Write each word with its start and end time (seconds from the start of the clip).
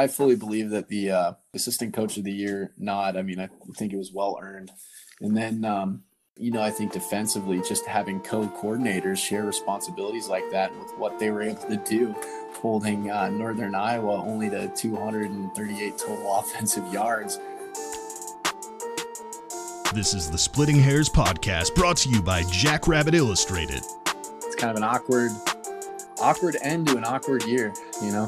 I 0.00 0.06
fully 0.06 0.34
believe 0.34 0.70
that 0.70 0.88
the 0.88 1.10
uh, 1.10 1.32
assistant 1.52 1.92
coach 1.92 2.16
of 2.16 2.24
the 2.24 2.32
year 2.32 2.72
nod. 2.78 3.18
I 3.18 3.22
mean, 3.22 3.38
I 3.38 3.50
think 3.76 3.92
it 3.92 3.98
was 3.98 4.10
well 4.10 4.38
earned. 4.40 4.70
And 5.20 5.36
then, 5.36 5.62
um, 5.66 6.04
you 6.36 6.50
know, 6.50 6.62
I 6.62 6.70
think 6.70 6.92
defensively, 6.92 7.60
just 7.60 7.84
having 7.84 8.18
co-coordinators 8.20 9.18
share 9.18 9.44
responsibilities 9.44 10.26
like 10.26 10.50
that 10.52 10.74
with 10.78 10.96
what 10.96 11.18
they 11.18 11.30
were 11.30 11.42
able 11.42 11.60
to 11.64 11.76
do, 11.76 12.14
holding 12.54 13.10
uh, 13.10 13.28
Northern 13.28 13.74
Iowa 13.74 14.24
only 14.24 14.48
to 14.48 14.68
238 14.74 15.98
total 15.98 16.34
offensive 16.38 16.90
yards. 16.90 17.38
This 19.92 20.14
is 20.14 20.30
the 20.30 20.38
Splitting 20.38 20.78
Hairs 20.78 21.10
podcast, 21.10 21.74
brought 21.74 21.98
to 21.98 22.08
you 22.08 22.22
by 22.22 22.42
Jackrabbit 22.44 23.14
Illustrated. 23.14 23.82
It's 24.46 24.56
kind 24.56 24.70
of 24.70 24.78
an 24.78 24.84
awkward, 24.84 25.32
awkward 26.22 26.56
end 26.62 26.86
to 26.86 26.96
an 26.96 27.04
awkward 27.04 27.44
year, 27.44 27.74
you 28.00 28.12
know 28.12 28.24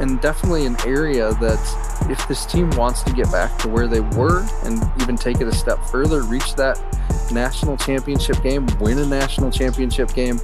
and 0.00 0.20
definitely 0.20 0.66
an 0.66 0.76
area 0.86 1.32
that 1.34 2.06
if 2.10 2.26
this 2.26 2.46
team 2.46 2.70
wants 2.70 3.02
to 3.02 3.12
get 3.12 3.30
back 3.30 3.56
to 3.58 3.68
where 3.68 3.86
they 3.86 4.00
were 4.00 4.46
and 4.64 4.82
even 5.00 5.16
take 5.16 5.40
it 5.40 5.46
a 5.46 5.54
step 5.54 5.78
further, 5.86 6.22
reach 6.22 6.54
that 6.56 6.80
national 7.32 7.76
championship 7.76 8.42
game, 8.42 8.66
win 8.80 8.98
a 8.98 9.06
national 9.06 9.50
championship 9.50 10.12
game, 10.14 10.40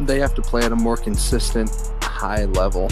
they 0.00 0.20
have 0.20 0.34
to 0.34 0.42
play 0.42 0.62
at 0.62 0.72
a 0.72 0.76
more 0.76 0.96
consistent 0.96 1.70
high 2.02 2.44
level. 2.44 2.90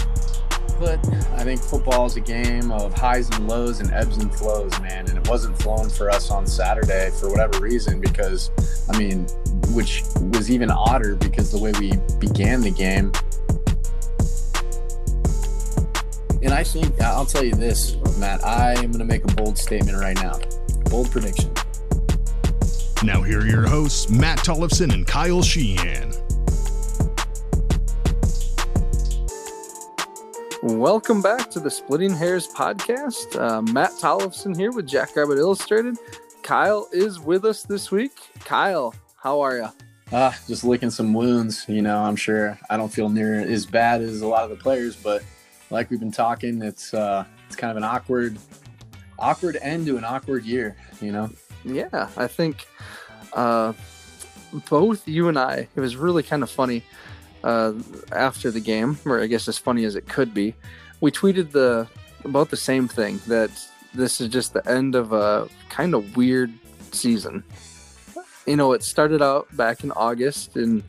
But 0.79 1.05
I 1.33 1.43
think 1.43 1.61
football 1.61 2.05
is 2.05 2.15
a 2.15 2.21
game 2.21 2.71
of 2.71 2.93
highs 2.93 3.29
and 3.29 3.47
lows 3.47 3.81
and 3.81 3.91
ebbs 3.91 4.17
and 4.17 4.33
flows, 4.33 4.71
man. 4.79 5.07
And 5.09 5.17
it 5.17 5.27
wasn't 5.27 5.61
flowing 5.61 5.89
for 5.89 6.09
us 6.09 6.31
on 6.31 6.47
Saturday 6.47 7.11
for 7.19 7.29
whatever 7.29 7.59
reason, 7.59 7.99
because, 7.99 8.49
I 8.89 8.97
mean, 8.97 9.27
which 9.73 10.03
was 10.31 10.49
even 10.49 10.71
odder 10.71 11.15
because 11.15 11.51
the 11.51 11.59
way 11.59 11.73
we 11.79 11.91
began 12.19 12.61
the 12.61 12.71
game 12.71 13.11
And 16.41 16.53
I 16.53 16.63
think 16.63 17.01
I'll 17.01 17.25
tell 17.25 17.43
you 17.43 17.53
this, 17.53 17.97
Matt. 18.17 18.45
I 18.45 18.71
am 18.71 18.91
going 18.91 18.99
to 18.99 19.05
make 19.05 19.25
a 19.29 19.35
bold 19.35 19.57
statement 19.57 19.97
right 19.97 20.15
now. 20.15 20.39
Bold 20.89 21.11
prediction. 21.11 21.51
Now 23.03 23.21
here 23.21 23.41
are 23.41 23.45
your 23.45 23.67
hosts, 23.67 24.09
Matt 24.09 24.39
Tollefson 24.39 24.93
and 24.93 25.05
Kyle 25.05 25.41
Sheehan. 25.41 26.13
Welcome 30.63 31.21
back 31.21 31.49
to 31.51 31.59
the 31.59 31.69
Splitting 31.69 32.13
Hairs 32.13 32.47
podcast. 32.47 33.37
Uh, 33.37 33.61
Matt 33.73 33.91
Tollefson 33.91 34.55
here 34.55 34.71
with 34.71 34.87
Jackrabbit 34.87 35.39
Illustrated. 35.39 35.97
Kyle 36.41 36.87
is 36.93 37.19
with 37.19 37.43
us 37.43 37.63
this 37.63 37.91
week. 37.91 38.13
Kyle, 38.45 38.95
how 39.21 39.41
are 39.41 39.57
you? 39.57 39.67
Ah, 40.13 40.37
just 40.47 40.63
licking 40.63 40.89
some 40.89 41.13
wounds. 41.13 41.65
You 41.67 41.81
know, 41.81 41.99
I'm 41.99 42.15
sure 42.15 42.57
I 42.69 42.77
don't 42.77 42.89
feel 42.91 43.09
near 43.09 43.41
as 43.41 43.65
bad 43.65 44.01
as 44.01 44.21
a 44.21 44.27
lot 44.27 44.43
of 44.43 44.49
the 44.49 44.55
players, 44.55 44.95
but 44.95 45.21
like 45.69 45.89
we've 45.89 45.99
been 45.99 46.11
talking, 46.11 46.61
it's 46.61 46.93
uh, 46.93 47.25
it's 47.47 47.55
kind 47.55 47.71
of 47.71 47.77
an 47.77 47.83
awkward, 47.83 48.37
awkward 49.17 49.57
end 49.61 49.85
to 49.87 49.97
an 49.97 50.03
awkward 50.03 50.45
year. 50.45 50.75
You 51.01 51.11
know. 51.11 51.29
Yeah, 51.65 52.09
I 52.15 52.27
think 52.27 52.67
uh, 53.33 53.73
both 54.69 55.07
you 55.07 55.27
and 55.27 55.37
I. 55.37 55.67
It 55.75 55.79
was 55.79 55.95
really 55.95 56.23
kind 56.23 56.43
of 56.43 56.49
funny 56.49 56.83
uh, 57.43 57.73
after 58.11 58.51
the 58.51 58.59
game, 58.59 58.97
or 59.05 59.21
I 59.21 59.27
guess 59.27 59.47
as 59.47 59.57
funny 59.57 59.85
as 59.85 59.95
it 59.95 60.07
could 60.07 60.33
be. 60.33 60.55
We 61.01 61.11
tweeted 61.11 61.51
the 61.51 61.87
about 62.25 62.49
the 62.49 62.57
same 62.57 62.87
thing 62.87 63.19
that 63.27 63.51
this 63.93 64.21
is 64.21 64.29
just 64.29 64.53
the 64.53 64.67
end 64.69 64.95
of 64.95 65.13
a 65.13 65.47
kind 65.69 65.93
of 65.93 66.15
weird 66.15 66.51
season. 66.91 67.43
You 68.45 68.55
know, 68.55 68.73
it 68.73 68.83
started 68.83 69.21
out 69.21 69.55
back 69.55 69.83
in 69.83 69.91
August 69.91 70.55
and 70.55 70.83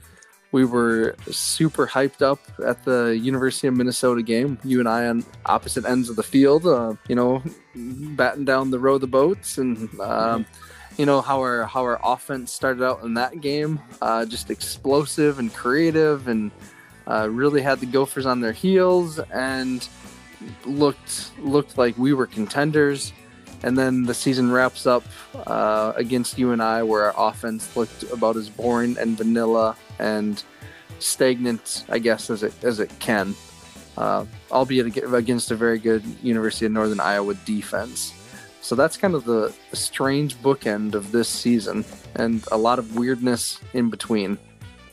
we 0.53 0.65
were 0.65 1.15
super 1.31 1.87
hyped 1.87 2.23
up 2.23 2.41
at 2.65 2.85
the 2.85 3.17
University 3.17 3.69
of 3.69 3.77
Minnesota 3.77 4.23
game. 4.23 4.59
You 4.65 4.81
and 4.81 4.89
I 4.89 5.07
on 5.07 5.25
opposite 5.47 5.85
ends 5.85 6.09
of 6.09 6.17
the 6.17 6.23
field, 6.23 6.67
uh, 6.67 6.95
you 7.09 7.15
know, 7.15 7.43
batting 7.75 8.45
down 8.45 8.71
the 8.71 8.79
row 8.79 8.95
of 8.95 9.01
the 9.01 9.07
boats, 9.07 9.59
and 9.59 9.89
um, 10.01 10.47
you 10.97 11.07
know 11.07 11.21
how 11.21 11.39
our 11.39 11.65
how 11.65 11.83
our 11.83 12.01
offense 12.03 12.53
started 12.53 12.85
out 12.85 13.03
in 13.03 13.15
that 13.15 13.41
game, 13.41 13.81
uh, 14.03 14.27
just 14.27 14.51
explosive 14.51 15.39
and 15.39 15.55
creative, 15.55 16.27
and 16.27 16.51
uh, 17.07 17.29
really 17.31 17.63
had 17.63 17.79
the 17.81 17.87
Gophers 17.87 18.27
on 18.27 18.41
their 18.41 18.53
heels, 18.53 19.21
and 19.33 19.89
looked 20.65 21.31
looked 21.39 21.79
like 21.79 21.97
we 21.97 22.13
were 22.13 22.27
contenders. 22.27 23.13
And 23.63 23.77
then 23.77 24.05
the 24.05 24.15
season 24.15 24.51
wraps 24.51 24.87
up 24.87 25.05
uh, 25.35 25.93
against 25.95 26.39
you 26.39 26.53
and 26.53 26.63
I, 26.63 26.83
where 26.83 27.13
our 27.13 27.29
offense 27.29 27.77
looked 27.77 28.05
about 28.05 28.37
as 28.37 28.49
boring 28.49 28.97
and 28.97 29.19
vanilla 29.19 29.77
and 30.01 30.43
stagnant, 30.99 31.85
I 31.89 31.99
guess, 32.01 32.31
as 32.31 32.43
it 32.43 32.55
as 32.65 32.81
it 32.81 32.91
can, 32.99 33.35
uh, 33.97 34.25
albeit 34.51 34.97
against 35.15 35.51
a 35.51 35.55
very 35.55 35.79
good 35.79 36.03
University 36.23 36.67
of 36.67 36.73
Northern 36.73 37.01
Iowa 37.01 37.35
defense. 37.45 38.13
So 38.63 38.75
that's 38.75 38.97
kind 38.97 39.15
of 39.15 39.25
the, 39.25 39.55
strange 39.73 40.37
bookend 40.43 40.95
of 40.95 41.13
this 41.13 41.29
season, 41.29 41.85
and 42.17 42.45
a 42.53 42.59
lot 42.59 42.79
of 42.79 42.97
weirdness 42.97 43.59
in 43.73 43.89
between. 43.89 44.39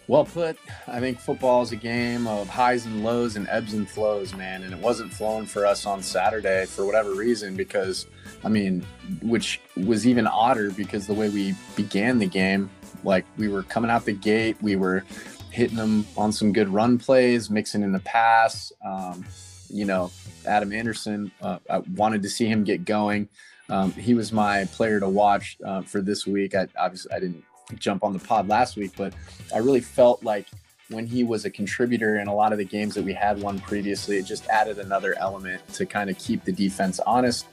Well 0.08 0.24
put. 0.24 0.58
I 0.88 1.02
think 1.02 1.20
football 1.20 1.62
is 1.64 1.74
a 1.74 1.76
game 1.76 2.28
of 2.28 2.48
highs 2.48 2.86
and 2.86 3.04
lows 3.04 3.36
and 3.36 3.46
ebbs 3.50 3.74
and 3.74 3.90
flows, 3.90 4.34
man. 4.34 4.64
And 4.64 4.74
it 4.74 4.80
wasn't 4.80 5.14
flowing 5.14 5.46
for 5.46 5.66
us 5.66 5.86
on 5.86 6.02
Saturday 6.02 6.66
for 6.66 6.86
whatever 6.86 7.14
reason, 7.14 7.58
because, 7.58 8.08
I 8.46 8.48
mean, 8.48 8.86
which 9.22 9.60
was 9.76 10.08
even 10.08 10.26
odder 10.26 10.72
because 10.72 11.08
the 11.08 11.14
way 11.14 11.28
we 11.28 11.56
began 11.76 12.20
the 12.20 12.26
game, 12.26 12.70
like 13.04 13.26
we 13.38 13.48
were 13.48 13.64
coming 13.64 13.92
out 13.92 14.06
the 14.06 14.14
gate, 14.14 14.58
we 14.62 14.76
were 14.76 15.04
hitting 15.52 15.78
them 15.78 16.06
on 16.16 16.32
some 16.32 16.54
good 16.54 16.70
run 16.70 16.98
plays, 16.98 17.50
mixing 17.50 17.82
in 17.82 17.92
the 17.92 18.00
pass. 18.00 18.72
Um, 18.86 19.26
you 19.70 19.86
know, 19.86 20.12
Adam 20.46 20.72
Anderson, 20.72 21.32
uh, 21.42 21.60
I 21.70 21.80
wanted 21.96 22.22
to 22.24 22.30
see 22.30 22.46
him 22.46 22.64
get 22.64 22.86
going. 22.86 23.28
Um, 23.70 23.92
he 23.92 24.14
was 24.14 24.32
my 24.32 24.66
player 24.66 25.00
to 25.00 25.10
watch 25.10 25.58
uh, 25.66 25.82
for 25.82 26.02
this 26.02 26.26
week. 26.26 26.56
I 26.56 26.68
obviously 26.78 27.12
I 27.12 27.20
didn't 27.20 27.44
jump 27.76 28.04
on 28.04 28.14
the 28.14 28.20
pod 28.20 28.48
last 28.48 28.78
week, 28.78 28.92
but 28.96 29.14
I 29.54 29.58
really 29.58 29.82
felt 29.82 30.24
like 30.24 30.48
when 30.90 31.06
he 31.06 31.24
was 31.24 31.44
a 31.44 31.50
contributor 31.50 32.20
in 32.20 32.28
a 32.28 32.34
lot 32.34 32.54
of 32.54 32.58
the 32.58 32.66
games 32.66 32.96
that 32.96 33.04
we 33.04 33.14
had 33.14 33.42
won 33.42 33.60
previously, 33.60 34.18
it 34.18 34.24
just 34.24 34.48
added 34.48 34.80
another 34.80 35.18
element 35.20 35.62
to 35.74 35.86
kind 35.86 36.10
of 36.10 36.18
keep 36.18 36.46
the 36.46 36.52
defense 36.54 37.00
honest. 37.06 37.46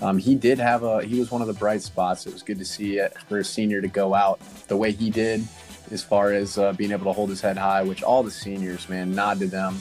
Um, 0.00 0.18
he 0.18 0.34
did 0.34 0.58
have 0.58 0.82
a 0.82 1.02
he 1.02 1.18
was 1.18 1.30
one 1.30 1.40
of 1.40 1.48
the 1.48 1.54
bright 1.54 1.82
spots. 1.82 2.26
It 2.26 2.32
was 2.32 2.42
good 2.42 2.58
to 2.58 2.64
see 2.64 2.98
it 2.98 3.16
for 3.28 3.38
a 3.38 3.44
senior 3.44 3.80
to 3.80 3.88
go 3.88 4.14
out 4.14 4.40
the 4.68 4.76
way 4.76 4.92
he 4.92 5.10
did, 5.10 5.46
as 5.90 6.04
far 6.04 6.32
as 6.32 6.56
uh, 6.56 6.72
being 6.74 6.92
able 6.92 7.06
to 7.06 7.12
hold 7.12 7.30
his 7.30 7.40
head 7.40 7.56
high. 7.56 7.82
Which 7.82 8.02
all 8.02 8.22
the 8.22 8.30
seniors, 8.30 8.88
man, 8.88 9.14
nod 9.14 9.40
to 9.40 9.46
them, 9.46 9.76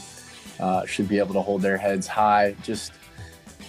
uh, 0.59 0.85
should 0.85 1.07
be 1.07 1.19
able 1.19 1.33
to 1.33 1.41
hold 1.41 1.61
their 1.61 1.77
heads 1.77 2.07
high. 2.07 2.55
Just 2.63 2.93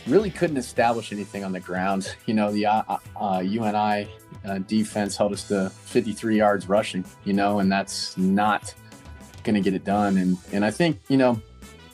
really 0.06 0.30
couldn't 0.30 0.56
establish 0.56 1.12
anything 1.12 1.44
on 1.44 1.52
the 1.52 1.60
ground. 1.60 2.14
You 2.26 2.34
know, 2.34 2.50
the 2.50 2.66
uh, 2.66 2.82
uh, 3.20 3.42
UNI 3.44 4.08
uh, 4.44 4.58
defense 4.66 5.16
held 5.16 5.32
us 5.32 5.46
to 5.48 5.70
53 5.70 6.38
yards 6.38 6.68
rushing, 6.68 7.04
you 7.24 7.32
know, 7.32 7.58
and 7.58 7.70
that's 7.70 8.16
not 8.16 8.74
going 9.44 9.54
to 9.54 9.60
get 9.60 9.74
it 9.74 9.84
done. 9.84 10.16
And, 10.16 10.38
and 10.52 10.64
I 10.64 10.70
think, 10.70 11.00
you 11.08 11.16
know, 11.16 11.40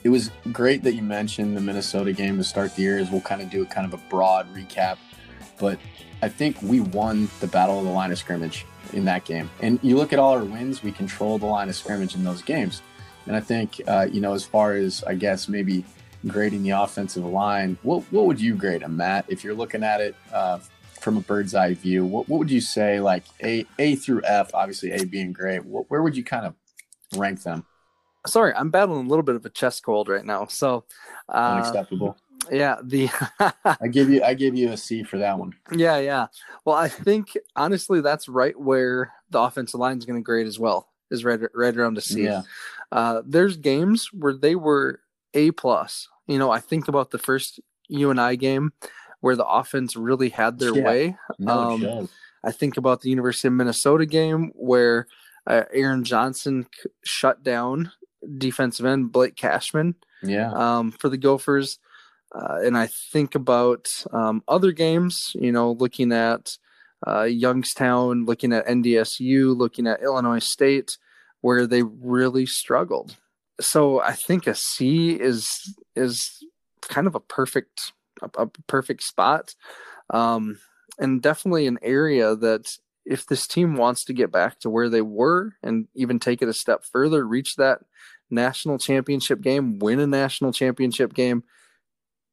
it 0.05 0.09
was 0.09 0.29
great 0.51 0.83
that 0.83 0.93
you 0.93 1.01
mentioned 1.01 1.57
the 1.57 1.61
Minnesota 1.61 2.13
game 2.13 2.37
to 2.37 2.43
start 2.43 2.75
the 2.75 2.83
year 2.83 2.99
as 2.99 3.09
we'll 3.09 3.21
kind 3.21 3.41
of 3.41 3.49
do 3.49 3.63
a 3.63 3.65
kind 3.65 3.91
of 3.91 3.99
a 3.99 4.03
broad 4.07 4.47
recap. 4.53 4.97
But 5.57 5.79
I 6.21 6.29
think 6.29 6.61
we 6.61 6.79
won 6.79 7.27
the 7.39 7.47
battle 7.47 7.79
of 7.79 7.85
the 7.85 7.91
line 7.91 8.11
of 8.11 8.19
scrimmage 8.19 8.67
in 8.93 9.03
that 9.05 9.25
game. 9.25 9.49
And 9.63 9.79
you 9.81 9.97
look 9.97 10.13
at 10.13 10.19
all 10.19 10.33
our 10.33 10.43
wins, 10.43 10.83
we 10.83 10.91
control 10.91 11.39
the 11.39 11.47
line 11.47 11.69
of 11.69 11.75
scrimmage 11.75 12.13
in 12.13 12.23
those 12.23 12.43
games. 12.43 12.83
And 13.25 13.35
I 13.35 13.39
think, 13.39 13.81
uh, 13.87 14.05
you 14.11 14.21
know, 14.21 14.33
as 14.33 14.45
far 14.45 14.73
as 14.73 15.03
I 15.05 15.15
guess 15.15 15.49
maybe 15.49 15.83
grading 16.27 16.61
the 16.61 16.69
offensive 16.69 17.25
line, 17.25 17.75
what, 17.81 18.03
what 18.11 18.27
would 18.27 18.39
you 18.39 18.53
grade 18.53 18.83
them, 18.83 18.97
Matt? 18.97 19.25
If 19.27 19.43
you're 19.43 19.55
looking 19.55 19.83
at 19.83 20.01
it 20.01 20.15
uh, 20.31 20.59
from 21.01 21.17
a 21.17 21.21
bird's 21.21 21.55
eye 21.55 21.73
view, 21.73 22.05
what, 22.05 22.29
what 22.29 22.37
would 22.37 22.51
you 22.51 22.61
say 22.61 22.99
like 22.99 23.23
A 23.43 23.65
A 23.79 23.95
through 23.95 24.21
F? 24.23 24.53
Obviously, 24.53 24.91
A 24.91 25.03
being 25.03 25.33
great. 25.33 25.65
What, 25.65 25.89
where 25.89 26.03
would 26.03 26.15
you 26.15 26.23
kind 26.23 26.45
of 26.45 26.53
rank 27.17 27.41
them? 27.41 27.65
Sorry, 28.25 28.53
I'm 28.53 28.69
battling 28.69 29.05
a 29.05 29.09
little 29.09 29.23
bit 29.23 29.35
of 29.35 29.45
a 29.45 29.49
chest 29.49 29.83
cold 29.83 30.09
right 30.09 30.25
now, 30.25 30.45
so 30.47 30.85
uh, 31.29 31.61
unacceptable. 31.63 32.17
Yeah, 32.51 32.77
the 32.83 33.09
I 33.65 33.87
give 33.87 34.09
you 34.09 34.23
I 34.23 34.33
give 34.33 34.55
you 34.55 34.71
a 34.71 34.77
C 34.77 35.03
for 35.03 35.17
that 35.17 35.37
one. 35.37 35.53
Yeah, 35.71 35.97
yeah. 35.97 36.27
Well, 36.63 36.75
I 36.75 36.87
think 36.87 37.37
honestly 37.55 38.01
that's 38.01 38.27
right 38.27 38.59
where 38.59 39.13
the 39.29 39.39
offensive 39.39 39.79
line 39.79 39.97
is 39.97 40.05
going 40.05 40.19
to 40.19 40.23
grade 40.23 40.47
as 40.47 40.59
well. 40.59 40.89
Is 41.11 41.23
right 41.23 41.39
right 41.53 41.75
around 41.75 41.97
a 41.97 42.01
C. 42.01 42.23
Yeah. 42.23 42.43
Uh, 42.91 43.21
there's 43.25 43.57
games 43.57 44.09
where 44.11 44.33
they 44.33 44.55
were 44.55 45.01
A 45.33 45.51
plus. 45.51 46.07
You 46.27 46.39
know, 46.39 46.51
I 46.51 46.59
think 46.59 46.87
about 46.87 47.11
the 47.11 47.19
first 47.19 47.59
UNI 47.87 48.37
game 48.37 48.73
where 49.21 49.35
the 49.35 49.45
offense 49.45 49.95
really 49.95 50.29
had 50.29 50.59
their 50.59 50.75
yeah. 50.75 50.83
way. 50.83 51.17
No, 51.39 51.51
um, 51.51 52.09
I 52.43 52.51
think 52.51 52.77
about 52.77 53.01
the 53.01 53.09
University 53.09 53.47
of 53.47 53.53
Minnesota 53.53 54.05
game 54.05 54.51
where 54.55 55.07
uh, 55.47 55.63
Aaron 55.73 56.03
Johnson 56.03 56.67
c- 56.73 56.89
shut 57.03 57.43
down 57.43 57.91
defensive 58.37 58.85
end 58.85 59.11
Blake 59.11 59.35
Cashman. 59.35 59.95
Yeah. 60.23 60.51
Um, 60.51 60.91
for 60.91 61.09
the 61.09 61.17
Gophers, 61.17 61.79
uh, 62.33 62.59
and 62.63 62.77
I 62.77 62.87
think 62.87 63.35
about 63.35 64.03
um, 64.11 64.43
other 64.47 64.71
games. 64.71 65.31
You 65.35 65.51
know, 65.51 65.71
looking 65.73 66.11
at 66.11 66.57
uh, 67.05 67.23
Youngstown, 67.23 68.25
looking 68.25 68.53
at 68.53 68.67
NDSU, 68.67 69.55
looking 69.55 69.87
at 69.87 70.01
Illinois 70.01 70.39
State, 70.39 70.97
where 71.41 71.67
they 71.67 71.83
really 71.83 72.45
struggled. 72.45 73.15
so 73.61 74.01
I 74.01 74.13
think 74.13 74.47
a 74.47 74.55
C 74.55 75.11
is 75.11 75.75
is 75.95 76.43
kind 76.81 77.07
of 77.07 77.15
a 77.15 77.19
perfect 77.19 77.93
a, 78.21 78.29
a 78.43 78.47
perfect 78.67 79.03
spot, 79.03 79.55
um, 80.09 80.59
and 80.97 81.21
definitely 81.21 81.67
an 81.67 81.79
area 81.81 82.35
that 82.35 82.77
if 83.05 83.27
this 83.27 83.45
team 83.45 83.75
wants 83.75 84.03
to 84.05 84.13
get 84.13 84.31
back 84.31 84.59
to 84.59 84.69
where 84.69 84.89
they 84.89 85.01
were 85.01 85.53
and 85.61 85.87
even 85.93 86.19
take 86.19 86.41
it 86.41 86.49
a 86.49 86.53
step 86.53 86.83
further, 86.83 87.25
reach 87.25 87.55
that 87.55 87.81
national 88.29 88.77
championship 88.77 89.41
game, 89.41 89.79
win 89.79 89.99
a 89.99 90.07
national 90.07 90.51
championship 90.51 91.13
game, 91.13 91.43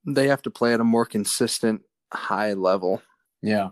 they 0.06 0.28
have 0.28 0.42
to 0.42 0.50
play 0.50 0.74
at 0.74 0.80
a 0.80 0.84
more 0.84 1.06
consistent 1.06 1.82
high 2.12 2.54
level. 2.54 3.02
Yeah. 3.42 3.70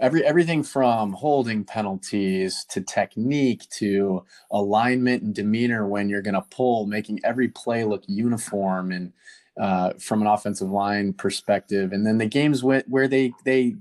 Every 0.00 0.24
everything 0.24 0.64
from 0.64 1.12
holding 1.12 1.62
penalties 1.64 2.64
to 2.70 2.80
technique 2.80 3.68
to 3.78 4.24
alignment 4.50 5.22
and 5.22 5.32
demeanor 5.32 5.86
when 5.86 6.08
you're 6.08 6.22
going 6.22 6.34
to 6.34 6.44
pull, 6.50 6.86
making 6.86 7.20
every 7.22 7.46
play 7.48 7.84
look 7.84 8.02
uniform 8.08 8.90
and 8.90 9.12
uh, 9.60 9.92
from 10.00 10.20
an 10.20 10.26
offensive 10.26 10.68
line 10.68 11.12
perspective, 11.12 11.92
and 11.92 12.04
then 12.04 12.18
the 12.18 12.26
games 12.26 12.64
went 12.64 12.88
where 12.88 13.06
they 13.06 13.32
they 13.44 13.76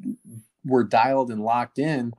were 0.64 0.84
dialed 0.84 1.32
and 1.32 1.44
locked 1.44 1.80
in, 1.80 2.14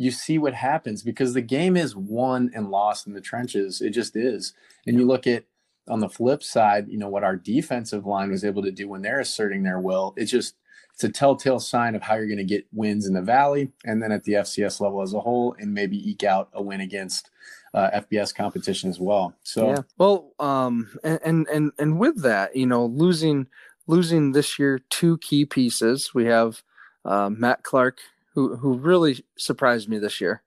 you 0.00 0.10
see 0.10 0.38
what 0.38 0.54
happens 0.54 1.02
because 1.02 1.34
the 1.34 1.42
game 1.42 1.76
is 1.76 1.94
won 1.94 2.50
and 2.54 2.70
lost 2.70 3.06
in 3.06 3.12
the 3.12 3.20
trenches. 3.20 3.82
It 3.82 3.90
just 3.90 4.16
is. 4.16 4.54
And 4.86 4.96
you 4.98 5.06
look 5.06 5.26
at 5.26 5.44
on 5.88 6.00
the 6.00 6.08
flip 6.08 6.42
side, 6.42 6.88
you 6.88 6.96
know 6.96 7.08
what 7.08 7.22
our 7.22 7.36
defensive 7.36 8.06
line 8.06 8.30
was 8.30 8.42
able 8.42 8.62
to 8.62 8.70
do 8.70 8.88
when 8.88 9.02
they're 9.02 9.20
asserting 9.20 9.62
their 9.62 9.78
will. 9.78 10.14
It's 10.16 10.30
just 10.30 10.54
it's 10.94 11.04
a 11.04 11.10
telltale 11.10 11.60
sign 11.60 11.94
of 11.94 12.00
how 12.00 12.14
you're 12.14 12.26
going 12.26 12.38
to 12.38 12.44
get 12.44 12.66
wins 12.72 13.06
in 13.06 13.12
the 13.12 13.20
valley 13.20 13.72
and 13.84 14.02
then 14.02 14.10
at 14.10 14.24
the 14.24 14.32
FCS 14.32 14.80
level 14.80 15.02
as 15.02 15.12
a 15.12 15.20
whole, 15.20 15.54
and 15.58 15.74
maybe 15.74 16.10
eke 16.10 16.24
out 16.24 16.48
a 16.54 16.62
win 16.62 16.80
against 16.80 17.28
uh, 17.74 17.90
FBS 17.90 18.34
competition 18.34 18.88
as 18.88 18.98
well. 18.98 19.34
So 19.42 19.68
yeah, 19.68 19.82
well, 19.98 20.32
um, 20.38 20.90
and, 21.04 21.20
and 21.22 21.48
and 21.48 21.72
and 21.78 21.98
with 21.98 22.22
that, 22.22 22.56
you 22.56 22.66
know, 22.66 22.86
losing 22.86 23.48
losing 23.86 24.32
this 24.32 24.58
year 24.58 24.80
two 24.88 25.18
key 25.18 25.44
pieces. 25.44 26.14
We 26.14 26.24
have 26.24 26.62
uh, 27.04 27.28
Matt 27.28 27.64
Clark, 27.64 27.98
who 28.34 28.56
who 28.56 28.78
really 28.78 29.24
surprised 29.36 29.88
me 29.88 29.98
this 29.98 30.20
year. 30.20 30.42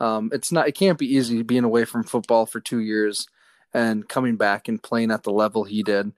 Um, 0.00 0.30
it's 0.32 0.52
not 0.52 0.68
it 0.68 0.72
can't 0.72 0.98
be 0.98 1.14
easy 1.14 1.42
being 1.42 1.64
away 1.64 1.84
from 1.84 2.04
football 2.04 2.46
for 2.46 2.60
two 2.60 2.80
years 2.80 3.26
and 3.72 4.08
coming 4.08 4.36
back 4.36 4.68
and 4.68 4.82
playing 4.82 5.10
at 5.10 5.22
the 5.22 5.32
level 5.32 5.64
he 5.64 5.82
did. 5.82 6.12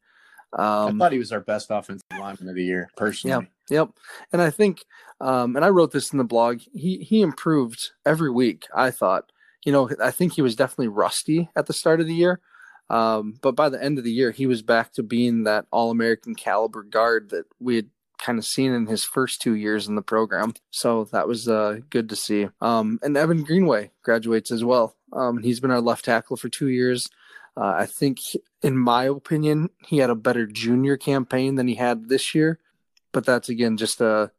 Um, 0.52 1.00
I 1.00 1.04
thought 1.04 1.12
he 1.12 1.18
was 1.18 1.32
our 1.32 1.40
best 1.40 1.70
offensive 1.70 2.04
lineman 2.10 2.48
of 2.48 2.54
the 2.54 2.64
year, 2.64 2.88
personally. 2.96 3.46
Yep, 3.70 3.70
yep. 3.70 3.90
And 4.32 4.40
I 4.40 4.50
think, 4.50 4.84
um, 5.20 5.56
and 5.56 5.64
I 5.64 5.68
wrote 5.68 5.92
this 5.92 6.12
in 6.12 6.18
the 6.18 6.24
blog. 6.24 6.60
He 6.72 6.98
he 6.98 7.22
improved 7.22 7.90
every 8.04 8.30
week. 8.30 8.66
I 8.74 8.90
thought, 8.90 9.32
you 9.64 9.72
know, 9.72 9.90
I 10.02 10.10
think 10.10 10.32
he 10.32 10.42
was 10.42 10.56
definitely 10.56 10.88
rusty 10.88 11.50
at 11.56 11.66
the 11.66 11.72
start 11.72 12.00
of 12.00 12.06
the 12.06 12.14
year, 12.14 12.40
um, 12.88 13.38
but 13.42 13.56
by 13.56 13.68
the 13.68 13.82
end 13.82 13.98
of 13.98 14.04
the 14.04 14.12
year, 14.12 14.30
he 14.30 14.46
was 14.46 14.62
back 14.62 14.92
to 14.92 15.02
being 15.02 15.44
that 15.44 15.66
All 15.70 15.90
American 15.90 16.34
caliber 16.34 16.82
guard 16.82 17.30
that 17.30 17.46
we 17.58 17.76
had 17.76 17.90
kind 18.26 18.38
of 18.40 18.44
seen 18.44 18.72
in 18.72 18.86
his 18.86 19.04
first 19.04 19.40
two 19.40 19.54
years 19.54 19.86
in 19.86 19.94
the 19.94 20.02
program. 20.02 20.52
So 20.70 21.04
that 21.12 21.28
was 21.28 21.48
uh, 21.48 21.78
good 21.90 22.08
to 22.08 22.16
see. 22.16 22.48
Um, 22.60 22.98
and 23.02 23.16
Evan 23.16 23.44
Greenway 23.44 23.92
graduates 24.02 24.50
as 24.50 24.64
well. 24.64 24.96
Um, 25.12 25.44
he's 25.44 25.60
been 25.60 25.70
our 25.70 25.80
left 25.80 26.04
tackle 26.04 26.36
for 26.36 26.48
two 26.48 26.66
years. 26.66 27.08
Uh, 27.56 27.74
I 27.78 27.86
think, 27.86 28.18
in 28.62 28.76
my 28.76 29.04
opinion, 29.04 29.70
he 29.86 29.98
had 29.98 30.10
a 30.10 30.16
better 30.16 30.44
junior 30.44 30.96
campaign 30.96 31.54
than 31.54 31.68
he 31.68 31.76
had 31.76 32.08
this 32.08 32.34
year, 32.34 32.58
but 33.12 33.24
that's 33.24 33.48
again 33.48 33.76
just 33.76 34.00
a, 34.00 34.32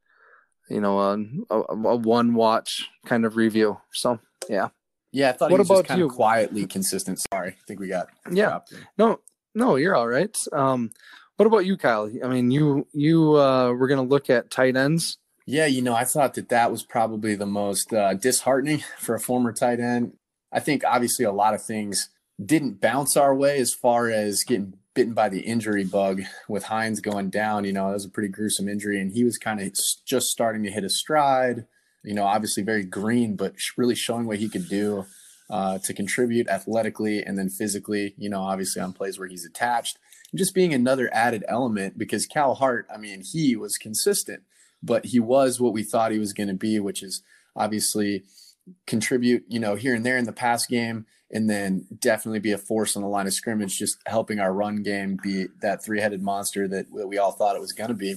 you 0.70 0.82
know, 0.82 1.00
a, 1.00 1.18
a, 1.50 1.62
a 1.62 1.96
one 1.96 2.34
watch 2.34 2.90
kind 3.06 3.26
of 3.26 3.38
review. 3.38 3.80
So 3.94 4.20
yeah. 4.50 4.68
Yeah, 5.14 5.30
I 5.30 5.32
thought 5.32 5.52
what 5.52 5.58
he 5.58 5.62
was 5.62 5.70
about 5.70 5.78
just 5.78 5.88
kind 5.88 6.00
you? 6.00 6.08
of 6.08 6.12
quietly 6.12 6.68
consistent. 6.68 7.20
Sorry, 7.32 7.52
I 7.52 7.66
think 7.66 7.80
we 7.80 7.88
got 7.88 8.10
yeah. 8.30 8.60
No, 8.98 9.22
no, 9.56 9.78
you're 9.78 9.96
all 9.96 10.08
right. 10.08 10.38
Um, 10.52 10.92
what 11.38 11.46
about 11.46 11.66
you, 11.66 11.78
Kyle? 11.78 12.12
I 12.24 12.28
mean, 12.28 12.52
you 12.52 12.88
you 12.94 13.38
uh, 13.40 13.72
were 13.72 13.88
going 13.88 14.06
to 14.06 14.14
look 14.14 14.30
at 14.30 14.52
tight 14.52 14.76
ends. 14.76 15.18
Yeah, 15.46 15.68
you 15.68 15.82
know, 15.82 15.96
I 15.96 16.04
thought 16.04 16.34
that 16.34 16.50
that 16.50 16.72
was 16.72 16.84
probably 16.84 17.36
the 17.36 17.46
most 17.46 17.94
uh, 17.94 18.14
disheartening 18.16 18.84
for 19.00 19.16
a 19.16 19.20
former 19.20 19.54
tight 19.54 19.80
end. 19.80 20.14
I 20.52 20.60
think 20.60 20.84
obviously 20.84 21.26
a 21.26 21.32
lot 21.32 21.54
of 21.54 21.64
things 21.64 22.10
didn't 22.44 22.82
bounce 22.82 23.16
our 23.16 23.34
way 23.34 23.60
as 23.60 23.74
far 23.74 24.10
as 24.10 24.44
getting 24.44 24.74
bitten 24.94 25.14
by 25.14 25.30
the 25.30 25.42
injury 25.42 25.84
bug 25.84 26.24
with 26.48 26.64
Hines 26.64 27.00
going 27.02 27.30
down. 27.30 27.66
You 27.66 27.74
know, 27.74 27.90
it 27.90 27.94
was 27.94 28.06
a 28.06 28.10
pretty 28.10 28.30
gruesome 28.30 28.68
injury, 28.68 29.00
and 29.00 29.14
he 29.14 29.24
was 29.24 29.38
kind 29.38 29.62
of 29.62 29.72
just 30.06 30.28
starting 30.28 30.64
to 30.64 30.72
hit 30.72 30.84
a 30.84 30.90
stride. 30.90 31.66
You 32.04 32.14
know, 32.14 32.26
obviously 32.26 32.64
very 32.64 32.84
green, 32.84 33.36
but 33.36 33.54
really 33.78 33.96
showing 33.96 34.26
what 34.26 34.40
he 34.40 34.50
could 34.50 34.68
do 34.68 35.06
uh, 35.50 35.78
to 35.80 35.94
contribute 35.94 36.48
athletically 36.48 37.24
and 37.24 37.38
then 37.38 37.50
physically. 37.50 38.16
You 38.18 38.30
know, 38.30 38.42
obviously 38.42 38.82
on 38.82 38.94
plays 38.94 39.20
where 39.20 39.28
he's 39.28 39.46
attached, 39.46 39.98
just 40.36 40.54
being 40.54 40.74
another 40.74 41.10
added 41.14 41.44
element 41.48 41.98
because 41.98 42.26
Cal 42.26 42.56
Hart, 42.56 42.88
I 42.94 42.98
mean, 42.98 43.24
he 43.24 43.56
was 43.56 43.78
consistent, 43.78 44.44
but 44.84 45.06
he 45.06 45.20
was 45.20 45.60
what 45.60 45.74
we 45.74 45.84
thought 45.84 46.12
he 46.12 46.20
was 46.20 46.34
going 46.34 46.50
to 46.50 46.54
be, 46.54 46.80
which 46.80 47.02
is 47.02 47.24
obviously 47.56 48.24
contribute. 48.86 49.44
You 49.48 49.60
know, 49.60 49.76
here 49.76 49.96
and 49.96 50.06
there 50.06 50.18
in 50.18 50.26
the 50.26 50.34
pass 50.34 50.66
game 50.66 51.06
and 51.32 51.50
then 51.50 51.86
definitely 52.00 52.40
be 52.40 52.52
a 52.52 52.58
force 52.58 52.96
on 52.96 53.02
the 53.02 53.10
line 53.10 53.28
of 53.28 53.34
scrimmage, 53.34 53.78
just 53.78 53.98
helping 54.06 54.40
our 54.40 54.54
run 54.54 54.82
game 54.82 55.18
be 55.22 55.48
that 55.62 55.84
three 55.84 56.00
headed 56.00 56.22
monster 56.22 56.68
that, 56.68 56.86
we 56.92 57.18
all 57.18 57.32
thought 57.32 57.56
it 57.56 57.62
was 57.62 57.74
going 57.74 57.90
to 57.90 57.96
be. 57.96 58.16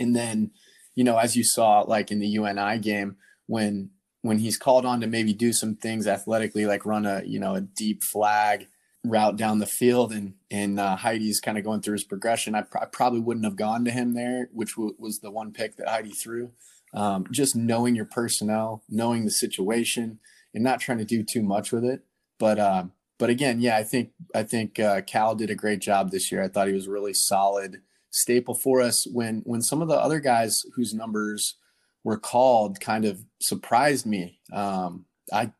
And 0.00 0.16
then, 0.16 0.50
you 0.94 1.04
know, 1.04 1.18
as 1.18 1.36
you 1.36 1.44
saw, 1.44 1.80
like 1.80 2.10
in 2.10 2.20
the 2.20 2.28
UNI 2.28 2.78
game, 2.78 3.16
when 3.46 3.90
when 4.22 4.38
he's 4.38 4.56
called 4.56 4.86
on 4.86 5.00
to 5.00 5.06
maybe 5.06 5.34
do 5.34 5.52
some 5.52 5.74
things 5.74 6.06
athletically, 6.06 6.64
like 6.64 6.86
run 6.86 7.06
a 7.06 7.22
you 7.24 7.38
know 7.38 7.54
a 7.54 7.60
deep 7.60 8.02
flag 8.02 8.68
route 9.04 9.36
down 9.36 9.58
the 9.58 9.66
field, 9.66 10.12
and 10.12 10.34
and 10.50 10.78
uh, 10.78 10.96
Heide's 10.96 11.40
kind 11.40 11.58
of 11.58 11.64
going 11.64 11.80
through 11.82 11.94
his 11.94 12.04
progression, 12.04 12.54
I, 12.54 12.62
pr- 12.62 12.78
I, 12.78 12.86
probably 12.86 13.20
wouldn't 13.20 13.46
have 13.46 13.56
gone 13.56 13.84
to 13.84 13.90
him 13.90 14.14
there, 14.14 14.48
which 14.52 14.76
w- 14.76 14.94
was 14.98 15.18
the 15.20 15.30
one 15.30 15.52
pick 15.52 15.76
that 15.76 15.88
Heide 15.88 16.14
threw. 16.14 16.52
Um, 16.94 17.26
just 17.30 17.56
knowing 17.56 17.94
your 17.94 18.04
personnel, 18.04 18.82
knowing 18.88 19.24
the 19.24 19.30
situation, 19.30 20.20
and 20.54 20.62
not 20.62 20.80
trying 20.80 20.98
to 20.98 21.04
do 21.04 21.22
too 21.22 21.42
much 21.42 21.72
with 21.72 21.84
it 21.84 22.04
but 22.42 22.58
uh, 22.58 22.86
but 23.20 23.30
again, 23.30 23.60
yeah, 23.60 23.76
I 23.76 23.84
think 23.84 24.10
I 24.34 24.42
think 24.42 24.80
uh, 24.80 25.02
Cal 25.02 25.36
did 25.36 25.48
a 25.48 25.54
great 25.54 25.78
job 25.78 26.10
this 26.10 26.32
year. 26.32 26.42
I 26.42 26.48
thought 26.48 26.66
he 26.66 26.74
was 26.74 26.88
really 26.88 27.14
solid 27.14 27.80
staple 28.10 28.54
for 28.54 28.80
us 28.80 29.06
when 29.12 29.42
when 29.44 29.62
some 29.62 29.80
of 29.80 29.86
the 29.86 29.94
other 29.94 30.18
guys 30.18 30.64
whose 30.74 30.92
numbers 30.92 31.54
were 32.02 32.18
called 32.18 32.80
kind 32.80 33.04
of 33.04 33.24
surprised 33.40 34.06
me. 34.06 34.40
Um, 34.52 35.04
I 35.32 35.52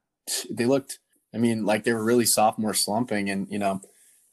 they 0.50 0.66
looked, 0.66 0.98
I 1.34 1.38
mean, 1.38 1.64
like 1.64 1.84
they 1.84 1.92
were 1.92 2.04
really 2.04 2.26
sophomore 2.26 2.74
slumping, 2.74 3.30
and 3.30 3.46
you 3.50 3.58
know, 3.58 3.80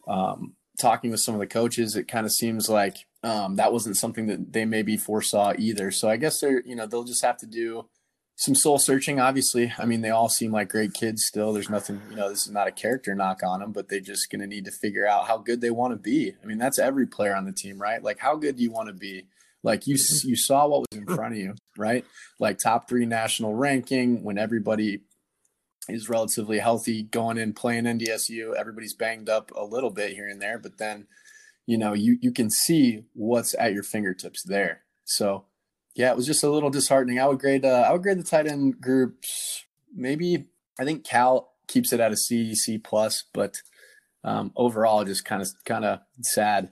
um, 0.07 0.55
talking 0.79 1.11
with 1.11 1.21
some 1.21 1.33
of 1.33 1.39
the 1.39 1.47
coaches, 1.47 1.95
it 1.95 2.07
kind 2.07 2.25
of 2.25 2.31
seems 2.31 2.69
like 2.69 2.97
um, 3.23 3.55
that 3.55 3.73
wasn't 3.73 3.97
something 3.97 4.27
that 4.27 4.53
they 4.53 4.65
maybe 4.65 4.97
foresaw 4.97 5.53
either. 5.57 5.91
So 5.91 6.09
I 6.09 6.17
guess 6.17 6.39
they're 6.39 6.61
you 6.65 6.75
know 6.75 6.85
they'll 6.85 7.03
just 7.03 7.23
have 7.23 7.37
to 7.37 7.45
do 7.45 7.85
some 8.39 8.55
soul 8.55 8.79
searching, 8.79 9.19
obviously. 9.19 9.73
I 9.77 9.85
mean, 9.85 9.99
they 9.99 10.11
all 10.11 10.29
seem 10.29 10.53
like 10.53 10.69
great 10.69 10.93
kids 10.93 11.25
still. 11.25 11.51
There's 11.51 11.69
nothing, 11.69 12.01
you 12.09 12.15
know, 12.15 12.29
this 12.29 12.47
is 12.47 12.53
not 12.53 12.69
a 12.69 12.71
character 12.71 13.13
knock 13.13 13.41
on 13.43 13.59
them, 13.59 13.73
but 13.73 13.89
they're 13.89 13.99
just 13.99 14.31
going 14.31 14.39
to 14.39 14.47
need 14.47 14.63
to 14.63 14.71
figure 14.71 15.05
out 15.05 15.27
how 15.27 15.37
good 15.37 15.59
they 15.59 15.71
want 15.71 15.91
to 15.91 15.97
be. 15.97 16.33
I 16.41 16.45
mean, 16.45 16.57
that's 16.57 16.79
every 16.79 17.05
player 17.05 17.35
on 17.35 17.43
the 17.43 17.51
team, 17.51 17.77
right? 17.77 18.01
Like, 18.01 18.17
how 18.17 18.37
good 18.37 18.55
do 18.55 18.63
you 18.63 18.71
want 18.71 18.87
to 18.87 18.93
be? 18.93 19.25
Like 19.61 19.87
you, 19.87 19.95
mm-hmm. 19.95 20.29
you 20.29 20.37
saw 20.37 20.67
what 20.67 20.85
was 20.89 20.97
in 20.97 21.05
front 21.05 21.33
of 21.33 21.39
you, 21.39 21.53
right? 21.77 22.05
Like 22.39 22.59
top 22.59 22.87
three 22.87 23.05
national 23.05 23.55
ranking 23.55 24.23
when 24.23 24.37
everybody 24.37 25.01
is 25.87 26.09
relatively 26.09 26.59
healthy 26.59 27.03
going 27.03 27.37
in 27.37 27.53
playing 27.53 27.85
NDSU. 27.85 28.55
Everybody's 28.55 28.93
banged 28.93 29.29
up 29.29 29.51
a 29.55 29.63
little 29.63 29.89
bit 29.89 30.13
here 30.13 30.27
and 30.27 30.41
there, 30.41 30.59
but 30.59 30.77
then, 30.77 31.07
you 31.65 31.77
know, 31.77 31.93
you 31.93 32.17
you 32.21 32.31
can 32.31 32.49
see 32.49 33.05
what's 33.13 33.55
at 33.57 33.73
your 33.73 33.83
fingertips 33.83 34.43
there. 34.43 34.81
So 35.05 35.45
yeah, 35.95 36.11
it 36.11 36.17
was 36.17 36.27
just 36.27 36.43
a 36.43 36.49
little 36.49 36.69
disheartening. 36.69 37.19
I 37.19 37.27
would 37.27 37.39
grade 37.39 37.65
uh, 37.65 37.85
I 37.87 37.93
would 37.93 38.03
grade 38.03 38.19
the 38.19 38.23
tight 38.23 38.47
end 38.47 38.79
groups 38.81 39.65
maybe 39.95 40.47
I 40.79 40.85
think 40.85 41.03
Cal 41.03 41.53
keeps 41.67 41.93
it 41.93 41.99
at 41.99 42.11
a 42.11 42.17
C 42.17 42.55
C 42.55 42.77
plus, 42.77 43.23
but 43.33 43.55
um, 44.23 44.51
overall 44.55 45.03
just 45.05 45.25
kind 45.25 45.41
of 45.41 45.49
kind 45.65 45.85
of 45.85 45.99
sad. 46.21 46.69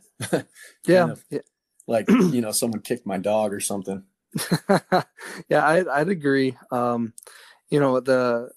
yeah, 0.86 1.12
of, 1.12 1.24
yeah, 1.30 1.40
like 1.88 2.08
you 2.10 2.42
know 2.42 2.52
someone 2.52 2.82
kicked 2.82 3.06
my 3.06 3.18
dog 3.18 3.54
or 3.54 3.60
something. 3.60 4.04
yeah, 5.50 5.66
I'd, 5.66 5.88
I'd 5.88 6.10
agree. 6.10 6.56
Um, 6.72 7.14
you 7.70 7.80
know 7.80 8.00
the 8.00 8.50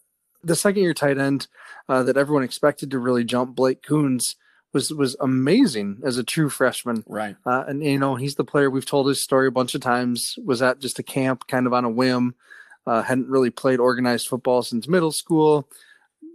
the 0.43 0.57
second 0.57 0.83
year 0.83 0.95
tight 0.95 1.19
end 1.19 1.47
uh, 1.89 2.03
that 2.05 2.17
everyone 2.17 2.43
expected 2.43 2.91
to 2.91 2.99
really 2.99 3.25
jump 3.25 3.55
Blake 3.55 3.83
Coons 3.83 4.37
was 4.73 4.93
was 4.93 5.17
amazing 5.21 6.01
as 6.05 6.17
a 6.17 6.25
true 6.25 6.49
freshman. 6.49 7.05
Right. 7.07 7.37
Uh, 7.45 7.65
and 7.67 7.83
you 7.83 7.99
know, 7.99 8.15
he's 8.15 8.37
the 8.37 8.45
player 8.45 8.71
we've 8.71 8.87
told 8.87 9.09
his 9.09 9.23
story 9.23 9.49
a 9.49 9.53
bunch 9.53 9.75
of 9.75 9.81
times. 9.81 10.39
Was 10.45 10.63
at 10.63 10.81
just 10.81 10.99
a 10.99 11.03
camp, 11.03 11.47
kind 11.49 11.67
of 11.67 11.73
on 11.73 11.85
a 11.85 11.91
whim. 11.91 12.35
Uh, 12.87 13.03
hadn't 13.03 13.29
really 13.29 13.51
played 13.51 13.79
organized 13.79 14.29
football 14.29 14.63
since 14.63 14.89
middle 14.89 15.13
school. 15.13 15.69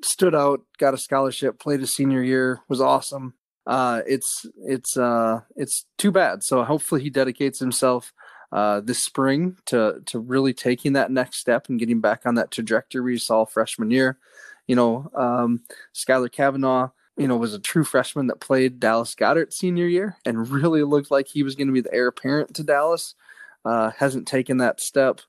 Stood 0.04 0.36
out, 0.36 0.62
got 0.78 0.94
a 0.94 0.98
scholarship, 0.98 1.60
played 1.60 1.80
his 1.80 1.96
senior 1.96 2.22
year, 2.22 2.62
was 2.68 2.82
awesome. 2.82 3.34
Uh, 3.66 4.02
it's 4.06 4.46
it's 4.64 4.96
uh, 4.96 5.42
it's 5.56 5.86
too 5.98 6.12
bad. 6.12 6.44
So 6.44 6.64
hopefully 6.64 7.02
he 7.02 7.10
dedicates 7.10 7.60
himself 7.60 8.14
uh, 8.56 8.80
this 8.80 9.04
spring 9.04 9.58
to 9.66 10.02
to 10.06 10.18
really 10.18 10.54
taking 10.54 10.94
that 10.94 11.12
next 11.12 11.40
step 11.40 11.68
and 11.68 11.78
getting 11.78 12.00
back 12.00 12.26
on 12.26 12.36
that 12.36 12.52
trajectory 12.52 13.02
we 13.02 13.18
saw 13.18 13.44
freshman 13.46 13.92
year. 13.92 14.18
You 14.66 14.76
know, 14.76 15.12
um, 15.14 15.62
Skylar 15.94 16.32
Kavanaugh 16.32 16.90
you 17.18 17.28
know, 17.28 17.38
was 17.38 17.54
a 17.54 17.60
true 17.60 17.84
freshman 17.84 18.28
that 18.28 18.40
played 18.40 18.80
Dallas 18.80 19.16
Goedert 19.16 19.54
senior 19.54 19.88
year 19.88 20.18
and 20.26 20.50
really 20.50 20.84
looked 20.84 21.12
like 21.12 21.28
he 21.28 21.44
was 21.44 21.56
going 21.56 21.68
to 21.68 21.74
be 21.74 21.82
the 21.82 21.94
heir 21.94 22.08
apparent 22.08 22.54
to 22.56 22.64
Dallas. 22.64 23.16
Uh, 23.64 23.92
hasn't 23.98 24.28
taken 24.28 24.58
that 24.58 24.80
step, 24.80 25.22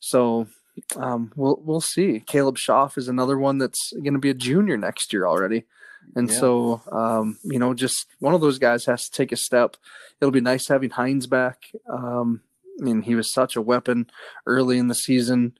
so 0.00 0.46
um, 0.96 1.30
we'll 1.36 1.60
we'll 1.62 1.82
see. 1.82 2.20
Caleb 2.20 2.56
Schaff 2.56 2.96
is 2.96 3.06
another 3.06 3.38
one 3.38 3.58
that's 3.58 3.92
going 3.92 4.14
to 4.14 4.18
be 4.18 4.30
a 4.30 4.34
junior 4.34 4.78
next 4.78 5.12
year 5.12 5.26
already, 5.26 5.64
and 6.16 6.30
yeah. 6.30 6.38
so 6.38 6.80
um, 6.90 7.38
you 7.42 7.58
know, 7.58 7.74
just 7.74 8.06
one 8.18 8.32
of 8.32 8.40
those 8.40 8.58
guys 8.58 8.86
has 8.86 9.10
to 9.10 9.10
take 9.10 9.30
a 9.30 9.36
step. 9.36 9.76
It'll 10.20 10.32
be 10.32 10.40
nice 10.40 10.68
having 10.68 10.88
Hines 10.88 11.26
back. 11.26 11.64
Um, 11.86 12.40
I 12.80 12.84
mean, 12.84 13.02
he 13.02 13.14
was 13.14 13.30
such 13.30 13.56
a 13.56 13.62
weapon 13.62 14.10
early 14.46 14.78
in 14.78 14.88
the 14.88 14.94
season. 14.94 15.56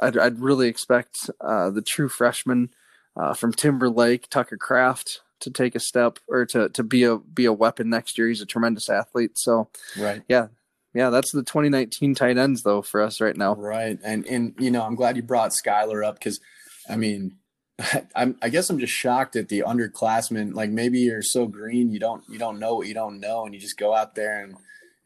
I'd, 0.00 0.16
I'd 0.16 0.40
really 0.40 0.68
expect 0.68 1.30
uh, 1.40 1.70
the 1.70 1.82
true 1.82 2.08
freshman 2.08 2.70
uh, 3.16 3.34
from 3.34 3.52
Timber 3.52 3.90
Lake, 3.90 4.28
Tucker 4.30 4.56
Kraft, 4.56 5.20
to 5.40 5.50
take 5.50 5.74
a 5.74 5.80
step 5.80 6.18
or 6.26 6.46
to 6.46 6.68
to 6.70 6.82
be 6.82 7.04
a 7.04 7.18
be 7.18 7.44
a 7.44 7.52
weapon 7.52 7.90
next 7.90 8.16
year. 8.16 8.28
He's 8.28 8.40
a 8.40 8.46
tremendous 8.46 8.88
athlete. 8.88 9.36
So, 9.36 9.68
right, 9.98 10.22
yeah, 10.28 10.48
yeah, 10.94 11.10
that's 11.10 11.32
the 11.32 11.42
2019 11.42 12.14
tight 12.14 12.38
ends 12.38 12.62
though 12.62 12.82
for 12.82 13.02
us 13.02 13.20
right 13.20 13.36
now. 13.36 13.54
Right, 13.54 13.98
and 14.02 14.26
and 14.26 14.54
you 14.58 14.70
know 14.70 14.82
I'm 14.82 14.94
glad 14.94 15.16
you 15.16 15.22
brought 15.22 15.50
Skylar 15.50 16.06
up 16.06 16.18
because, 16.18 16.40
I 16.88 16.96
mean, 16.96 17.36
I'm 18.16 18.36
I 18.40 18.48
guess 18.48 18.70
I'm 18.70 18.78
just 18.78 18.92
shocked 18.92 19.36
at 19.36 19.48
the 19.48 19.64
underclassmen. 19.66 20.54
Like 20.54 20.70
maybe 20.70 21.00
you're 21.00 21.22
so 21.22 21.46
green 21.46 21.90
you 21.90 21.98
don't 21.98 22.24
you 22.28 22.38
don't 22.38 22.58
know 22.58 22.76
what 22.76 22.86
you 22.86 22.94
don't 22.94 23.20
know, 23.20 23.44
and 23.44 23.54
you 23.54 23.60
just 23.60 23.78
go 23.78 23.94
out 23.94 24.14
there 24.14 24.42
and 24.42 24.56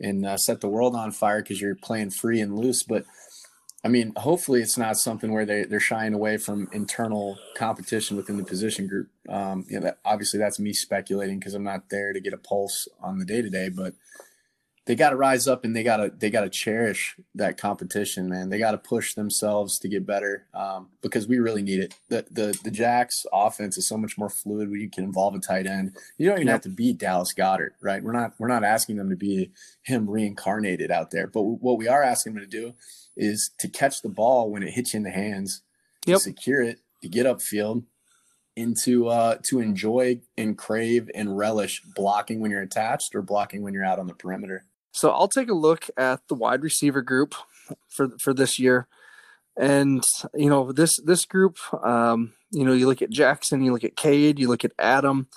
and 0.01 0.25
uh, 0.25 0.37
set 0.37 0.61
the 0.61 0.69
world 0.69 0.95
on 0.95 1.11
fire 1.11 1.43
because 1.43 1.61
you're 1.61 1.75
playing 1.75 2.11
free 2.11 2.41
and 2.41 2.57
loose. 2.57 2.83
But 2.83 3.05
I 3.85 3.89
mean, 3.89 4.13
hopefully 4.17 4.61
it's 4.61 4.77
not 4.77 4.97
something 4.97 5.33
where 5.33 5.47
they, 5.47 5.65
they're 5.65 5.81
shying 5.81 6.13
away 6.13 6.37
from 6.37 6.69
internal 6.73 7.39
competition 7.57 8.17
within 8.17 8.37
the 8.37 8.45
position 8.45 8.87
group. 8.87 9.09
Um, 9.29 9.65
you 9.69 9.79
know, 9.79 9.87
that, 9.87 9.99
obviously 10.05 10.39
that's 10.39 10.59
me 10.59 10.73
speculating 10.73 11.39
because 11.39 11.55
I'm 11.55 11.65
not 11.65 11.89
there 11.91 12.13
to 12.13 12.21
get 12.21 12.33
a 12.33 12.39
pulse 12.39 12.89
on 13.01 13.19
the 13.19 13.25
day 13.25 13.41
to 13.41 13.51
day, 13.51 13.69
but 13.69 13.95
they 14.89 14.95
got 14.95 15.11
to 15.11 15.17
rise 15.17 15.47
up 15.47 15.67
and 15.67 15.77
they 15.77 15.83
got 15.83 15.99
to 15.99 16.11
they 16.17 16.31
got 16.31 16.41
to 16.41 16.49
cherish 16.49 17.15
that 17.35 17.59
competition, 17.59 18.27
man. 18.27 18.49
They 18.49 18.59
got 18.59 18.71
to 18.71 18.79
push 18.79 19.13
themselves 19.13 19.79
to 19.81 19.89
get 19.89 20.07
better 20.07 20.47
um, 20.55 20.89
because 21.03 21.29
we 21.29 21.39
really 21.39 21.61
need 21.61 21.81
it. 21.81 21.95
The 22.09 22.25
the 22.31 22.59
the 22.65 22.71
Jacks 22.71 23.27
offense 23.31 23.77
is 23.77 23.87
so 23.87 23.99
much 23.99 24.17
more 24.17 24.31
fluid. 24.31 24.71
You 24.73 24.89
can 24.89 25.05
involve 25.05 25.35
a 25.35 25.41
tight 25.41 25.67
end. 25.67 25.95
You 26.17 26.31
don't 26.31 26.39
even 26.39 26.49
have 26.49 26.63
to 26.63 26.71
beat 26.71 26.97
Dallas 26.97 27.35
Goedert, 27.35 27.73
right? 27.83 28.03
We're 28.03 28.13
not 28.13 28.33
we're 28.39 28.49
not 28.49 28.65
asking 28.65 28.97
them 28.97 29.11
to 29.11 29.17
be 29.17 29.51
him 29.83 30.09
reincarnated 30.09 30.91
out 30.91 31.11
there, 31.11 31.27
but 31.27 31.43
what 31.43 31.77
we 31.77 31.87
are 31.87 32.03
asking 32.03 32.33
them 32.33 32.43
to 32.43 32.49
do 32.49 32.73
is 33.15 33.51
to 33.61 33.69
catch 33.69 34.01
the 34.01 34.09
ball 34.09 34.51
when 34.51 34.63
it 34.63 34.73
hits 34.73 34.95
you 34.95 34.99
in 34.99 35.05
the 35.05 35.11
hands, 35.11 35.61
yep. 36.07 36.17
to 36.17 36.23
secure 36.23 36.63
it, 36.63 36.79
to 37.03 37.11
get 37.11 37.27
upfield, 37.27 37.85
and 38.57 38.75
to 38.85 39.09
uh, 39.09 39.37
to 39.43 39.61
enjoy 39.61 40.19
and 40.39 40.57
crave 40.57 41.11
and 41.15 41.37
relish 41.37 41.83
blocking 41.95 42.41
when 42.41 42.51
you're 42.51 42.63
attached 42.63 43.15
or 43.15 43.21
blocking 43.21 43.61
when 43.61 43.75
you're 43.75 43.85
out 43.85 43.99
on 43.99 44.07
the 44.07 44.15
perimeter. 44.15 44.65
So 44.93 45.11
I'll 45.11 45.29
take 45.29 45.49
a 45.49 45.55
look 45.55 45.89
at 45.97 46.27
the 46.29 46.35
wide 46.35 46.63
receiver 46.63 47.03
group 47.03 47.35
for 47.89 48.09
for 48.19 48.33
this 48.33 48.59
year, 48.59 48.89
and 49.57 50.03
you 50.35 50.49
know 50.49 50.73
this 50.73 50.99
this 51.05 51.25
group. 51.25 51.59
Um, 51.85 52.33
you 52.51 52.65
know, 52.65 52.73
you 52.73 52.87
look 52.87 53.03
at 53.03 53.11
Jackson, 53.11 53.63
you 53.63 53.73
look 53.73 53.85
at 53.85 53.97
Cade, 53.97 54.39
you 54.39 54.49
look 54.49 54.65
at 54.65 54.73
Adam, 54.79 55.29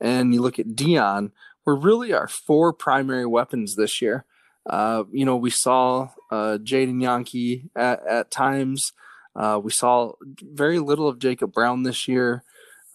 and 0.00 0.32
you 0.32 0.40
look 0.40 0.58
at 0.58 0.76
Dion. 0.76 1.32
We're 1.64 1.76
really 1.76 2.12
our 2.12 2.28
four 2.28 2.72
primary 2.72 3.26
weapons 3.26 3.76
this 3.76 4.00
year. 4.00 4.24
Uh, 4.68 5.04
you 5.10 5.24
know, 5.24 5.36
we 5.36 5.50
saw 5.50 6.10
uh, 6.30 6.58
Jadon 6.62 7.02
Janke 7.02 7.68
at, 7.74 8.06
at 8.06 8.30
times. 8.30 8.92
Uh, 9.34 9.60
we 9.62 9.70
saw 9.70 10.12
very 10.42 10.78
little 10.78 11.08
of 11.08 11.18
Jacob 11.18 11.52
Brown 11.52 11.82
this 11.82 12.06
year, 12.08 12.44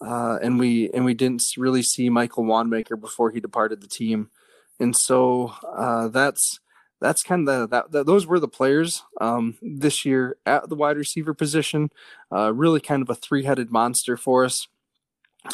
uh, 0.00 0.38
and 0.42 0.58
we 0.58 0.90
and 0.90 1.04
we 1.04 1.14
didn't 1.14 1.42
really 1.56 1.82
see 1.82 2.08
Michael 2.08 2.44
Wanmaker 2.44 3.00
before 3.00 3.30
he 3.30 3.40
departed 3.40 3.80
the 3.80 3.88
team 3.88 4.30
and 4.78 4.96
so 4.96 5.54
uh, 5.76 6.08
that's 6.08 6.60
that's 7.00 7.22
kind 7.22 7.48
of 7.48 7.70
that, 7.70 7.92
that, 7.92 8.06
those 8.06 8.26
were 8.26 8.40
the 8.40 8.48
players 8.48 9.04
um, 9.20 9.58
this 9.60 10.04
year 10.04 10.36
at 10.46 10.68
the 10.68 10.74
wide 10.74 10.96
receiver 10.96 11.34
position. 11.34 11.90
Uh, 12.32 12.52
really, 12.52 12.80
kind 12.80 13.02
of 13.02 13.10
a 13.10 13.14
three-headed 13.14 13.70
monster 13.70 14.16
for 14.16 14.44
us. 14.44 14.68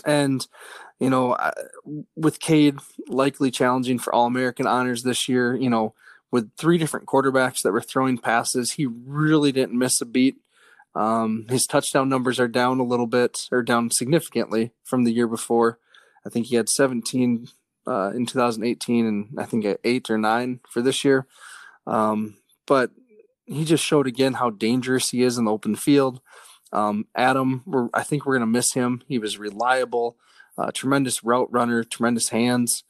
And 0.04 0.46
you 1.00 1.10
know, 1.10 1.36
with 2.14 2.38
Cade 2.38 2.78
likely 3.08 3.50
challenging 3.50 3.98
for 3.98 4.14
All 4.14 4.26
American 4.26 4.66
honors 4.66 5.02
this 5.02 5.28
year, 5.28 5.54
you 5.54 5.68
know, 5.68 5.94
with 6.30 6.50
three 6.56 6.78
different 6.78 7.06
quarterbacks 7.06 7.62
that 7.62 7.72
were 7.72 7.80
throwing 7.80 8.18
passes, 8.18 8.72
he 8.72 8.86
really 8.86 9.50
didn't 9.50 9.78
miss 9.78 10.00
a 10.00 10.06
beat. 10.06 10.36
Um, 10.94 11.46
his 11.48 11.66
touchdown 11.66 12.08
numbers 12.08 12.38
are 12.38 12.48
down 12.48 12.78
a 12.78 12.84
little 12.84 13.06
bit, 13.06 13.48
or 13.50 13.62
down 13.62 13.90
significantly 13.90 14.72
from 14.84 15.04
the 15.04 15.12
year 15.12 15.26
before. 15.26 15.78
I 16.24 16.28
think 16.28 16.46
he 16.46 16.56
had 16.56 16.68
17 16.68 17.48
uh, 17.86 18.10
in 18.14 18.26
2018, 18.26 19.06
and 19.06 19.28
I 19.38 19.44
think 19.44 19.64
at 19.64 19.80
eight 19.84 20.10
or 20.10 20.18
nine 20.18 20.60
for 20.68 20.82
this 20.82 21.04
year. 21.04 21.26
Um, 21.86 22.36
but 22.66 22.90
he 23.46 23.64
just 23.64 23.84
showed 23.84 24.06
again 24.06 24.34
how 24.34 24.50
dangerous 24.50 25.10
he 25.10 25.22
is 25.22 25.38
in 25.38 25.44
the 25.44 25.52
open 25.52 25.76
field. 25.76 26.20
Um, 26.72 27.06
Adam, 27.14 27.90
I 27.92 28.02
think 28.02 28.24
we're 28.24 28.38
going 28.38 28.48
to 28.48 28.58
miss 28.58 28.72
him. 28.72 29.02
He 29.06 29.18
was 29.18 29.38
reliable, 29.38 30.16
uh, 30.56 30.70
tremendous 30.72 31.22
route 31.22 31.48
runner, 31.50 31.84
tremendous 31.84 32.30
hands. 32.30 32.84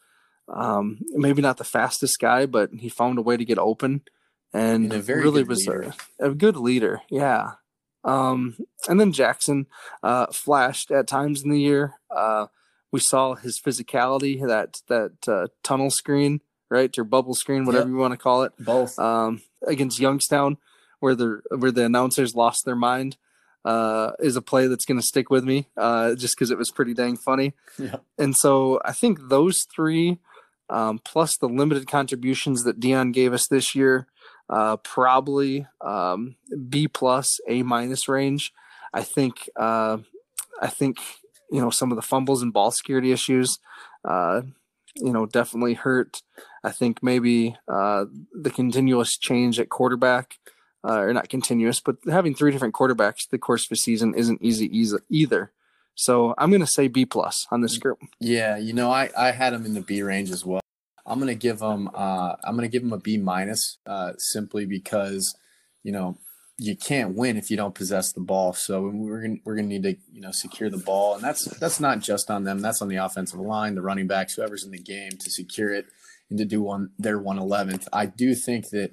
Um, 0.49 0.99
maybe 1.15 1.43
not 1.43 1.57
the 1.57 1.65
fastest 1.65 2.19
guy, 2.21 2.47
but 2.47 2.71
he 2.73 2.89
found 2.89 3.19
a 3.19 3.23
way 3.23 3.37
to 3.37 3.45
get 3.45 3.59
open, 3.59 4.03
and, 4.53 4.93
and 4.93 5.09
really 5.09 5.45
was 5.45 5.67
a, 5.67 5.95
a, 6.19 6.31
good 6.31 6.57
leader. 6.57 7.01
Yeah. 7.11 7.53
Um, 8.05 8.57
and 8.89 9.01
then 9.01 9.13
Jackson 9.13 9.67
uh, 10.03 10.27
flashed 10.27 10.91
at 10.91 11.07
times 11.07 11.43
in 11.43 11.51
the 11.51 11.61
year. 11.61 11.95
Uh, 12.11 12.49
we 12.93 13.01
saw 13.01 13.35
his 13.35 13.59
physicality, 13.59 14.47
that 14.47 14.83
that 14.89 15.27
uh, 15.27 15.47
tunnel 15.65 15.91
screen, 15.91 16.43
right, 16.71 16.97
or 16.99 17.05
bubble 17.05 17.35
screen, 17.35 17.65
whatever 17.65 17.87
yep. 17.87 17.93
you 17.95 17.97
want 17.97 18.13
to 18.13 18.19
call 18.19 18.45
it, 18.45 18.53
both 18.59 18.99
um, 18.99 19.41
against 19.67 19.99
Youngstown, 19.99 20.59
where 21.01 21.15
the 21.15 21.41
where 21.57 21.73
the 21.73 21.85
announcers 21.85 22.35
lost 22.35 22.65
their 22.65 22.77
mind, 22.77 23.17
uh, 23.65 24.13
is 24.19 24.37
a 24.37 24.43
play 24.43 24.67
that's 24.67 24.85
going 24.85 25.01
to 25.01 25.07
stick 25.07 25.31
with 25.31 25.45
me, 25.45 25.69
uh, 25.77 26.15
just 26.15 26.37
because 26.37 26.51
it 26.51 26.59
was 26.59 26.71
pretty 26.71 26.95
dang 26.95 27.17
funny. 27.17 27.55
Yeah. 27.79 27.97
And 28.19 28.37
so 28.37 28.81
I 28.85 28.93
think 28.93 29.29
those 29.29 29.67
three, 29.75 30.19
um, 30.69 31.01
plus 31.03 31.37
the 31.39 31.49
limited 31.49 31.89
contributions 31.89 32.65
that 32.65 32.79
Dion 32.79 33.13
gave 33.13 33.33
us 33.33 33.49
this 33.49 33.75
year, 33.75 34.07
uh, 34.51 34.77
probably 34.77 35.67
um, 35.81 36.37
B 36.69 36.89
plus 36.89 37.41
A 37.49 37.63
minus 37.63 38.07
range. 38.07 38.53
I 38.93 39.03
think 39.03 39.49
uh, 39.57 39.99
I 40.61 40.67
think 40.69 40.99
you 41.53 41.61
know 41.61 41.71
some 41.71 41.93
of 41.93 41.97
the 41.97 42.03
fumbles 42.03 42.43
and 42.43 42.53
ball 42.53 42.71
security 42.71 43.13
issues 43.13 43.59
uh, 44.09 44.43
you 44.97 45.13
know 45.13 45.27
definitely 45.27 45.75
hurt. 45.75 46.23
I 46.65 46.71
think 46.71 47.03
maybe 47.03 47.57
uh, 47.69 48.07
the 48.33 48.51
continuous 48.51 49.17
change 49.19 49.59
at 49.59 49.69
quarterback 49.69 50.39
uh, 50.85 50.99
or 50.99 51.13
not 51.13 51.29
continuous 51.29 51.81
but 51.81 51.97
having 52.11 52.35
three 52.35 52.51
different 52.51 52.75
quarterbacks 52.75 53.29
the 53.29 53.39
course 53.39 53.67
of 53.67 53.73
a 53.73 53.77
season 53.77 54.15
isn't 54.15 54.43
easy 54.43 54.67
either. 55.09 55.53
So 55.95 56.35
i'm 56.39 56.51
going 56.51 56.61
to 56.61 56.67
say 56.67 56.89
b 56.89 57.05
plus 57.05 57.47
on 57.51 57.61
this 57.61 57.79
group. 57.79 57.99
Yeah 58.21 58.57
you 58.57 58.73
know 58.73 58.91
i 58.91 59.11
i 59.17 59.31
had 59.31 59.53
them 59.53 59.67
in 59.67 59.75
the 59.75 59.83
b 59.83 60.03
range 60.03 60.31
as 60.31 60.45
well. 60.45 60.63
I'm 61.05 61.19
going 61.19 61.29
to 61.29 61.35
give 61.35 61.59
them 61.59 61.91
uh 61.95 62.37
i'm 62.45 62.57
going 62.57 62.69
to 62.69 62.73
give 62.73 62.83
them 62.83 62.93
a 62.93 62.99
b 62.99 63.19
minus 63.19 63.79
uh 63.87 64.13
simply 64.19 64.65
because 64.67 65.35
you 65.83 65.93
know 65.93 66.17
you 66.63 66.77
can't 66.77 67.15
win 67.15 67.37
if 67.37 67.51
you 67.51 67.57
don't 67.57 67.75
possess 67.75 68.13
the 68.13 68.21
ball. 68.21 68.53
So 68.53 68.91
we're 68.93 69.23
gonna, 69.23 69.37
we're 69.45 69.57
going 69.57 69.69
to 69.69 69.79
need 69.79 69.83
to 69.83 69.97
you 70.13 70.21
know 70.21 70.31
secure 70.31 70.71
the 70.71 70.79
ball, 70.79 71.15
and 71.15 71.23
that's 71.23 71.45
that's 71.59 71.81
not 71.81 72.01
just 72.01 72.31
on 72.31 72.45
them. 72.45 72.61
That's 72.61 72.81
on 72.81 72.89
the 72.89 72.97
offensive 72.97 73.41
line, 73.41 73.75
the 73.75 73.83
running 73.83 74.07
backs, 74.07 74.35
whoever's 74.35 74.65
in 74.65 74.71
the 74.71 74.79
game 74.79 75.11
to 75.11 75.31
secure 75.31 75.73
it 75.73 75.87
and 76.31 76.39
to 76.39 76.45
do 76.45 76.63
one 76.63 76.91
their 76.99 77.19
one 77.19 77.39
eleventh. 77.39 77.89
I 77.93 78.07
do 78.07 78.35
think 78.35 78.71
that 78.71 78.93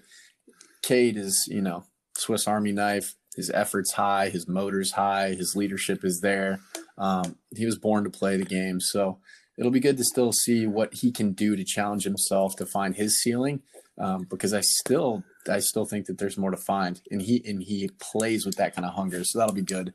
Cade 0.81 1.17
is 1.17 1.47
you 1.49 1.61
know 1.61 1.85
Swiss 2.17 2.47
Army 2.47 2.71
knife. 2.71 3.15
His 3.35 3.51
efforts 3.51 3.93
high, 3.93 4.29
his 4.29 4.47
motor's 4.49 4.91
high, 4.91 5.29
his 5.29 5.55
leadership 5.55 6.03
is 6.03 6.19
there. 6.19 6.59
Um, 6.97 7.37
he 7.55 7.65
was 7.65 7.77
born 7.77 8.03
to 8.03 8.09
play 8.09 8.35
the 8.35 8.43
game, 8.43 8.81
so 8.81 9.19
it'll 9.57 9.71
be 9.71 9.79
good 9.79 9.97
to 9.97 10.03
still 10.03 10.33
see 10.33 10.67
what 10.67 10.95
he 10.95 11.11
can 11.11 11.31
do 11.33 11.55
to 11.55 11.63
challenge 11.63 12.03
himself 12.03 12.55
to 12.57 12.65
find 12.65 12.95
his 12.95 13.21
ceiling. 13.21 13.61
Um, 13.97 14.25
because 14.29 14.53
I 14.53 14.61
still 14.61 15.23
I 15.47 15.59
still 15.59 15.85
think 15.85 16.07
that 16.07 16.17
there's 16.17 16.37
more 16.37 16.51
to 16.51 16.57
find, 16.57 17.01
and 17.11 17.21
he 17.21 17.41
and 17.45 17.63
he 17.63 17.89
plays 17.99 18.45
with 18.45 18.55
that 18.55 18.75
kind 18.75 18.85
of 18.85 18.93
hunger, 18.93 19.23
so 19.23 19.39
that'll 19.39 19.53
be 19.53 19.61
good. 19.61 19.93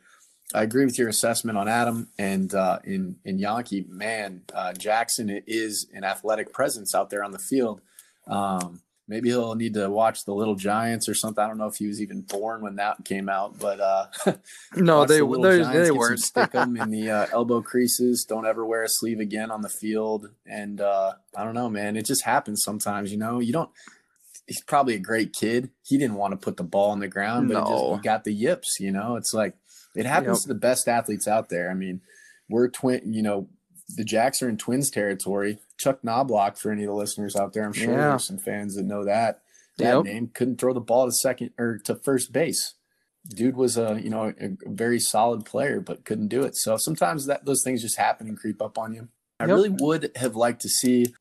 I 0.54 0.62
agree 0.62 0.84
with 0.84 0.98
your 0.98 1.08
assessment 1.08 1.58
on 1.58 1.68
Adam 1.68 2.08
and 2.18 2.54
uh, 2.54 2.78
in 2.84 3.16
in 3.24 3.38
Janke. 3.38 3.88
Man, 3.88 4.42
uh, 4.52 4.72
Jackson 4.72 5.42
is 5.46 5.86
an 5.92 6.04
athletic 6.04 6.52
presence 6.52 6.94
out 6.94 7.10
there 7.10 7.24
on 7.24 7.32
the 7.32 7.38
field. 7.38 7.80
Um, 8.26 8.80
maybe 9.08 9.28
he'll 9.28 9.54
need 9.54 9.74
to 9.74 9.90
watch 9.90 10.24
the 10.24 10.34
Little 10.34 10.54
Giants 10.54 11.08
or 11.08 11.14
something. 11.14 11.42
I 11.42 11.48
don't 11.48 11.58
know 11.58 11.66
if 11.66 11.76
he 11.76 11.86
was 11.86 12.00
even 12.00 12.22
born 12.22 12.62
when 12.62 12.76
that 12.76 13.04
came 13.04 13.28
out, 13.28 13.58
but 13.58 13.80
uh, 13.80 14.06
no, 14.76 15.04
they 15.04 15.18
the 15.18 15.26
they, 15.26 15.58
Giants, 15.58 15.88
they 15.88 15.90
weren't. 15.90 16.20
stick 16.24 16.52
them 16.52 16.76
in 16.76 16.90
the 16.90 17.10
uh, 17.10 17.26
elbow 17.32 17.60
creases. 17.62 18.24
Don't 18.24 18.46
ever 18.46 18.64
wear 18.64 18.82
a 18.82 18.88
sleeve 18.88 19.20
again 19.20 19.50
on 19.50 19.62
the 19.62 19.68
field. 19.68 20.30
And 20.46 20.80
uh, 20.80 21.14
I 21.36 21.44
don't 21.44 21.54
know, 21.54 21.68
man. 21.68 21.96
It 21.96 22.04
just 22.06 22.24
happens 22.24 22.62
sometimes. 22.62 23.10
You 23.10 23.18
know, 23.18 23.40
you 23.40 23.52
don't 23.52 23.70
he's 24.46 24.62
probably 24.62 24.94
a 24.94 24.98
great 25.00 25.32
kid. 25.32 25.70
He 25.82 25.98
didn't 25.98 26.16
want 26.16 26.32
to 26.32 26.36
put 26.36 26.56
the 26.56 26.64
ball 26.64 26.90
on 26.90 27.00
the 27.00 27.08
ground, 27.08 27.48
but 27.48 27.64
no. 27.64 27.92
just, 27.94 28.04
got 28.04 28.24
the 28.24 28.32
yips. 28.32 28.78
You 28.80 28.92
know, 28.92 29.16
it's 29.16 29.32
like 29.34 29.54
it 29.96 30.06
happens 30.06 30.38
yep. 30.38 30.42
to 30.42 30.48
the 30.48 30.54
best 30.54 30.88
athletes 30.88 31.28
out 31.28 31.48
there. 31.48 31.70
I 31.70 31.74
mean, 31.74 32.00
we're 32.48 32.68
twin. 32.68 33.12
You 33.12 33.22
know, 33.22 33.48
the 33.96 34.04
Jacks 34.04 34.42
are 34.42 34.48
in 34.48 34.56
Twins 34.56 34.90
territory. 34.90 35.58
Chuck 35.78 36.00
Knoblauch, 36.02 36.58
for 36.58 36.70
any 36.70 36.84
of 36.84 36.88
the 36.88 36.94
listeners 36.94 37.36
out 37.36 37.52
there, 37.52 37.64
I'm 37.64 37.72
sure 37.72 37.92
Yeah. 37.92 38.08
there's 38.10 38.24
some 38.26 38.38
fans 38.38 38.76
that 38.76 38.84
know 38.84 39.04
that 39.04 39.40
that 39.78 39.94
Yep. 39.96 40.04
name. 40.04 40.30
Couldn't 40.32 40.58
throw 40.60 40.72
the 40.72 40.80
ball 40.80 41.06
to 41.06 41.12
second 41.12 41.50
or 41.58 41.78
to 41.84 41.96
first 41.96 42.32
base. 42.32 42.74
Dude 43.28 43.56
was 43.56 43.76
a 43.78 43.98
you 44.02 44.10
know 44.10 44.32
a, 44.38 44.50
very 44.66 45.00
solid 45.00 45.44
player, 45.44 45.80
but 45.80 46.04
couldn't 46.04 46.28
do 46.28 46.42
it. 46.42 46.56
So 46.56 46.76
sometimes 46.76 47.26
that 47.26 47.44
those 47.46 47.62
things 47.64 47.82
just 47.82 47.96
happen 47.98 48.28
and 48.28 48.38
creep 48.38 48.60
up 48.60 48.78
on 48.78 48.92
you. 48.92 49.08
I 49.40 49.44
Yep. 49.44 49.54
really 49.54 49.74
would 49.80 50.10
have 50.16 50.36
liked 50.36 50.60
to 50.62 50.68
see 50.68 51.14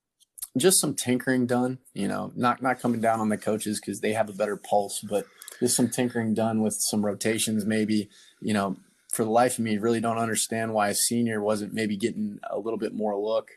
just 0.58 0.80
some 0.80 0.96
tinkering 0.96 1.46
done. 1.46 1.80
You 1.94 2.08
know, 2.08 2.32
not 2.36 2.62
not 2.62 2.80
coming 2.80 3.02
down 3.02 3.20
on 3.20 3.30
the 3.30 3.38
coaches 3.38 3.80
because 3.80 4.02
they 4.02 4.14
have 4.14 4.30
a 4.30 4.34
better 4.34 4.58
pulse, 4.58 5.00
but 5.02 5.26
just 5.60 5.76
some 5.76 5.90
tinkering 5.90 6.34
done 6.34 6.62
with 6.62 6.76
some 6.80 7.06
rotations, 7.06 7.66
maybe. 7.66 8.10
You 8.42 8.54
know, 8.54 8.78
for 9.12 9.24
the 9.24 9.32
life 9.32 9.58
of 9.58 9.64
me, 9.64 9.78
really 9.78 10.02
don't 10.02 10.18
understand 10.18 10.74
why 10.74 10.90
a 10.90 10.96
senior 10.96 11.42
wasn't 11.42 11.74
maybe 11.74 11.98
getting 11.98 12.40
a 12.50 12.58
little 12.58 12.80
bit 12.80 12.94
more 12.94 13.18
look 13.18 13.52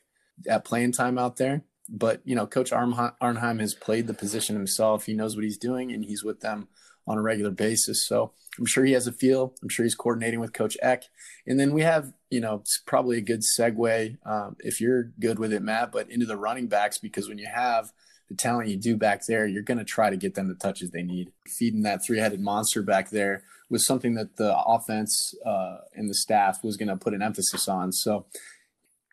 at 0.48 0.64
playing 0.64 0.92
time 0.92 1.18
out 1.18 1.36
there. 1.36 1.62
But 1.88 2.20
you 2.24 2.34
know, 2.34 2.46
Coach 2.46 2.72
Arnheim, 2.72 3.60
has 3.60 3.74
played 3.74 4.06
the 4.06 4.14
position 4.14 4.56
himself. 4.56 5.06
He 5.06 5.14
knows 5.14 5.36
what 5.36 5.44
he's 5.44 5.58
doing, 5.58 5.92
and 5.92 6.04
he's 6.04 6.24
with 6.24 6.40
them 6.40 6.68
on 7.06 7.18
a 7.18 7.22
regular 7.22 7.50
basis. 7.50 8.06
So 8.06 8.32
I'm 8.58 8.66
sure 8.66 8.84
he 8.84 8.92
has 8.92 9.06
a 9.06 9.12
feel. 9.12 9.54
I'm 9.62 9.68
sure 9.68 9.84
he's 9.84 9.94
coordinating 9.94 10.40
with 10.40 10.52
Coach 10.52 10.76
Eck. 10.82 11.04
And 11.46 11.60
then 11.60 11.72
we 11.72 11.82
have, 11.82 12.12
you 12.30 12.40
know, 12.40 12.56
it's 12.56 12.80
probably 12.86 13.18
a 13.18 13.22
good 13.22 13.42
segue 13.42 14.16
um, 14.26 14.56
if 14.60 14.80
you're 14.80 15.12
good 15.20 15.38
with 15.38 15.52
it, 15.52 15.62
Matt, 15.62 15.92
but 15.92 16.10
into 16.10 16.26
the 16.26 16.36
running 16.36 16.66
backs 16.66 16.98
because 16.98 17.28
when 17.28 17.38
you 17.38 17.48
have 17.52 17.92
the 18.28 18.34
talent 18.34 18.68
you 18.68 18.76
do 18.76 18.96
back 18.96 19.26
there, 19.26 19.46
you're 19.46 19.62
going 19.62 19.78
to 19.78 19.84
try 19.84 20.10
to 20.10 20.16
get 20.16 20.34
them 20.34 20.48
the 20.48 20.54
touches 20.54 20.90
they 20.90 21.02
need. 21.02 21.30
Feeding 21.46 21.82
that 21.82 22.04
three-headed 22.04 22.40
monster 22.40 22.82
back 22.82 23.10
there 23.10 23.44
was 23.70 23.86
something 23.86 24.14
that 24.14 24.36
the 24.36 24.56
offense 24.58 25.34
uh, 25.44 25.78
and 25.94 26.08
the 26.08 26.14
staff 26.14 26.62
was 26.64 26.76
going 26.76 26.88
to 26.88 26.96
put 26.96 27.14
an 27.14 27.22
emphasis 27.22 27.68
on. 27.68 27.92
So, 27.92 28.26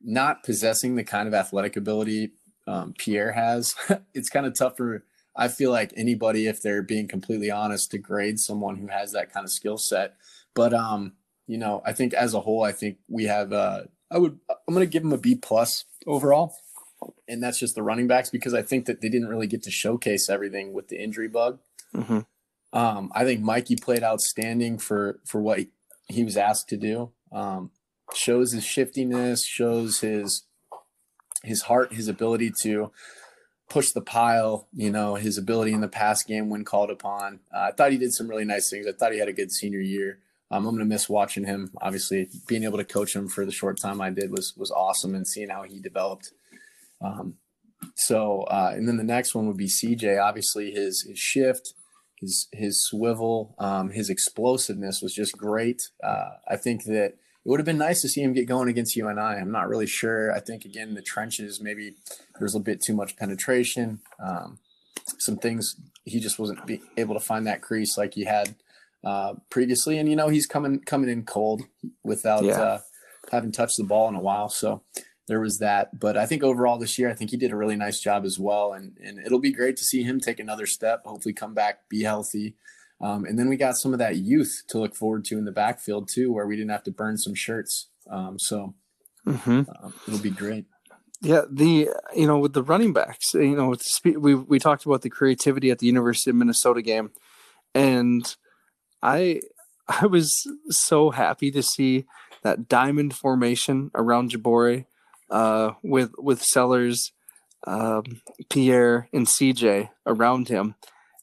not 0.01 0.43
possessing 0.43 0.95
the 0.95 1.03
kind 1.03 1.27
of 1.27 1.33
athletic 1.33 1.77
ability 1.77 2.33
um, 2.67 2.93
Pierre 2.97 3.31
has, 3.31 3.75
it's 4.13 4.29
kind 4.29 4.45
of 4.45 4.53
tough 4.57 4.75
for 4.77 5.03
I 5.35 5.47
feel 5.47 5.71
like 5.71 5.93
anybody, 5.95 6.47
if 6.47 6.61
they're 6.61 6.83
being 6.83 7.07
completely 7.07 7.49
honest, 7.49 7.91
to 7.91 7.97
grade 7.97 8.39
someone 8.39 8.77
who 8.77 8.87
has 8.87 9.11
that 9.13 9.33
kind 9.33 9.43
of 9.43 9.51
skill 9.51 9.77
set. 9.77 10.15
But 10.53 10.73
um, 10.73 11.13
you 11.47 11.57
know, 11.57 11.81
I 11.85 11.93
think 11.93 12.13
as 12.13 12.33
a 12.33 12.39
whole, 12.39 12.63
I 12.63 12.71
think 12.71 12.97
we 13.07 13.25
have. 13.25 13.51
Uh, 13.51 13.83
I 14.11 14.17
would. 14.17 14.39
I'm 14.49 14.73
going 14.73 14.85
to 14.85 14.91
give 14.91 15.03
them 15.03 15.13
a 15.13 15.17
B 15.17 15.35
plus 15.35 15.85
overall, 16.05 16.55
and 17.27 17.41
that's 17.41 17.59
just 17.59 17.75
the 17.75 17.83
running 17.83 18.07
backs 18.07 18.29
because 18.29 18.53
I 18.53 18.61
think 18.61 18.85
that 18.85 19.01
they 19.01 19.09
didn't 19.09 19.29
really 19.29 19.47
get 19.47 19.63
to 19.63 19.71
showcase 19.71 20.29
everything 20.29 20.73
with 20.73 20.89
the 20.89 21.01
injury 21.01 21.27
bug. 21.27 21.59
hmm 21.93 22.19
Um, 22.71 23.11
I 23.15 23.23
think 23.23 23.41
Mikey 23.41 23.77
played 23.77 24.03
outstanding 24.03 24.77
for 24.77 25.19
for 25.25 25.41
what 25.41 25.59
he, 25.59 25.69
he 26.07 26.23
was 26.23 26.37
asked 26.37 26.69
to 26.69 26.77
do. 26.77 27.11
Um, 27.31 27.71
shows 28.13 28.51
his 28.51 28.63
shiftiness, 28.63 29.43
shows 29.45 30.01
his 30.01 30.43
his 31.43 31.63
heart, 31.63 31.93
his 31.93 32.07
ability 32.07 32.51
to 32.61 32.91
push 33.73 33.91
the 33.91 34.01
pile. 34.01 34.67
You 34.71 34.91
know, 34.91 35.15
his 35.15 35.39
ability 35.39 35.73
in 35.73 35.81
the 35.81 35.87
pass 35.87 36.23
game 36.23 36.49
when 36.49 36.63
called 36.63 36.91
upon. 36.91 37.39
Uh, 37.53 37.69
I 37.69 37.71
thought 37.71 37.91
he 37.91 37.97
did 37.97 38.13
some 38.13 38.27
really 38.27 38.45
nice 38.45 38.69
things. 38.69 38.85
I 38.85 38.91
thought 38.91 39.11
he 39.11 39.19
had 39.19 39.27
a 39.27 39.33
good 39.33 39.51
senior 39.51 39.79
year. 39.79 40.19
Um, 40.51 40.67
I'm 40.67 40.75
going 40.75 40.79
to 40.79 40.85
miss 40.85 41.09
watching 41.09 41.45
him. 41.45 41.71
Obviously, 41.81 42.29
being 42.47 42.63
able 42.63 42.77
to 42.77 42.85
coach 42.85 43.15
him 43.15 43.27
for 43.27 43.43
the 43.43 43.51
short 43.51 43.79
time 43.79 43.99
I 43.99 44.11
did 44.11 44.29
was 44.29 44.53
was 44.55 44.69
awesome, 44.69 45.15
and 45.15 45.27
seeing 45.27 45.49
how 45.49 45.63
he 45.63 45.79
developed. 45.79 46.31
Um, 47.01 47.37
so, 47.95 48.43
uh, 48.43 48.71
and 48.75 48.87
then 48.87 48.97
the 48.97 49.03
next 49.03 49.33
one 49.33 49.47
would 49.47 49.57
be 49.57 49.67
CJ. 49.67 50.23
Obviously, 50.23 50.71
his 50.71 51.01
his 51.01 51.17
shift, 51.17 51.73
his 52.19 52.47
his 52.51 52.85
swivel, 52.85 53.55
um, 53.57 53.89
his 53.89 54.11
explosiveness 54.11 55.01
was 55.01 55.15
just 55.15 55.35
great. 55.35 55.89
Uh, 56.03 56.33
I 56.47 56.57
think 56.57 56.83
that 56.83 57.15
it 57.45 57.49
would 57.49 57.59
have 57.59 57.65
been 57.65 57.77
nice 57.77 58.01
to 58.01 58.09
see 58.09 58.21
him 58.21 58.33
get 58.33 58.47
going 58.47 58.69
against 58.69 58.95
UNI. 58.95 59.19
I'm 59.19 59.51
not 59.51 59.67
really 59.67 59.87
sure. 59.87 60.31
I 60.33 60.39
think 60.39 60.65
again 60.65 60.93
the 60.93 61.01
trenches 61.01 61.59
maybe 61.61 61.95
there's 62.39 62.55
a 62.55 62.59
bit 62.59 62.81
too 62.81 62.95
much 62.95 63.15
penetration. 63.17 63.99
Um, 64.19 64.59
some 65.17 65.37
things 65.37 65.75
he 66.05 66.19
just 66.19 66.39
wasn't 66.39 66.59
able 66.97 67.13
to 67.13 67.19
find 67.19 67.45
that 67.47 67.61
crease 67.61 67.97
like 67.97 68.13
he 68.13 68.25
had 68.25 68.55
uh, 69.03 69.33
previously, 69.49 69.97
and 69.97 70.07
you 70.09 70.15
know 70.15 70.29
he's 70.29 70.45
coming 70.45 70.79
coming 70.79 71.09
in 71.09 71.23
cold 71.23 71.63
without 72.03 72.43
Yeah. 72.45 72.61
uh, 72.61 72.79
having 73.31 73.51
touched 73.51 73.77
the 73.77 73.83
ball 73.83 74.07
in 74.07 74.15
a 74.15 74.21
while. 74.21 74.47
So 74.49 74.83
there 75.27 75.39
was 75.39 75.59
that. 75.59 75.99
But 75.99 76.17
I 76.17 76.25
think 76.25 76.43
overall 76.43 76.77
this 76.77 76.97
year, 76.97 77.09
I 77.09 77.13
think 77.13 77.31
he 77.31 77.37
did 77.37 77.51
a 77.51 77.55
really 77.55 77.75
nice 77.75 77.99
job 77.99 78.25
as 78.25 78.37
well. 78.39 78.73
And, 78.73 78.97
and 79.03 79.19
it'll 79.19 79.39
be 79.39 79.51
great 79.53 79.77
to 79.77 79.83
see 79.85 80.03
him 80.03 80.19
take 80.19 80.39
another 80.39 80.65
step, 80.65 81.03
hopefully 81.05 81.33
come 81.33 81.53
back, 81.53 81.87
be 81.89 82.03
healthy. 82.03 82.55
Um, 83.01 83.25
and 83.25 83.37
then 83.37 83.49
we 83.49 83.57
got 83.57 83.75
some 83.77 83.93
of 83.93 83.99
that 83.99 84.17
youth 84.17 84.63
to 84.69 84.79
look 84.79 84.95
forward 84.95 85.25
to 85.25 85.37
in 85.37 85.45
the 85.45 85.51
backfield 85.51 86.09
too, 86.11 86.31
where 86.31 86.47
we 86.47 86.55
didn't 86.55 86.71
have 86.71 86.83
to 86.83 86.91
burn 86.91 87.17
some 87.17 87.35
shirts. 87.35 87.89
Um, 88.09 88.39
so 88.39 88.75
hmm 89.25 89.61
um, 89.81 89.93
it'll 90.07 90.19
be 90.19 90.29
great. 90.29 90.65
Yeah, 91.21 91.43
the 91.49 91.89
you 92.13 92.27
know 92.27 92.37
with 92.37 92.53
the 92.53 92.63
running 92.63 92.91
backs, 92.91 93.33
you 93.33 93.55
know, 93.55 93.69
with 93.69 93.79
the 93.79 93.85
spe- 93.85 94.19
we 94.19 94.35
we 94.35 94.59
talked 94.59 94.85
about 94.85 95.01
the 95.03 95.09
creativity 95.09 95.71
at 95.71 95.79
the 95.79 95.85
University 95.85 96.29
of 96.29 96.35
Minnesota 96.35 96.81
game, 96.81 97.11
and 97.73 98.35
I 99.01 99.41
I 99.87 100.05
was 100.05 100.45
so 100.69 101.11
happy 101.11 101.49
to 101.51 101.63
see 101.63 102.05
that 102.43 102.67
diamond 102.67 103.15
formation 103.15 103.89
around 103.95 104.31
Jabori, 104.31 104.85
uh, 105.29 105.71
with 105.81 106.11
with 106.17 106.43
Sellers, 106.43 107.13
um, 107.65 108.21
Pierre, 108.49 109.07
and 109.13 109.25
CJ 109.25 109.89
around 110.05 110.49
him, 110.49 110.75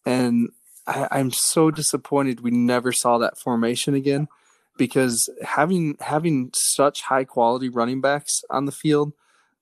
and 0.07 0.49
I, 0.90 1.09
I'm 1.12 1.31
so 1.31 1.70
disappointed 1.70 2.40
we 2.40 2.50
never 2.50 2.92
saw 2.92 3.18
that 3.18 3.38
formation 3.38 3.94
again, 3.94 4.29
because 4.76 5.29
having 5.42 5.96
having 6.00 6.50
such 6.55 7.03
high 7.03 7.24
quality 7.24 7.68
running 7.68 8.00
backs 8.00 8.42
on 8.50 8.66
the 8.66 8.72
field 8.72 9.12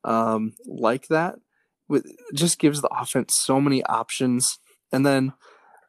um, 0.05 0.55
like 0.67 1.09
that 1.09 1.37
with 1.89 2.07
just 2.33 2.59
gives 2.59 2.81
the 2.81 2.89
offense 2.89 3.35
so 3.39 3.61
many 3.61 3.85
options. 3.85 4.59
And 4.93 5.05
then, 5.05 5.33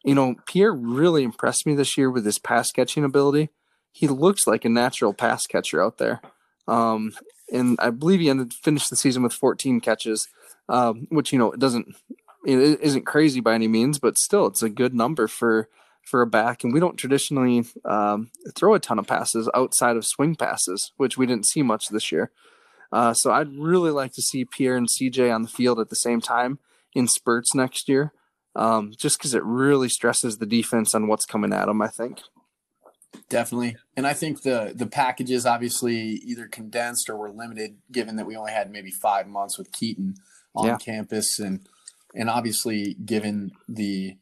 you 0.04 0.16
know, 0.16 0.36
Pierre 0.46 0.74
really 0.74 1.24
impressed 1.24 1.66
me 1.66 1.76
this 1.76 1.98
year 1.98 2.10
with 2.10 2.26
his 2.26 2.40
pass 2.40 2.72
catching 2.72 3.04
ability. 3.04 3.50
He 3.92 4.08
looks 4.08 4.48
like 4.48 4.66
a 4.66 4.70
natural 4.70 5.14
pass 5.14 5.46
catcher 5.46 5.82
out 5.84 5.98
there. 5.98 6.22
Um, 6.68 7.14
and 7.52 7.78
I 7.80 7.90
believe 7.90 8.20
he 8.20 8.30
ended 8.30 8.54
finished 8.54 8.90
the 8.90 8.96
season 8.96 9.24
with 9.24 9.34
14 9.34 9.82
catches, 9.82 10.28
um, 10.68 11.08
which 11.10 11.32
you 11.34 11.40
know 11.40 11.52
it 11.52 11.60
doesn't 11.60 11.96
it 12.46 12.80
isn't 12.82 13.06
crazy 13.06 13.40
by 13.40 13.54
any 13.54 13.68
means, 13.68 14.00
but 14.00 14.18
still 14.18 14.48
it's 14.48 14.64
a 14.64 14.70
good 14.70 14.94
number 14.94 15.28
for 15.28 15.68
for 16.06 16.22
a 16.22 16.28
back. 16.28 16.64
And 16.64 16.74
we 16.74 16.80
don't 16.80 16.98
traditionally 16.98 17.66
um, 17.86 18.32
throw 18.56 18.74
a 18.74 18.80
ton 18.80 18.98
of 19.00 19.06
passes 19.08 19.50
outside 19.54 19.96
of 19.98 20.06
swing 20.06 20.36
passes, 20.36 20.92
which 20.98 21.18
we 21.18 21.26
didn't 21.28 21.46
see 21.46 21.62
much 21.62 21.90
this 21.90 22.12
year. 22.12 22.32
Uh, 22.92 23.14
so 23.14 23.32
I'd 23.32 23.54
really 23.54 23.92
like 23.92 24.14
to 24.14 24.22
see 24.22 24.46
Pierre 24.46 24.76
and 24.76 24.88
CJ 24.88 25.34
on 25.34 25.44
the 25.44 25.48
field 25.48 25.80
at 25.80 25.90
the 25.90 25.96
same 25.96 26.22
time 26.22 26.58
in 26.96 27.08
spurts 27.08 27.54
next 27.54 27.88
year, 27.88 28.12
um, 28.56 28.92
just 28.98 29.20
because 29.20 29.36
it 29.36 29.44
really 29.44 29.90
stresses 29.90 30.38
the 30.40 30.48
defense 30.48 30.96
on 30.96 31.08
what's 31.08 31.26
coming 31.26 31.54
at 31.54 31.68
them. 31.68 31.82
I 31.82 31.88
think. 31.88 32.22
Definitely. 33.30 33.76
And 33.96 34.08
I 34.08 34.14
think 34.14 34.42
the 34.42 34.72
the 34.76 34.88
packages 34.88 35.46
obviously 35.46 35.96
either 35.98 36.48
condensed 36.48 37.10
or 37.10 37.18
were 37.18 37.30
limited 37.32 37.78
given 37.92 38.16
that 38.16 38.26
we 38.26 38.36
only 38.36 38.52
had 38.52 38.72
maybe 38.72 38.92
five 38.92 39.28
months 39.28 39.58
with 39.58 39.72
Keaton 39.72 40.16
on 40.56 40.68
Yeah. 40.68 40.78
campus 40.78 41.38
and 41.40 41.68
and 42.16 42.30
obviously 42.30 42.96
given 43.06 43.52
the 43.68 44.18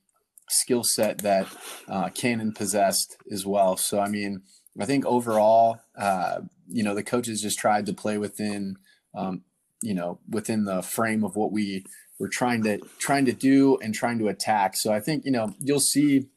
skill 0.49 0.83
set 0.83 1.19
that 1.19 1.47
uh, 1.87 2.09
Cannon 2.09 2.53
possessed 2.53 3.17
as 3.31 3.45
well. 3.45 3.77
So 3.77 3.99
I 3.99 4.07
mean, 4.09 4.41
I 4.79 4.85
think 4.85 5.05
overall, 5.05 5.79
uh, 5.97 6.41
you 6.67 6.83
know, 6.83 6.93
the 6.95 7.03
coaches 7.03 7.41
just 7.41 7.59
tried 7.59 7.85
to 7.87 7.93
play 7.93 8.17
within 8.17 8.77
um, 9.15 9.43
you 9.81 9.93
know, 9.93 10.19
within 10.29 10.65
the 10.65 10.81
frame 10.81 11.23
of 11.23 11.35
what 11.35 11.51
we 11.51 11.85
were 12.19 12.29
trying 12.29 12.63
to 12.63 12.79
trying 12.99 13.25
to 13.25 13.33
do 13.33 13.77
and 13.77 13.93
trying 13.93 14.19
to 14.19 14.27
attack. 14.27 14.75
So 14.75 14.91
I 14.91 14.99
think, 14.99 15.25
you 15.25 15.31
know, 15.31 15.53
you'll 15.59 15.79
see 15.79 16.27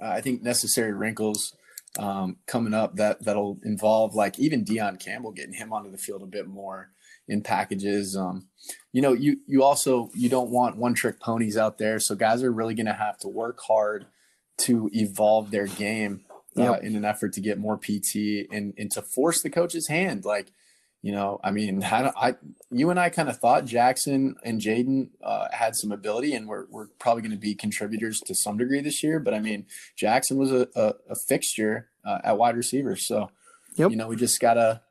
uh, 0.00 0.08
I 0.08 0.20
think 0.20 0.42
necessary 0.42 0.92
wrinkles 0.92 1.54
um, 1.98 2.36
coming 2.46 2.74
up 2.74 2.96
that 2.96 3.24
that'll 3.24 3.58
involve 3.64 4.14
like 4.14 4.38
even 4.38 4.64
Dion 4.64 4.96
Campbell 4.96 5.32
getting 5.32 5.54
him 5.54 5.72
onto 5.72 5.90
the 5.90 5.98
field 5.98 6.22
a 6.22 6.26
bit 6.26 6.46
more 6.46 6.90
in 7.28 7.42
packages. 7.42 8.16
Um, 8.16 8.48
you 8.92 9.02
know, 9.02 9.12
you 9.12 9.38
you 9.46 9.62
also 9.62 10.10
you 10.14 10.28
don't 10.28 10.50
want 10.50 10.76
one 10.76 10.94
trick 10.94 11.20
ponies 11.20 11.56
out 11.56 11.78
there, 11.78 11.98
so 11.98 12.14
guys 12.14 12.42
are 12.42 12.52
really 12.52 12.74
going 12.74 12.86
to 12.86 12.92
have 12.94 13.18
to 13.18 13.28
work 13.28 13.58
hard 13.66 14.06
to 14.58 14.88
evolve 14.92 15.50
their 15.50 15.66
game 15.66 16.24
uh, 16.56 16.62
Yep. 16.62 16.82
in 16.84 16.94
an 16.96 17.04
effort 17.04 17.32
to 17.34 17.40
get 17.40 17.58
more 17.58 17.76
PT 17.76 18.46
and 18.52 18.72
and 18.78 18.90
to 18.92 19.02
force 19.02 19.42
the 19.42 19.50
coach's 19.50 19.88
hand. 19.88 20.24
Like, 20.24 20.52
you 21.02 21.12
know, 21.12 21.40
I 21.42 21.50
mean, 21.50 21.82
I, 21.84 22.12
I 22.16 22.34
you 22.70 22.88
and 22.90 22.98
I 23.00 23.10
kind 23.10 23.28
of 23.28 23.36
thought 23.38 23.64
Jackson 23.66 24.36
and 24.44 24.60
Jaden 24.60 25.08
uh, 25.22 25.48
had 25.52 25.74
some 25.76 25.90
ability, 25.92 26.32
and 26.34 26.46
we're 26.48 26.66
we're 26.70 26.86
probably 26.98 27.22
going 27.22 27.32
to 27.32 27.36
be 27.38 27.54
contributors 27.54 28.20
to 28.20 28.34
some 28.34 28.56
degree 28.56 28.80
this 28.80 29.02
year. 29.02 29.18
But 29.18 29.34
I 29.34 29.40
mean, 29.40 29.66
Jackson 29.96 30.38
was 30.38 30.52
a, 30.52 30.68
a, 30.76 30.94
a 31.10 31.14
fixture 31.28 31.88
uh, 32.06 32.18
at 32.24 32.38
wide 32.38 32.56
receiver. 32.56 32.96
So, 32.96 33.30
Yep. 33.76 33.90
you 33.90 33.96
know, 33.96 34.06
we 34.06 34.14
just 34.16 34.40
gotta 34.40 34.82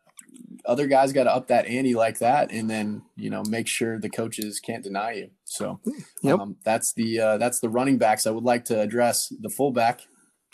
other 0.65 0.87
guys 0.87 1.11
got 1.13 1.25
to 1.25 1.33
up 1.35 1.47
that 1.47 1.65
ante 1.67 1.93
like 1.95 2.19
that, 2.19 2.51
and 2.51 2.69
then 2.69 3.03
you 3.15 3.29
know 3.29 3.43
make 3.49 3.67
sure 3.67 3.99
the 3.99 4.09
coaches 4.09 4.59
can't 4.59 4.83
deny 4.83 5.13
you. 5.13 5.29
So, 5.45 5.79
Yep. 6.23 6.39
um, 6.39 6.55
that's 6.63 6.93
the 6.95 7.19
uh, 7.19 7.37
that's 7.37 7.59
the 7.59 7.69
running 7.69 7.97
backs. 7.97 8.25
I 8.25 8.31
would 8.31 8.43
like 8.43 8.65
to 8.65 8.79
address 8.79 9.27
the 9.29 9.49
fullback. 9.49 10.01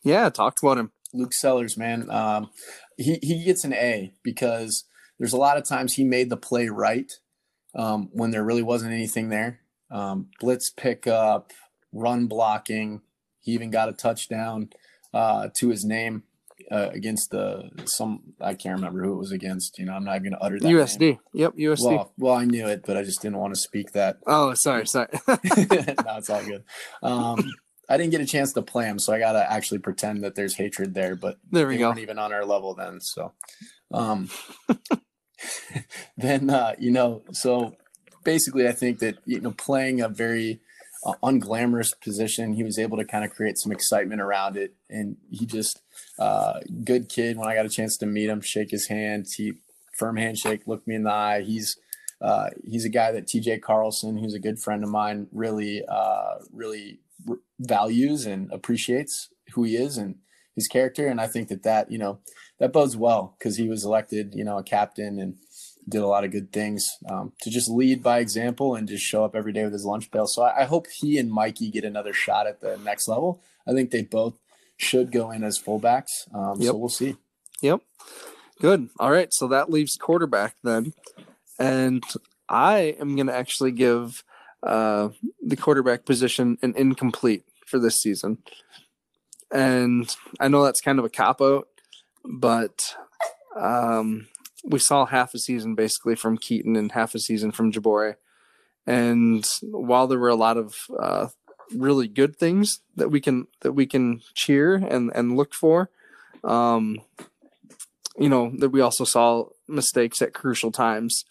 Yeah, 0.04 0.30
talk 0.30 0.58
about 0.62 0.78
him. 0.78 0.92
Luke 1.14 1.34
Sellers, 1.34 1.78
man. 1.78 2.10
Um, 2.10 2.50
he 2.98 3.20
he 3.22 3.44
gets 3.44 3.64
an 3.64 3.74
A 3.74 4.14
because 4.24 4.86
there's 5.18 5.34
a 5.34 5.38
lot 5.38 5.58
of 5.58 5.68
times 5.68 5.94
he 5.94 6.04
made 6.04 6.30
the 6.30 6.38
play 6.38 6.70
right 6.70 7.12
um, 7.76 8.10
when 8.12 8.32
there 8.32 8.44
really 8.44 8.64
wasn't 8.64 8.94
anything 8.94 9.30
there. 9.30 9.60
Um, 9.92 10.30
blitz 10.40 10.70
pickup, 10.70 11.52
run 11.92 12.28
blocking. 12.28 13.02
He 13.42 13.52
even 13.54 13.72
got 13.72 13.90
a 13.90 13.94
touchdown 13.94 14.70
uh, 15.14 15.50
to 15.58 15.70
his 15.70 15.84
name 15.84 16.24
uh, 16.72 16.90
against 16.92 17.32
the 17.32 17.70
some 17.86 18.34
I 18.40 18.54
can't 18.54 18.76
remember 18.76 19.04
who 19.04 19.14
it 19.14 19.18
was 19.18 19.32
against. 19.32 19.80
You 19.80 19.86
know, 19.86 19.94
I'm 19.94 20.04
not 20.04 20.16
even 20.16 20.32
going 20.32 20.40
to 20.40 20.46
utter 20.46 20.60
that. 20.60 20.68
USD. 20.68 21.00
name. 21.00 21.20
Yep, 21.34 21.54
USD. 21.56 21.86
Well, 21.86 22.14
well, 22.18 22.36
I 22.36 22.46
knew 22.46 22.68
it, 22.68 22.84
but 22.86 22.98
I 22.98 23.04
just 23.04 23.22
didn't 23.22 23.38
want 23.38 23.54
to 23.54 23.60
speak 23.60 23.92
that. 23.94 24.18
oh, 24.28 24.54
sorry, 24.54 24.88
sorry. 24.88 25.08
no, 25.28 25.36
it's 26.18 26.30
all 26.30 26.44
good. 26.44 26.64
Um, 27.02 27.52
I 27.90 27.98
didn't 27.98 28.12
get 28.12 28.22
a 28.22 28.26
chance 28.26 28.54
to 28.54 28.62
play 28.62 28.86
him, 28.86 29.00
so 29.00 29.14
I 29.14 29.20
got 29.20 29.34
to 29.34 29.52
actually 29.52 29.80
pretend 29.80 30.24
that 30.24 30.36
there's 30.36 30.56
hatred 30.56 30.94
there. 30.94 31.16
But 31.16 31.38
there 31.52 31.68
we 31.68 31.76
they 31.76 31.80
go. 31.80 31.90
weren't 31.90 32.00
even 32.00 32.20
on 32.20 32.32
our 32.32 32.46
level 32.46 32.76
then. 32.76 33.02
So, 33.02 33.34
um, 33.92 34.30
then 36.18 36.52
uh, 36.52 36.76
you 36.78 36.92
know, 36.92 37.24
so 37.32 37.76
basically, 38.24 38.68
I 38.68 38.74
think 38.74 39.00
that 39.00 39.18
you 39.26 39.42
know, 39.42 39.52
playing 39.52 40.02
a 40.02 40.08
very 40.08 40.62
uh, 41.04 41.14
unglamorous 41.24 42.00
position, 42.00 42.54
he 42.54 42.64
was 42.64 42.78
able 42.78 42.98
to 42.98 43.06
kind 43.06 43.26
of 43.26 43.32
create 43.32 43.58
some 43.58 43.72
excitement 43.72 44.22
around 44.22 44.56
it, 44.56 44.76
and 44.88 45.18
he 45.32 45.48
just 45.48 45.82
uh, 46.20 46.60
good 46.84 47.10
kid. 47.10 47.38
When 47.38 47.48
I 47.48 47.56
got 47.56 47.66
a 47.66 47.70
chance 47.70 47.98
to 47.98 48.06
meet 48.06 48.30
him, 48.30 48.42
shake 48.42 48.72
his 48.72 48.88
hand, 48.88 49.28
he 49.36 49.54
firm 49.98 50.18
handshake, 50.18 50.68
looked 50.68 50.88
me 50.88 50.96
in 50.96 51.04
the 51.04 51.12
eye. 51.12 51.42
He's 51.42 51.78
uh, 52.22 52.50
he's 52.66 52.86
a 52.86 52.90
guy 52.90 53.12
that 53.14 53.28
TJ 53.28 53.62
Carlson, 53.62 54.18
who's 54.18 54.34
a 54.34 54.40
good 54.40 54.60
friend 54.60 54.84
of 54.84 54.90
mine, 54.90 55.28
really 55.32 55.84
uh, 55.88 56.40
really 56.52 57.00
r- 57.28 57.38
values 57.60 58.26
and 58.26 58.52
appreciates 58.52 59.30
who 59.54 59.64
he 59.64 59.78
is 59.78 59.98
and 59.98 60.16
his 60.56 60.68
character. 60.68 61.08
And 61.08 61.22
I 61.22 61.28
think 61.28 61.48
that 61.48 61.64
that 61.64 61.90
you 61.90 61.98
know 61.98 62.20
that 62.60 62.74
bodes 62.74 62.98
well 62.98 63.36
because 63.40 63.56
he 63.56 63.70
was 63.70 63.86
elected, 63.86 64.36
you 64.36 64.44
know, 64.44 64.58
a 64.58 64.64
captain 64.64 65.20
and 65.20 65.38
did 65.88 66.02
a 66.02 66.08
lot 66.08 66.24
of 66.26 66.32
good 66.32 66.52
things 66.52 66.98
um, 67.10 67.32
to 67.42 67.50
just 67.50 67.70
lead 67.70 68.04
by 68.04 68.20
example 68.20 68.76
and 68.76 68.88
just 68.88 69.04
show 69.04 69.24
up 69.24 69.36
every 69.36 69.54
day 69.54 69.64
with 69.64 69.74
his 69.74 69.86
lunch 69.86 70.12
pail. 70.12 70.28
So 70.28 70.44
I, 70.44 70.62
I 70.62 70.66
hope 70.66 70.88
he 70.88 71.18
and 71.18 71.32
Mikey 71.32 71.72
get 71.72 71.84
another 71.84 72.14
shot 72.14 72.46
at 72.46 72.62
the 72.62 72.78
next 72.78 73.08
level. 73.08 73.42
I 73.66 73.72
think 73.72 73.90
they 73.90 74.04
both 74.04 74.36
should 74.80 75.12
go 75.12 75.30
in 75.30 75.44
as 75.44 75.60
fullbacks. 75.60 76.34
Um, 76.34 76.60
Yep. 76.60 76.72
So 76.72 76.78
we'll 76.78 76.90
see. 76.90 77.16
Yep. 77.62 77.82
Good. 78.62 78.90
All 79.00 79.12
right. 79.12 79.28
So 79.32 79.48
that 79.50 79.70
leaves 79.70 79.98
quarterback 79.98 80.56
then. 80.64 80.94
And 81.60 82.04
I 82.48 82.96
am 83.00 83.16
going 83.16 83.28
to 83.28 83.36
actually 83.36 83.72
give 83.72 84.24
uh, 84.64 85.10
the 85.46 85.58
quarterback 85.58 86.06
position 86.06 86.58
an 86.62 86.74
incomplete 86.76 87.44
for 87.68 87.78
this 87.78 87.98
season. 87.98 88.40
And 89.52 90.14
I 90.40 90.48
know 90.48 90.64
that's 90.64 90.82
kind 90.82 91.00
of 91.00 91.06
a 91.06 91.10
cop 91.10 91.42
out, 91.42 91.68
but 92.24 92.96
um, 93.60 94.28
we 94.64 94.80
saw 94.80 95.06
half 95.06 95.34
a 95.34 95.40
season 95.40 95.76
basically 95.76 96.16
from 96.16 96.38
Keaton 96.38 96.76
and 96.76 96.92
half 96.92 97.16
a 97.16 97.20
season 97.20 97.52
from 97.52 97.72
Jabore. 97.72 98.16
And 98.88 99.46
while 99.62 100.08
there 100.08 100.20
were 100.20 100.30
a 100.30 100.36
lot 100.36 100.58
of 100.58 100.76
uh, 100.98 101.28
really 101.76 102.08
good 102.08 102.36
things 102.36 102.82
that 102.96 103.10
we 103.10 103.22
can 103.22 103.48
that 103.62 103.74
we 103.74 103.86
can 103.86 104.22
cheer 104.34 104.76
and 104.76 105.12
and 105.14 105.36
look 105.36 105.54
for, 105.54 105.90
um, 106.44 107.00
you 108.18 108.30
know 108.30 108.52
that 108.58 108.70
we 108.70 108.82
also 108.82 109.04
saw 109.04 109.46
mistakes 109.68 110.22
at 110.22 110.34
crucial 110.34 110.72
times 110.72 111.26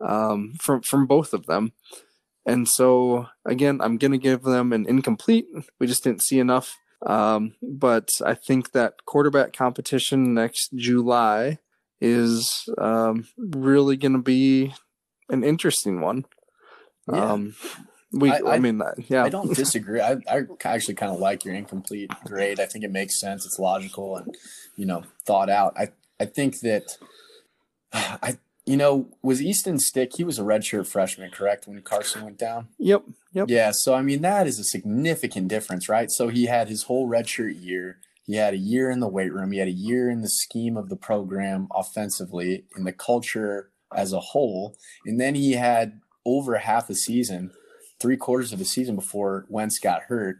um, 0.00 0.54
from 0.60 0.82
from 0.82 1.06
both 1.06 1.32
of 1.32 1.46
them. 1.46 1.72
And 2.44 2.68
so 2.68 3.28
again, 3.44 3.80
I'm 3.80 3.98
gonna 3.98 4.18
give 4.18 4.42
them 4.42 4.72
an 4.72 4.86
incomplete. 4.86 5.46
We 5.78 5.86
just 5.86 6.04
didn't 6.04 6.22
see 6.22 6.38
enough. 6.38 6.76
Um, 7.04 7.54
but 7.60 8.10
I 8.24 8.34
think 8.34 8.72
that 8.72 9.04
quarterback 9.06 9.52
competition 9.52 10.34
next 10.34 10.70
July 10.74 11.58
is 12.00 12.68
um, 12.78 13.26
really 13.36 13.96
gonna 13.96 14.22
be 14.22 14.74
an 15.28 15.44
interesting 15.44 16.00
one. 16.00 16.26
Yeah. 17.12 17.32
Um, 17.32 17.54
we, 18.12 18.30
I, 18.30 18.36
I- 18.38 18.54
I- 18.54 18.58
mean, 18.58 18.82
yeah, 19.08 19.24
I 19.24 19.28
don't 19.28 19.54
disagree. 19.56 20.00
I, 20.00 20.16
I 20.30 20.42
actually 20.64 20.94
kind 20.94 21.12
of 21.12 21.18
like 21.18 21.44
your 21.44 21.54
incomplete 21.54 22.10
grade. 22.24 22.60
I 22.60 22.66
think 22.66 22.84
it 22.84 22.90
makes 22.90 23.18
sense. 23.20 23.44
It's 23.46 23.58
logical 23.58 24.16
and 24.16 24.34
you 24.76 24.86
know 24.86 25.04
thought 25.26 25.48
out. 25.50 25.74
I 25.78 25.88
I 26.20 26.26
think 26.26 26.60
that 26.60 26.98
I 27.92 28.38
you 28.66 28.76
know 28.76 29.08
was 29.22 29.42
Easton 29.42 29.78
Stick. 29.78 30.12
He 30.16 30.24
was 30.24 30.38
a 30.38 30.42
redshirt 30.42 30.86
freshman, 30.86 31.30
correct? 31.30 31.66
When 31.66 31.80
Carson 31.82 32.24
went 32.24 32.38
down. 32.38 32.68
Yep, 32.78 33.02
yep, 33.32 33.46
Yeah. 33.50 33.70
So 33.72 33.94
I 33.94 34.02
mean 34.02 34.22
that 34.22 34.46
is 34.46 34.58
a 34.58 34.64
significant 34.64 35.48
difference, 35.48 35.88
right? 35.88 36.10
So 36.10 36.28
he 36.28 36.46
had 36.46 36.68
his 36.68 36.84
whole 36.84 37.08
redshirt 37.08 37.62
year. 37.62 37.98
He 38.24 38.36
had 38.36 38.54
a 38.54 38.58
year 38.58 38.88
in 38.90 39.00
the 39.00 39.08
weight 39.08 39.32
room. 39.32 39.50
He 39.50 39.58
had 39.58 39.66
a 39.68 39.72
year 39.72 40.08
in 40.08 40.20
the 40.22 40.28
scheme 40.28 40.76
of 40.76 40.88
the 40.88 40.96
program 40.96 41.66
offensively, 41.74 42.64
in 42.76 42.84
the 42.84 42.92
culture 42.92 43.70
as 43.94 44.12
a 44.12 44.20
whole, 44.20 44.76
and 45.04 45.20
then 45.20 45.34
he 45.34 45.52
had 45.52 46.00
over 46.24 46.56
half 46.58 46.88
a 46.88 46.94
season, 46.94 47.50
three 48.02 48.16
quarters 48.16 48.52
of 48.52 48.60
a 48.60 48.64
season 48.64 48.96
before 48.96 49.46
Wentz 49.48 49.78
got 49.78 50.02
hurt, 50.02 50.38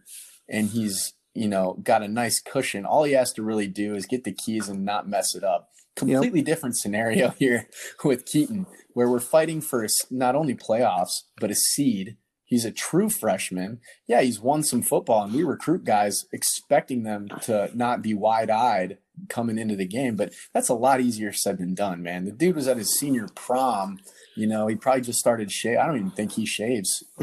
and 0.48 0.68
he's 0.68 1.14
you 1.34 1.48
know 1.48 1.78
got 1.82 2.02
a 2.02 2.08
nice 2.08 2.40
cushion. 2.40 2.84
All 2.84 3.04
he 3.04 3.12
has 3.12 3.32
to 3.34 3.42
really 3.42 3.68
do 3.68 3.94
is 3.94 4.04
get 4.04 4.24
the 4.24 4.32
keys 4.32 4.68
and 4.68 4.84
not 4.84 5.08
mess 5.08 5.34
it 5.34 5.44
up. 5.44 5.70
Completely 5.94 6.42
different 6.42 6.76
scenario 6.76 7.30
here 7.38 7.68
with 8.04 8.26
Keaton, 8.26 8.66
where 8.94 9.08
we're 9.08 9.20
fighting 9.20 9.60
for 9.60 9.86
not 10.10 10.34
only 10.34 10.54
playoffs 10.54 11.22
but 11.40 11.50
a 11.50 11.54
seed. 11.54 12.16
He's 12.52 12.66
a 12.66 12.70
true 12.70 13.08
freshman. 13.08 13.80
Yeah, 14.06 14.20
he's 14.20 14.38
won 14.38 14.62
some 14.62 14.82
football, 14.82 15.22
and 15.24 15.32
we 15.32 15.42
recruit 15.42 15.84
guys 15.84 16.26
expecting 16.32 17.02
them 17.02 17.28
to 17.44 17.70
not 17.74 18.02
be 18.02 18.12
wide 18.12 18.50
eyed 18.50 18.98
coming 19.30 19.56
into 19.56 19.74
the 19.74 19.86
game. 19.86 20.16
But 20.16 20.34
that's 20.52 20.68
a 20.68 20.74
lot 20.74 21.00
easier 21.00 21.32
said 21.32 21.56
than 21.56 21.74
done, 21.74 22.02
man. 22.02 22.26
The 22.26 22.30
dude 22.30 22.54
was 22.56 22.68
at 22.68 22.76
his 22.76 22.94
senior 22.94 23.26
prom. 23.34 24.00
You 24.36 24.46
know, 24.46 24.66
he 24.66 24.76
probably 24.76 25.00
just 25.00 25.18
started 25.18 25.50
shave. 25.50 25.78
I 25.78 25.86
don't 25.86 25.96
even 25.96 26.10
think 26.10 26.32
he 26.32 26.44
shaves. 26.44 27.02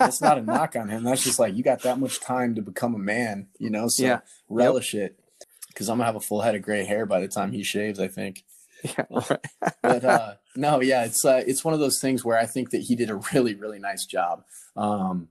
That's 0.00 0.20
not 0.20 0.38
a 0.38 0.42
knock 0.42 0.74
on 0.74 0.88
him. 0.88 1.04
That's 1.04 1.22
just 1.22 1.38
like 1.38 1.54
you 1.54 1.62
got 1.62 1.82
that 1.82 2.00
much 2.00 2.18
time 2.18 2.56
to 2.56 2.60
become 2.62 2.96
a 2.96 2.98
man. 2.98 3.46
You 3.60 3.70
know, 3.70 3.86
so 3.86 4.02
Yeah. 4.02 4.20
relish 4.48 4.92
it. 4.96 5.16
Because 5.68 5.88
I'm 5.88 5.98
gonna 5.98 6.06
have 6.06 6.16
a 6.16 6.20
full 6.20 6.40
head 6.40 6.56
of 6.56 6.62
gray 6.62 6.84
hair 6.84 7.06
by 7.06 7.20
the 7.20 7.28
time 7.28 7.52
he 7.52 7.62
shaves. 7.62 8.00
I 8.00 8.08
think 8.08 8.42
yeah, 8.98 9.04
right. 9.10 9.46
but 9.82 10.04
uh, 10.04 10.34
no, 10.56 10.80
yeah, 10.80 11.04
it's 11.04 11.24
uh, 11.24 11.42
it's 11.46 11.64
one 11.64 11.74
of 11.74 11.80
those 11.80 12.00
things 12.00 12.24
where 12.24 12.38
I 12.38 12.46
think 12.46 12.70
that 12.70 12.82
he 12.82 12.94
did 12.94 13.10
a 13.10 13.16
really 13.32 13.54
really 13.54 13.78
nice 13.78 14.04
job. 14.04 14.44
Um, 14.76 15.28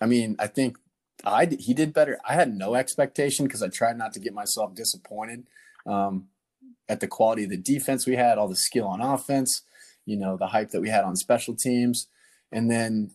I 0.00 0.06
mean, 0.06 0.36
I 0.38 0.46
think 0.46 0.76
I 1.24 1.46
he 1.46 1.74
did 1.74 1.92
better. 1.92 2.18
I 2.28 2.34
had 2.34 2.54
no 2.54 2.74
expectation 2.74 3.46
because 3.46 3.62
I 3.62 3.68
tried 3.68 3.98
not 3.98 4.12
to 4.14 4.20
get 4.20 4.32
myself 4.32 4.74
disappointed 4.74 5.48
um, 5.86 6.28
at 6.88 7.00
the 7.00 7.08
quality 7.08 7.44
of 7.44 7.50
the 7.50 7.56
defense 7.56 8.06
we 8.06 8.16
had, 8.16 8.38
all 8.38 8.48
the 8.48 8.56
skill 8.56 8.86
on 8.86 9.00
offense, 9.00 9.62
you 10.06 10.16
know, 10.16 10.36
the 10.36 10.48
hype 10.48 10.70
that 10.70 10.80
we 10.80 10.90
had 10.90 11.04
on 11.04 11.16
special 11.16 11.54
teams, 11.54 12.06
and 12.52 12.70
then 12.70 13.10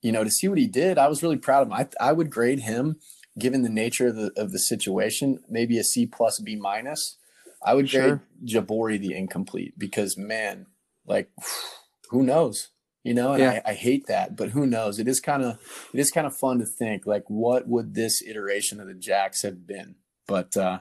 you 0.00 0.10
know 0.10 0.24
to 0.24 0.30
see 0.30 0.48
what 0.48 0.58
he 0.58 0.66
did, 0.66 0.96
I 0.96 1.08
was 1.08 1.22
really 1.22 1.36
proud 1.36 1.62
of 1.62 1.68
him. 1.68 1.74
I 1.74 1.88
I 2.00 2.12
would 2.12 2.30
grade 2.30 2.60
him 2.60 2.96
given 3.38 3.62
the 3.62 3.68
nature 3.68 4.08
of 4.08 4.16
the 4.16 4.32
of 4.38 4.52
the 4.52 4.58
situation, 4.58 5.40
maybe 5.50 5.78
a 5.78 5.84
C 5.84 6.06
plus 6.06 6.38
B 6.38 6.56
minus. 6.56 7.16
I 7.64 7.74
would 7.74 7.90
grade 7.90 8.04
Sure. 8.04 8.22
Jabori 8.44 8.98
the 8.98 9.14
incomplete 9.14 9.74
because 9.78 10.16
man, 10.16 10.66
like 11.06 11.30
who 12.10 12.22
knows? 12.22 12.68
You 13.04 13.14
know, 13.14 13.32
and 13.32 13.40
Yeah. 13.42 13.62
I, 13.64 13.70
I 13.70 13.74
hate 13.74 14.06
that, 14.06 14.36
but 14.36 14.50
who 14.50 14.66
knows? 14.66 14.98
It 14.98 15.08
is 15.08 15.20
kind 15.20 15.42
of 15.42 15.58
it 15.94 16.00
is 16.00 16.10
kind 16.10 16.26
of 16.26 16.36
fun 16.36 16.58
to 16.58 16.66
think 16.66 17.06
like 17.06 17.24
what 17.28 17.66
would 17.68 17.94
this 17.94 18.22
iteration 18.22 18.80
of 18.80 18.86
the 18.86 18.94
Jacks 18.94 19.42
have 19.42 19.66
been? 19.66 19.96
But 20.26 20.56
uh 20.56 20.80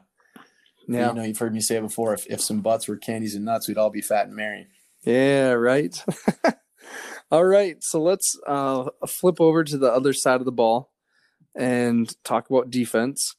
yeah. 0.88 1.10
you 1.10 1.14
know, 1.16 1.24
you've 1.24 1.38
heard 1.38 1.54
me 1.54 1.60
say 1.60 1.78
it 1.78 1.82
before, 1.82 2.14
if, 2.14 2.26
if 2.28 2.42
some 2.42 2.62
butts 2.62 2.88
were 2.88 2.96
candies 2.96 3.36
and 3.36 3.44
nuts, 3.44 3.68
we'd 3.68 3.78
all 3.78 3.90
be 3.90 4.02
fat 4.02 4.28
and 4.28 4.36
merry. 4.36 4.68
Yeah, 5.04 5.52
right. 5.52 6.02
All 7.32 7.44
right, 7.44 7.76
so 7.84 8.02
let's 8.02 8.40
uh, 8.48 8.90
flip 9.06 9.42
over 9.42 9.66
to 9.66 9.78
the 9.78 9.92
other 9.92 10.14
side 10.14 10.40
of 10.40 10.46
the 10.46 10.52
ball 10.52 10.94
and 11.54 12.10
talk 12.24 12.50
about 12.50 12.70
defense. 12.70 13.36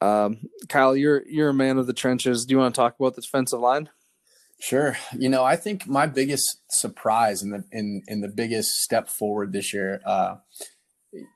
Um, 0.00 0.48
Kyle, 0.68 0.96
you're 0.96 1.22
you're 1.28 1.50
a 1.50 1.54
man 1.54 1.78
of 1.78 1.86
the 1.86 1.92
trenches. 1.92 2.44
Do 2.44 2.52
you 2.52 2.58
want 2.58 2.74
to 2.74 2.78
talk 2.80 2.96
about 2.98 3.14
the 3.16 3.22
defensive 3.22 3.60
line? 3.60 3.90
Sure. 4.58 4.96
You 5.16 5.28
know, 5.28 5.42
I 5.44 5.56
think 5.56 5.86
my 5.86 6.06
biggest 6.06 6.60
surprise 6.70 7.42
and 7.42 7.52
the 7.52 7.64
in 7.72 8.02
in 8.08 8.20
the 8.20 8.28
biggest 8.28 8.82
step 8.82 9.08
forward 9.08 9.52
this 9.52 9.72
year, 9.72 10.00
uh, 10.04 10.36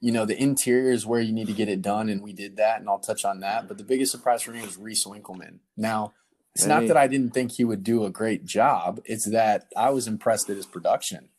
you 0.01 0.13
know, 0.13 0.25
the 0.25 0.41
interior 0.41 0.93
is 0.93 1.07
where 1.07 1.21
you 1.21 1.33
need 1.33 1.47
to 1.47 1.53
get 1.53 1.69
it 1.69 1.83
done, 1.83 2.09
and 2.09 2.23
we 2.23 2.33
did 2.33 2.57
that, 2.57 2.81
and 2.81 2.89
I'll 2.89 2.99
touch 2.99 3.25
on 3.25 3.41
that. 3.41 3.67
But 3.69 3.79
the 3.79 3.85
biggest 3.85 4.13
surprise 4.13 4.43
for 4.43 4.53
me 4.53 4.61
was 4.63 4.77
Reece 4.77 5.07
Winkelman. 5.07 5.59
Now, 5.77 6.13
it's 6.55 6.67
not 6.67 6.87
that 6.87 6.97
I 6.97 7.07
didn't 7.09 7.35
think 7.35 7.53
he 7.53 7.65
would 7.65 7.83
do 7.83 8.05
a 8.05 8.11
great 8.11 8.45
job; 8.45 9.01
it's 9.05 9.29
that 9.31 9.67
I 9.77 9.91
was 9.91 10.07
impressed 10.07 10.49
at 10.51 10.57
his 10.57 10.67
production. 10.67 11.31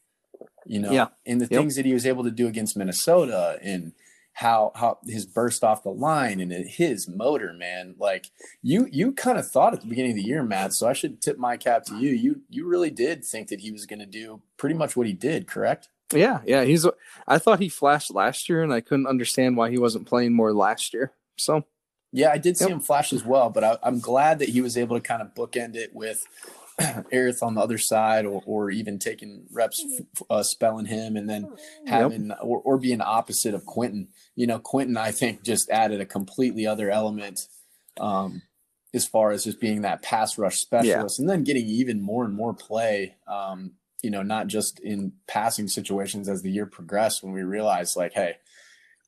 You 0.68 0.80
know, 0.80 0.92
Yeah. 0.92 1.08
and 1.28 1.40
the 1.40 1.46
Yep. 1.46 1.60
things 1.62 1.76
that 1.76 1.86
he 1.86 1.94
was 1.94 2.08
able 2.08 2.24
to 2.24 2.32
do 2.32 2.48
against 2.48 2.76
Minnesota, 2.76 3.60
and 3.62 3.94
how 4.36 4.74
how 4.76 5.00
his 5.08 5.26
burst 5.26 5.64
off 5.64 5.84
the 5.84 5.90
line 5.90 6.42
and 6.42 6.52
his 6.52 7.08
motor, 7.08 7.54
man, 7.54 7.96
like 7.98 8.28
you 8.62 8.88
you 8.92 9.14
kind 9.14 9.38
of 9.38 9.48
thought 9.50 9.74
at 9.74 9.82
the 9.82 9.88
beginning 9.88 10.12
of 10.12 10.18
the 10.18 10.24
year, 10.24 10.44
Matt. 10.44 10.74
So 10.74 10.88
I 10.88 10.94
should 10.94 11.22
tip 11.22 11.38
my 11.38 11.56
cap 11.58 11.86
to 11.86 11.96
you. 11.98 12.12
You 12.12 12.42
you 12.50 12.68
really 12.68 12.92
did 12.92 13.24
think 13.26 13.48
that 13.48 13.62
he 13.62 13.72
was 13.72 13.86
going 13.86 14.00
to 14.00 14.06
do 14.06 14.42
pretty 14.58 14.76
much 14.76 14.96
what 14.98 15.08
he 15.08 15.14
did, 15.14 15.48
correct? 15.48 15.88
Yeah, 16.14 16.42
yeah. 16.46 16.66
He's. 16.66 16.86
I 17.28 17.40
thought 17.40 17.60
he 17.62 17.70
flashed 17.70 18.14
last 18.14 18.50
year, 18.50 18.62
and 18.62 18.74
I 18.74 18.82
couldn't 18.82 19.08
understand 19.08 19.58
why 19.58 19.70
he 19.72 19.78
wasn't 19.78 20.06
playing 20.06 20.34
more 20.34 20.54
last 20.54 20.94
year. 20.94 21.14
So 21.38 21.64
Yeah, 22.12 22.32
I 22.32 22.38
did 22.38 22.58
see 22.58 22.66
Yep. 22.66 22.72
him 22.74 22.80
flash 22.82 23.14
as 23.14 23.24
well, 23.26 23.50
but 23.50 23.64
I, 23.64 23.78
I'm 23.84 24.00
glad 24.00 24.40
that 24.40 24.50
he 24.50 24.62
was 24.62 24.78
able 24.78 24.98
to 24.98 25.02
kind 25.02 25.22
of 25.22 25.34
bookend 25.34 25.76
it 25.76 25.96
with 25.96 26.26
Aerith 26.80 27.42
on 27.42 27.56
the 27.56 27.62
other 27.62 27.78
side, 27.78 28.26
or, 28.26 28.44
or 28.46 28.70
even 28.70 29.00
taking 29.00 29.46
reps, 29.52 29.84
uh, 30.30 30.44
spelling 30.44 30.86
him, 30.86 31.16
and 31.16 31.30
then 31.30 31.48
having 31.88 32.28
yep. 32.28 32.40
or, 32.42 32.60
or 32.60 32.78
being 32.78 33.02
opposite 33.02 33.54
of 33.54 33.66
Quentin. 33.66 34.10
You 34.36 34.48
know, 34.48 34.60
Quentin, 34.60 34.98
I 34.98 35.12
think, 35.12 35.44
just 35.44 35.70
added 35.70 36.02
a 36.02 36.06
completely 36.06 36.68
other 36.68 36.90
element 36.90 37.48
um, 38.00 38.42
as 38.94 39.06
far 39.06 39.32
as 39.32 39.46
just 39.46 39.62
being 39.62 39.82
that 39.82 40.02
pass 40.02 40.38
rush 40.38 40.58
specialist, 40.58 41.20
yeah. 41.20 41.24
and 41.24 41.30
then 41.30 41.44
getting 41.44 41.66
even 41.66 42.02
more 42.02 42.26
and 42.26 42.34
more 42.34 42.54
play. 42.54 43.16
Um, 43.28 43.74
you 44.02 44.12
know, 44.12 44.22
not 44.22 44.48
just 44.48 44.80
in 44.82 45.14
passing 45.28 45.68
situations 45.68 46.30
as 46.30 46.42
the 46.42 46.52
year 46.52 46.66
progressed, 46.66 47.24
when 47.24 47.34
we 47.34 47.42
realized 47.42 47.96
like, 47.96 48.14
hey, 48.14 48.36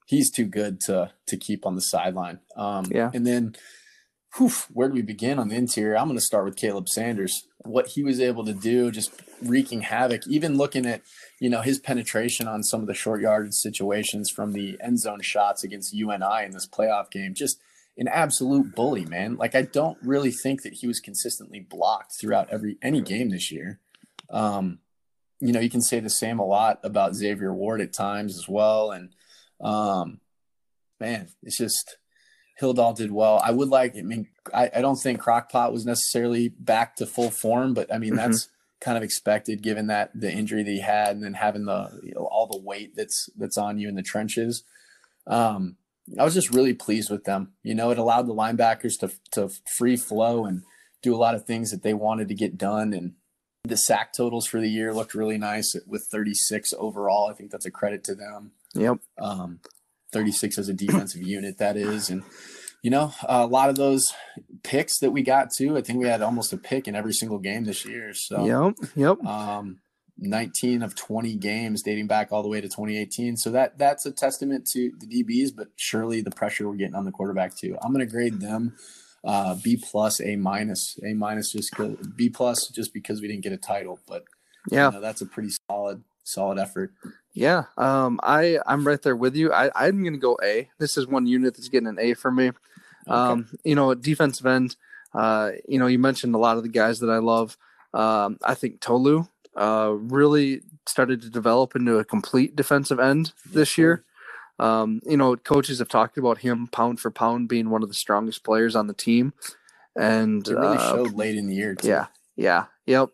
he's 0.08 0.32
too 0.32 0.45
good 0.45 0.80
to 0.82 1.12
to 1.27 1.38
keep 1.38 1.65
on 1.65 1.75
the 1.75 1.82
sideline. 1.82 2.39
Um, 2.56 2.86
yeah, 2.89 3.12
and 3.13 3.27
then 3.27 3.56
whew, 4.38 4.52
where 4.71 4.88
do 4.88 4.93
we 4.93 5.02
begin 5.02 5.39
on 5.39 5.50
the 5.50 5.56
interior? 5.56 5.97
I'm 5.97 6.08
going 6.08 6.17
to 6.17 6.23
start 6.23 6.45
with 6.45 6.56
Caleb 6.56 6.89
Sanders. 6.89 7.47
What 7.60 7.88
he 7.88 8.04
was 8.04 8.19
able 8.19 8.45
to 8.45 8.54
do, 8.54 8.91
just 8.91 9.12
wreaking 9.41 9.82
havoc. 9.82 10.28
Even 10.28 10.58
looking 10.58 10.86
at, 10.86 11.02
you 11.39 11.50
know, 11.50 11.62
his 11.62 11.80
penetration 11.80 12.47
on 12.47 12.63
some 12.63 12.82
of 12.82 12.88
the 12.88 12.93
short 12.93 13.21
yardage 13.21 13.54
situations 13.54 14.30
from 14.30 14.54
the 14.54 14.78
end 14.82 15.00
zone 15.00 15.21
shots 15.21 15.63
against 15.63 15.93
UNI 15.93 16.45
in 16.45 16.52
this 16.52 16.67
playoff 16.67 17.10
game. 17.12 17.34
Just 17.34 17.60
an 17.97 18.08
absolute 18.08 18.76
bully, 18.76 19.06
man. 19.06 19.38
Like 19.38 19.56
I 19.56 19.63
don't 19.63 19.97
really 20.02 20.32
think 20.32 20.62
that 20.63 20.73
he 20.73 20.88
was 20.88 21.00
consistently 21.00 21.60
blocked 21.60 22.13
throughout 22.19 22.50
every 22.52 22.78
any 22.82 23.02
game 23.02 23.30
this 23.30 23.52
year. 23.52 23.80
Um, 24.30 24.80
you 25.39 25.52
know, 25.52 25.60
you 25.60 25.69
can 25.69 25.82
say 25.82 26.00
the 26.00 26.10
same 26.10 26.39
a 26.39 26.45
lot 26.45 26.80
about 26.84 27.15
Xavier 27.15 27.54
Ward 27.54 27.82
at 27.82 27.93
times 27.93 28.38
as 28.38 28.47
well. 28.47 28.91
And 28.91 29.13
um, 29.62 30.19
man, 31.00 31.30
it's 31.43 31.58
just 31.58 31.97
Hildahl 32.62 32.96
did 32.96 33.12
well. 33.12 33.41
I 33.43 33.52
would 33.52 33.70
like, 33.70 33.96
I 33.98 34.02
mean, 34.02 34.28
I, 34.54 34.70
I 34.76 34.82
don't 34.82 34.96
think 34.96 35.22
Crockpot 35.22 35.72
was 35.72 35.86
necessarily 35.86 36.50
back 36.50 36.96
to 36.98 37.06
full 37.06 37.30
form, 37.30 37.74
but 37.74 37.93
I 37.93 37.98
mean, 37.98 38.12
mm-hmm. 38.12 38.17
that's 38.17 38.50
kind 38.80 38.98
of 38.98 39.04
expected 39.04 39.62
given 39.62 39.88
that 39.88 40.12
the 40.13 40.32
injury 40.32 40.63
that 40.63 40.72
he 40.72 40.80
had 40.80 41.15
and 41.15 41.24
then 41.24 41.34
having 41.34 41.65
the, 41.65 42.00
you 42.04 42.13
know, 42.13 42.28
all 42.32 42.48
the 42.48 42.60
weight 42.60 42.96
that's, 42.96 43.30
that's 43.38 43.58
on 43.58 43.80
you 43.80 43.88
in 43.88 43.96
the 43.96 44.02
trenches. 44.02 44.63
Um, 45.26 45.78
I 46.20 46.24
was 46.24 46.34
just 46.34 46.54
really 46.54 46.74
pleased 46.74 47.10
with 47.10 47.26
them. 47.26 47.54
You 47.63 47.76
know, 47.76 47.91
it 47.91 47.98
allowed 47.98 48.28
the 48.28 48.34
linebackers 48.34 48.98
to, 49.00 49.12
to 49.32 49.52
free 49.78 49.98
flow 49.98 50.46
and 50.46 50.63
do 51.02 51.13
a 51.13 51.17
lot 51.17 51.36
of 51.36 51.46
things 51.46 51.72
that 51.72 51.84
they 51.84 51.93
wanted 51.93 52.28
to 52.30 52.36
get 52.36 52.58
done. 52.58 52.93
And 52.93 53.13
the 53.63 53.78
sack 53.78 54.13
totals 54.13 54.48
for 54.48 54.60
the 54.60 54.70
year 54.70 54.93
looked 54.93 55.13
really 55.13 55.38
nice 55.38 55.76
with 55.86 56.08
36 56.10 56.74
overall. 56.78 57.30
I 57.30 57.34
think 57.34 57.52
that's 57.52 57.65
a 57.65 57.72
credit 57.72 58.04
to 58.06 58.15
them. 58.15 58.52
Yep. 58.74 59.00
Um, 59.20 59.60
36 60.12 60.58
as 60.58 60.70
a 60.70 60.74
defensive 60.74 61.22
unit, 61.22 61.58
that 61.58 61.78
is. 61.78 62.10
And, 62.10 62.24
you 62.82 62.91
know, 62.91 63.13
a 63.24 63.46
lot 63.46 63.70
of 63.70 63.76
those 63.76 64.13
picks 64.63 65.00
that 65.00 65.12
we 65.12 65.22
got 65.22 65.52
too, 65.52 65.78
I 65.78 65.82
think 65.82 66.00
we 66.00 66.08
had 66.08 66.22
almost 66.22 66.54
a 66.54 66.58
pick 66.58 66.88
in 66.88 66.96
every 66.96 67.13
single 67.13 67.39
game 67.39 67.65
this 67.65 67.86
year. 67.86 68.13
So, 68.13 68.46
yep. 68.46 68.89
Yep. 68.96 69.26
Um, 69.26 69.80
19 70.20 70.82
of 70.82 70.96
20 70.96 71.36
games 71.36 71.84
dating 71.84 72.08
back 72.08 72.32
all 72.32 72.41
the 72.41 72.50
way 72.50 72.60
to 72.60 72.67
2018. 72.67 73.38
So 73.38 73.52
that 73.52 73.78
that's 73.78 74.06
a 74.06 74.12
testament 74.12 74.67
to 74.74 74.91
the 75.00 75.24
DBs, 75.24 75.56
but 75.56 75.67
surely 75.76 76.22
the 76.22 76.32
pressure 76.32 76.67
we're 76.67 76.76
getting 76.76 76.96
on 76.96 77.06
the 77.06 77.12
quarterback 77.12 77.56
too. 77.56 77.78
I'm 77.82 77.93
going 77.93 78.06
to 78.06 78.12
grade 78.12 78.39
them 78.39 78.76
uh, 79.24 79.56
B 79.56 79.78
plus, 79.78 80.20
A 80.22 80.36
minus, 80.36 81.00
A 81.06 81.13
minus 81.13 81.52
just 81.52 81.74
B 82.15 82.30
plus 82.30 82.67
just 82.70 82.93
because 82.93 83.22
we 83.22 83.28
didn't 83.28 83.43
get 83.43 83.54
a 83.54 83.58
title, 83.58 84.00
but 84.08 84.24
yeah, 84.72 84.88
you 84.88 84.93
know, 84.93 85.02
that's 85.02 85.22
a 85.22 85.26
pretty 85.26 85.50
solid 85.70 86.04
solid 86.27 86.59
effort. 86.59 86.93
Yeah, 87.33 87.65
um, 87.77 88.19
I 88.23 88.59
I'm 88.65 88.85
right 88.85 89.01
there 89.01 89.15
with 89.15 89.35
you. 89.35 89.53
I 89.53 89.69
I'm 89.75 90.03
gonna 90.03 90.17
go 90.17 90.37
A. 90.43 90.69
This 90.79 90.97
is 90.97 91.07
one 91.07 91.27
unit 91.27 91.55
that's 91.55 91.69
getting 91.69 91.87
an 91.87 91.99
A 91.99 92.13
for 92.13 92.31
me. 92.31 92.47
Okay. 92.47 92.55
Um, 93.07 93.47
you 93.63 93.75
know, 93.75 93.93
defensive 93.93 94.45
end. 94.45 94.75
Uh, 95.13 95.51
you 95.67 95.79
know, 95.79 95.87
you 95.87 95.99
mentioned 95.99 96.35
a 96.35 96.39
lot 96.39 96.57
of 96.57 96.63
the 96.63 96.69
guys 96.69 96.99
that 96.99 97.09
I 97.09 97.17
love. 97.17 97.57
Um, 97.93 98.37
I 98.43 98.53
think 98.53 98.81
Tolu 98.81 99.27
uh, 99.55 99.93
really 99.93 100.61
started 100.85 101.21
to 101.21 101.29
develop 101.29 101.75
into 101.75 101.97
a 101.97 102.05
complete 102.05 102.55
defensive 102.55 102.99
end 102.99 103.33
this 103.45 103.77
year. 103.77 104.03
Um, 104.59 105.01
you 105.05 105.17
know, 105.17 105.35
coaches 105.35 105.79
have 105.79 105.87
talked 105.89 106.17
about 106.17 106.39
him 106.39 106.67
pound 106.67 106.99
for 106.99 107.11
pound 107.11 107.47
being 107.47 107.69
one 107.69 107.83
of 107.83 107.89
the 107.89 107.95
strongest 107.95 108.43
players 108.43 108.75
on 108.75 108.87
the 108.87 108.93
team, 108.93 109.33
and 109.95 110.47
it 110.47 110.53
really 110.53 110.77
uh, 110.77 110.91
showed 110.91 111.13
late 111.13 111.35
in 111.35 111.47
the 111.47 111.55
year. 111.55 111.75
Too. 111.75 111.87
Yeah, 111.87 112.07
yeah, 112.35 112.65
yep. 112.88 113.10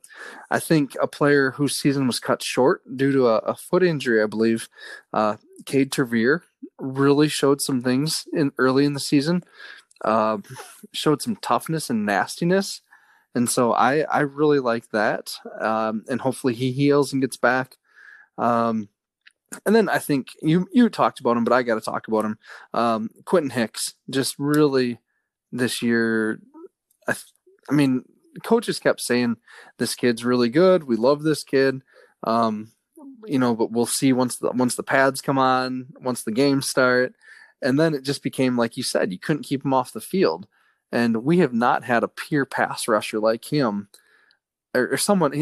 I 0.49 0.59
think 0.59 0.95
a 1.01 1.07
player 1.07 1.51
whose 1.51 1.75
season 1.75 2.07
was 2.07 2.19
cut 2.19 2.41
short 2.41 2.81
due 2.95 3.11
to 3.11 3.27
a, 3.27 3.37
a 3.39 3.55
foot 3.55 3.83
injury, 3.83 4.21
I 4.21 4.27
believe, 4.27 4.69
uh, 5.11 5.37
Cade 5.65 5.91
Tervier, 5.91 6.41
really 6.79 7.27
showed 7.27 7.61
some 7.61 7.81
things 7.81 8.25
in 8.31 8.51
early 8.57 8.85
in 8.85 8.93
the 8.93 8.99
season. 8.99 9.43
Uh, 10.05 10.37
showed 10.93 11.21
some 11.21 11.37
toughness 11.37 11.89
and 11.89 12.05
nastiness, 12.05 12.81
and 13.33 13.49
so 13.49 13.71
I 13.71 14.01
I 14.01 14.19
really 14.19 14.59
like 14.59 14.89
that. 14.91 15.33
Um, 15.59 16.03
and 16.09 16.19
hopefully 16.19 16.53
he 16.53 16.71
heals 16.71 17.13
and 17.13 17.21
gets 17.21 17.37
back. 17.37 17.77
Um, 18.37 18.89
and 19.65 19.75
then 19.75 19.89
I 19.89 19.99
think 19.99 20.29
you 20.41 20.67
you 20.71 20.89
talked 20.89 21.19
about 21.19 21.37
him, 21.37 21.43
but 21.43 21.53
I 21.53 21.63
got 21.63 21.75
to 21.75 21.81
talk 21.81 22.07
about 22.07 22.25
him. 22.25 22.37
Um, 22.73 23.09
Quentin 23.25 23.51
Hicks 23.51 23.93
just 24.09 24.35
really 24.37 24.99
this 25.51 25.81
year. 25.81 26.39
I, 27.07 27.15
I, 27.69 27.73
mean, 27.73 28.03
coaches 28.43 28.79
kept 28.79 29.01
saying 29.01 29.37
this 29.77 29.95
kid's 29.95 30.25
really 30.25 30.49
good. 30.49 30.83
We 30.83 30.95
love 30.95 31.23
this 31.23 31.43
kid. 31.43 31.81
Um, 32.23 32.71
you 33.25 33.39
know, 33.39 33.55
but 33.55 33.71
we'll 33.71 33.85
see 33.85 34.13
once 34.13 34.37
the 34.37 34.51
once 34.51 34.75
the 34.75 34.83
pads 34.83 35.21
come 35.21 35.37
on, 35.37 35.87
once 36.01 36.23
the 36.23 36.31
games 36.31 36.67
start, 36.67 37.13
and 37.61 37.79
then 37.79 37.93
it 37.93 38.03
just 38.03 38.23
became 38.23 38.57
like 38.57 38.77
you 38.77 38.83
said, 38.83 39.11
you 39.11 39.19
couldn't 39.19 39.43
keep 39.43 39.63
him 39.63 39.73
off 39.73 39.93
the 39.93 40.01
field. 40.01 40.47
And 40.91 41.23
we 41.23 41.39
have 41.39 41.53
not 41.53 41.83
had 41.83 42.03
a 42.03 42.07
pure 42.07 42.45
pass 42.45 42.87
rusher 42.87 43.19
like 43.19 43.51
him, 43.51 43.87
or, 44.75 44.89
or 44.89 44.97
someone 44.97 45.33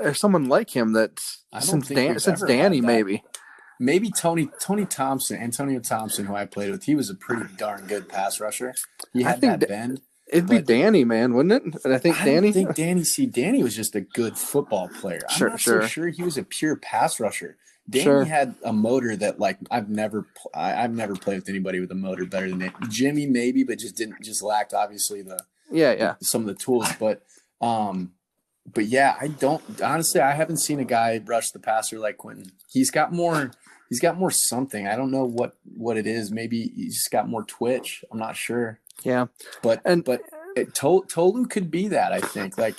or 0.00 0.14
someone 0.14 0.48
like 0.48 0.74
him 0.74 0.92
that 0.94 1.20
since 1.60 1.88
Dan, 1.88 2.18
since 2.18 2.42
Danny 2.42 2.80
maybe 2.80 3.22
maybe 3.78 4.10
Tony 4.10 4.48
Tony 4.60 4.86
Thompson, 4.86 5.36
Antonio 5.40 5.80
Thompson, 5.80 6.26
who 6.26 6.34
I 6.34 6.46
played 6.46 6.70
with, 6.70 6.84
he 6.84 6.94
was 6.94 7.10
a 7.10 7.14
pretty 7.14 7.52
darn 7.56 7.86
good 7.86 8.08
pass 8.08 8.40
rusher. 8.40 8.74
He 9.12 9.22
had 9.22 9.40
that 9.42 9.68
bend. 9.68 10.02
It'd 10.30 10.48
be 10.48 10.60
Danny, 10.60 11.04
man, 11.04 11.34
wouldn't 11.34 11.74
it? 11.74 11.84
And 11.84 11.94
I 11.94 11.98
think 11.98 12.20
I 12.20 12.24
Danny. 12.24 12.48
I 12.48 12.52
think 12.52 12.74
Danny. 12.74 13.04
See, 13.04 13.26
Danny 13.26 13.62
was 13.62 13.74
just 13.74 13.94
a 13.94 14.00
good 14.00 14.36
football 14.36 14.88
player. 14.88 15.20
I'm 15.28 15.36
sure, 15.36 15.50
not 15.50 15.60
sure. 15.60 15.82
so 15.82 15.88
sure 15.88 16.08
he 16.08 16.22
was 16.22 16.36
a 16.36 16.42
pure 16.42 16.76
pass 16.76 17.18
rusher. 17.18 17.56
Danny 17.88 18.04
sure. 18.04 18.24
had 18.24 18.54
a 18.64 18.72
motor 18.72 19.16
that, 19.16 19.40
like, 19.40 19.56
I've 19.70 19.88
never, 19.88 20.26
I, 20.54 20.72
have 20.72 20.92
never 20.92 21.16
played 21.16 21.36
with 21.36 21.48
anybody 21.48 21.80
with 21.80 21.90
a 21.90 21.94
motor 21.94 22.26
better 22.26 22.50
than 22.50 22.60
it. 22.60 22.72
Jimmy, 22.90 23.24
maybe, 23.24 23.64
but 23.64 23.78
just 23.78 23.96
didn't, 23.96 24.22
just 24.22 24.42
lacked 24.42 24.74
obviously 24.74 25.22
the, 25.22 25.42
yeah, 25.70 25.94
yeah, 25.94 26.14
some 26.20 26.42
of 26.42 26.48
the 26.48 26.54
tools. 26.54 26.86
But, 26.98 27.22
um, 27.62 28.12
but 28.74 28.86
yeah, 28.86 29.16
I 29.20 29.28
don't 29.28 29.62
honestly. 29.82 30.20
I 30.20 30.32
haven't 30.32 30.58
seen 30.58 30.80
a 30.80 30.84
guy 30.84 31.20
rush 31.24 31.50
the 31.50 31.58
passer 31.58 31.98
like 31.98 32.18
Quentin. 32.18 32.52
He's 32.70 32.90
got 32.90 33.12
more 33.12 33.50
he's 33.88 34.00
got 34.00 34.18
more 34.18 34.30
something. 34.30 34.86
I 34.86 34.96
don't 34.96 35.10
know 35.10 35.24
what 35.24 35.56
what 35.76 35.96
it 35.96 36.06
is. 36.06 36.30
Maybe 36.30 36.72
he's 36.74 36.96
just 36.96 37.10
got 37.10 37.28
more 37.28 37.44
twitch. 37.44 38.04
I'm 38.10 38.18
not 38.18 38.36
sure. 38.36 38.80
Yeah, 39.04 39.26
but 39.62 39.80
and 39.84 40.04
but 40.04 40.22
it, 40.56 40.74
Tol- 40.74 41.02
Tolu 41.02 41.46
could 41.46 41.70
be 41.70 41.88
that. 41.88 42.12
I 42.12 42.20
think 42.20 42.58
like 42.58 42.76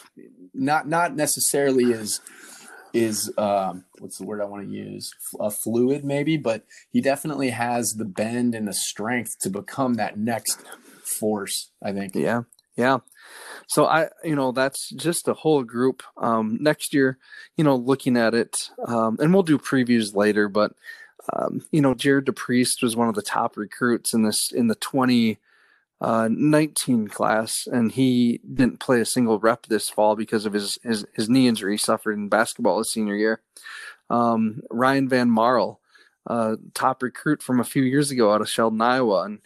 not 0.54 0.88
not 0.88 1.16
necessarily 1.16 1.92
is 1.92 2.20
is 2.94 3.32
um 3.38 3.86
what's 4.00 4.18
the 4.18 4.26
word 4.26 4.42
I 4.42 4.46
want 4.46 4.68
to 4.68 4.74
use 4.74 5.12
a 5.40 5.52
fluid 5.52 6.04
maybe, 6.04 6.38
but 6.38 6.66
he 6.92 7.02
definitely 7.02 7.52
has 7.52 7.94
the 7.94 8.06
bend 8.06 8.56
and 8.56 8.68
the 8.68 8.74
strength 8.74 9.40
to 9.42 9.50
become 9.50 9.96
that 9.96 10.18
next 10.18 10.60
force. 11.04 11.72
I 11.82 11.92
think. 11.92 12.16
Yeah, 12.16 12.44
yeah. 12.76 13.00
So 13.68 13.86
I, 13.86 14.10
you 14.24 14.36
know, 14.36 14.52
that's 14.52 14.90
just 14.90 15.28
a 15.28 15.34
whole 15.34 15.64
group. 15.64 16.02
Um, 16.18 16.58
next 16.60 16.94
year, 16.94 17.18
you 17.56 17.64
know, 17.64 17.76
looking 17.76 18.18
at 18.18 18.34
it, 18.34 18.70
um, 18.88 19.18
and 19.20 19.34
we'll 19.34 19.44
do 19.44 19.60
previews 19.60 20.16
later, 20.16 20.50
but 20.50 20.74
um, 21.34 21.64
you 21.72 21.82
know, 21.82 21.94
Jared 21.94 22.26
DePriest 22.26 22.82
was 22.82 22.96
one 22.96 23.08
of 23.08 23.16
the 23.16 23.22
top 23.22 23.58
recruits 23.58 24.14
in 24.14 24.24
this 24.24 24.52
in 24.52 24.68
the 24.68 24.76
2019 24.76 25.38
uh, 26.02 26.30
19 26.32 27.08
class, 27.10 27.68
and 27.68 27.92
he 27.92 28.40
didn't 28.54 28.80
play 28.80 29.02
a 29.02 29.06
single 29.06 29.40
rep 29.40 29.66
this 29.66 29.90
fall 29.90 30.16
because 30.16 30.46
of 30.46 30.54
his 30.54 30.80
his, 30.84 31.06
his 31.14 31.30
knee 31.30 31.48
injury 31.48 31.74
he 31.74 31.78
suffered 31.78 32.14
in 32.14 32.30
basketball 32.30 32.78
his 32.78 32.92
senior 32.92 33.16
year. 33.16 33.42
Um, 34.10 34.62
Ryan 34.72 35.10
Van 35.10 35.30
Marl, 35.30 35.82
uh, 36.26 36.56
top 36.74 37.04
recruit 37.04 37.44
from 37.44 37.60
a 37.60 37.66
few 37.66 37.84
years 37.84 38.12
ago 38.12 38.34
out 38.34 38.42
of 38.42 38.50
Sheldon, 38.50 38.82
Iowa, 38.82 39.24
and 39.24 39.40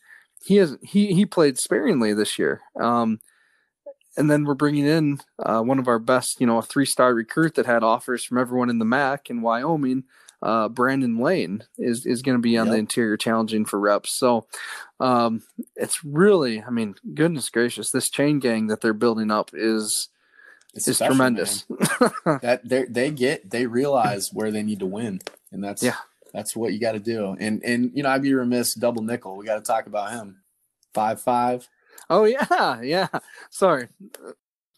he 0.45 0.57
has 0.57 0.77
he 0.83 1.13
he 1.13 1.25
played 1.25 1.57
sparingly 1.57 2.13
this 2.13 2.37
year. 2.37 2.61
Um, 2.79 3.19
and 4.15 4.29
then 4.29 4.43
we're 4.43 4.53
bringing 4.53 4.85
in 4.85 5.19
uh, 5.39 5.61
one 5.61 5.79
of 5.79 5.87
our 5.87 5.97
best, 5.97 6.39
you 6.39 6.45
know, 6.45 6.59
a 6.59 6.61
three 6.61 6.85
star 6.85 7.13
recruit 7.13 7.55
that 7.55 7.65
had 7.65 7.83
offers 7.83 8.23
from 8.23 8.37
everyone 8.37 8.69
in 8.69 8.79
the 8.79 8.85
MAC 8.85 9.29
in 9.29 9.41
Wyoming 9.41 10.03
uh, 10.43 10.67
Brandon 10.67 11.17
Lane 11.17 11.63
is 11.77 12.05
is 12.05 12.21
going 12.21 12.37
to 12.37 12.41
be 12.41 12.57
on 12.57 12.67
yep. 12.67 12.73
the 12.73 12.79
interior 12.79 13.15
challenging 13.15 13.63
for 13.63 13.79
reps. 13.79 14.13
So 14.19 14.45
um, 14.99 15.41
it's 15.75 16.03
really, 16.03 16.61
I 16.61 16.69
mean, 16.69 16.95
goodness 17.13 17.49
gracious, 17.49 17.91
this 17.91 18.09
chain 18.09 18.39
gang 18.39 18.67
that 18.67 18.81
they're 18.81 18.93
building 18.93 19.31
up 19.31 19.51
is 19.53 20.09
it's 20.73 20.87
is 20.87 20.97
special, 20.97 21.15
tremendous. 21.15 21.63
that 22.41 22.61
they 22.65 22.83
they 22.83 23.09
get 23.09 23.49
they 23.49 23.67
realize 23.67 24.31
where 24.33 24.51
they 24.51 24.63
need 24.63 24.79
to 24.79 24.85
win, 24.85 25.21
and 25.51 25.63
that's 25.63 25.81
yeah, 25.81 25.97
that's 26.33 26.55
what 26.55 26.73
you 26.73 26.79
got 26.79 26.91
to 26.91 26.99
do. 26.99 27.37
And 27.39 27.63
and 27.63 27.91
you 27.93 28.03
know, 28.03 28.09
I'd 28.09 28.21
be 28.21 28.33
remiss 28.33 28.73
double 28.73 29.01
nickel. 29.01 29.37
We 29.37 29.45
got 29.45 29.55
to 29.55 29.61
talk 29.61 29.87
about 29.87 30.11
him. 30.11 30.41
Five 30.93 31.21
five. 31.21 31.69
Oh 32.09 32.25
yeah, 32.25 32.81
yeah. 32.81 33.07
Sorry, 33.49 33.87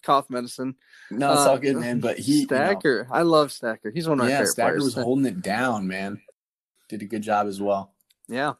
cough 0.05 0.29
medicine. 0.29 0.75
No, 1.11 1.33
it's 1.33 1.41
uh, 1.41 1.51
all 1.51 1.57
good, 1.57 1.77
man. 1.77 1.99
But 1.99 2.17
he 2.17 2.43
Stacker, 2.43 2.97
you 3.03 3.09
know, 3.09 3.15
I 3.15 3.23
love 3.23 3.51
Stacker. 3.51 3.91
He's 3.91 4.07
one 4.07 4.19
of 4.19 4.25
my 4.25 4.29
yeah, 4.29 4.37
favorite 4.37 4.51
Stacker 4.51 4.71
players. 4.77 4.83
was 4.83 4.93
holding 4.93 5.25
it 5.25 5.41
down, 5.41 5.87
man. 5.87 6.21
Did 6.89 7.01
a 7.01 7.05
good 7.05 7.23
job 7.23 7.47
as 7.47 7.59
well. 7.59 7.93
Yeah, 8.27 8.53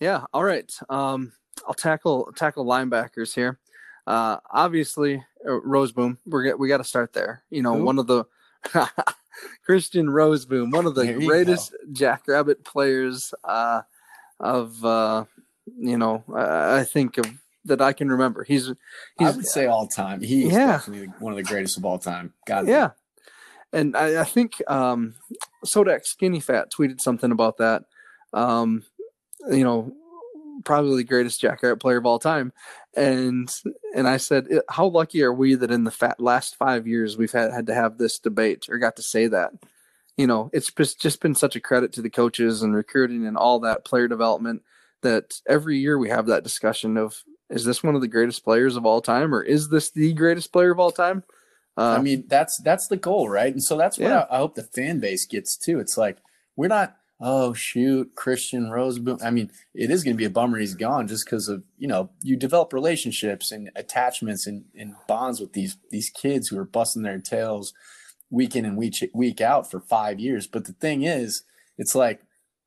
yeah. 0.00 0.24
All 0.32 0.44
right. 0.44 0.70
Um, 0.88 1.32
I'll 1.66 1.74
tackle 1.74 2.32
tackle 2.36 2.66
linebackers 2.66 3.34
here. 3.34 3.58
Uh, 4.06 4.38
obviously, 4.50 5.24
uh, 5.46 5.60
Rozeboom. 5.66 6.18
We're 6.26 6.56
we 6.56 6.68
got 6.68 6.78
to 6.78 6.84
start 6.84 7.12
there. 7.12 7.44
You 7.50 7.62
know, 7.62 7.76
Who? 7.76 7.84
one 7.84 7.98
of 7.98 8.06
the 8.06 8.24
Christian 9.64 10.06
Rozeboom, 10.06 10.72
one 10.72 10.86
of 10.86 10.94
the 10.94 11.12
greatest 11.12 11.72
go. 11.72 11.92
Jackrabbit 11.92 12.64
players 12.64 13.32
uh, 13.44 13.82
of 14.40 14.84
uh, 14.84 15.24
you 15.78 15.96
know, 15.96 16.24
I 16.34 16.84
think 16.84 17.18
of 17.18 17.26
that 17.64 17.80
I 17.80 17.92
can 17.92 18.10
remember. 18.10 18.44
He's, 18.44 18.66
he's 19.18 19.28
I 19.28 19.30
would 19.30 19.46
say 19.46 19.66
all 19.66 19.86
time. 19.86 20.20
He's 20.20 20.52
yeah. 20.52 20.80
one 21.18 21.32
of 21.32 21.36
the 21.36 21.42
greatest 21.42 21.78
of 21.78 21.84
all 21.84 21.98
time. 21.98 22.32
God, 22.46 22.68
yeah. 22.68 22.90
And 23.72 23.96
I, 23.96 24.20
I 24.20 24.24
think 24.24 24.62
um, 24.68 25.14
Sodak 25.64 26.06
Skinny 26.06 26.40
Fat 26.40 26.70
tweeted 26.70 27.00
something 27.00 27.32
about 27.32 27.56
that. 27.58 27.84
Um, 28.32 28.84
you 29.50 29.64
know, 29.64 29.92
probably 30.64 30.96
the 30.96 31.08
greatest 31.08 31.40
Jackrabbit 31.40 31.80
player 31.80 31.98
of 31.98 32.06
all 32.06 32.18
time. 32.18 32.52
And 32.96 33.52
and 33.94 34.06
I 34.06 34.18
said, 34.18 34.46
how 34.68 34.86
lucky 34.86 35.22
are 35.22 35.32
we 35.32 35.54
that 35.56 35.70
in 35.70 35.84
the 35.84 35.90
fat 35.90 36.20
last 36.20 36.56
five 36.56 36.86
years 36.86 37.16
we've 37.16 37.32
had 37.32 37.52
had 37.52 37.66
to 37.66 37.74
have 37.74 37.98
this 37.98 38.18
debate 38.18 38.66
or 38.68 38.78
got 38.78 38.96
to 38.96 39.02
say 39.02 39.26
that. 39.28 39.52
You 40.16 40.28
know, 40.28 40.48
it's 40.52 40.70
just 40.94 41.20
been 41.20 41.34
such 41.34 41.56
a 41.56 41.60
credit 41.60 41.92
to 41.94 42.02
the 42.02 42.10
coaches 42.10 42.62
and 42.62 42.74
recruiting 42.74 43.26
and 43.26 43.36
all 43.36 43.58
that 43.60 43.84
player 43.84 44.06
development 44.06 44.62
that 45.02 45.40
every 45.48 45.78
year 45.78 45.98
we 45.98 46.08
have 46.08 46.26
that 46.26 46.44
discussion 46.44 46.96
of 46.96 47.24
is 47.54 47.64
this 47.64 47.82
one 47.82 47.94
of 47.94 48.00
the 48.00 48.08
greatest 48.08 48.44
players 48.44 48.76
of 48.76 48.84
all 48.84 49.00
time 49.00 49.34
or 49.34 49.42
is 49.42 49.68
this 49.68 49.90
the 49.90 50.12
greatest 50.12 50.52
player 50.52 50.72
of 50.72 50.80
all 50.80 50.90
time? 50.90 51.22
Uh, 51.76 51.96
I 51.98 52.02
mean, 52.02 52.24
that's 52.28 52.58
that's 52.58 52.86
the 52.88 52.96
goal, 52.96 53.28
right? 53.28 53.52
And 53.52 53.62
so 53.62 53.76
that's 53.76 53.98
what 53.98 54.08
yeah. 54.08 54.26
I, 54.30 54.36
I 54.36 54.38
hope 54.38 54.54
the 54.54 54.62
fan 54.62 55.00
base 55.00 55.26
gets 55.26 55.56
too. 55.56 55.80
It's 55.80 55.96
like 55.96 56.18
we're 56.56 56.68
not 56.68 56.96
oh 57.20 57.52
shoot, 57.52 58.14
Christian 58.14 58.66
Rozeboom. 58.66 59.22
I 59.24 59.30
mean, 59.30 59.50
it 59.74 59.90
is 59.90 60.04
going 60.04 60.14
to 60.14 60.18
be 60.18 60.24
a 60.24 60.30
bummer 60.30 60.58
he's 60.58 60.74
gone 60.74 61.08
just 61.08 61.24
because 61.24 61.48
of 61.48 61.64
you 61.78 61.88
know 61.88 62.10
you 62.22 62.36
develop 62.36 62.72
relationships 62.72 63.50
and 63.50 63.70
attachments 63.74 64.46
and, 64.46 64.64
and 64.76 64.94
bonds 65.08 65.40
with 65.40 65.52
these 65.52 65.76
these 65.90 66.10
kids 66.10 66.48
who 66.48 66.58
are 66.58 66.64
busting 66.64 67.02
their 67.02 67.18
tails 67.18 67.72
week 68.30 68.54
in 68.56 68.64
and 68.64 68.76
week 68.76 69.10
week 69.12 69.40
out 69.40 69.70
for 69.70 69.80
five 69.80 70.20
years. 70.20 70.46
But 70.46 70.66
the 70.66 70.72
thing 70.74 71.02
is, 71.02 71.42
it's 71.76 71.94
like 71.94 72.20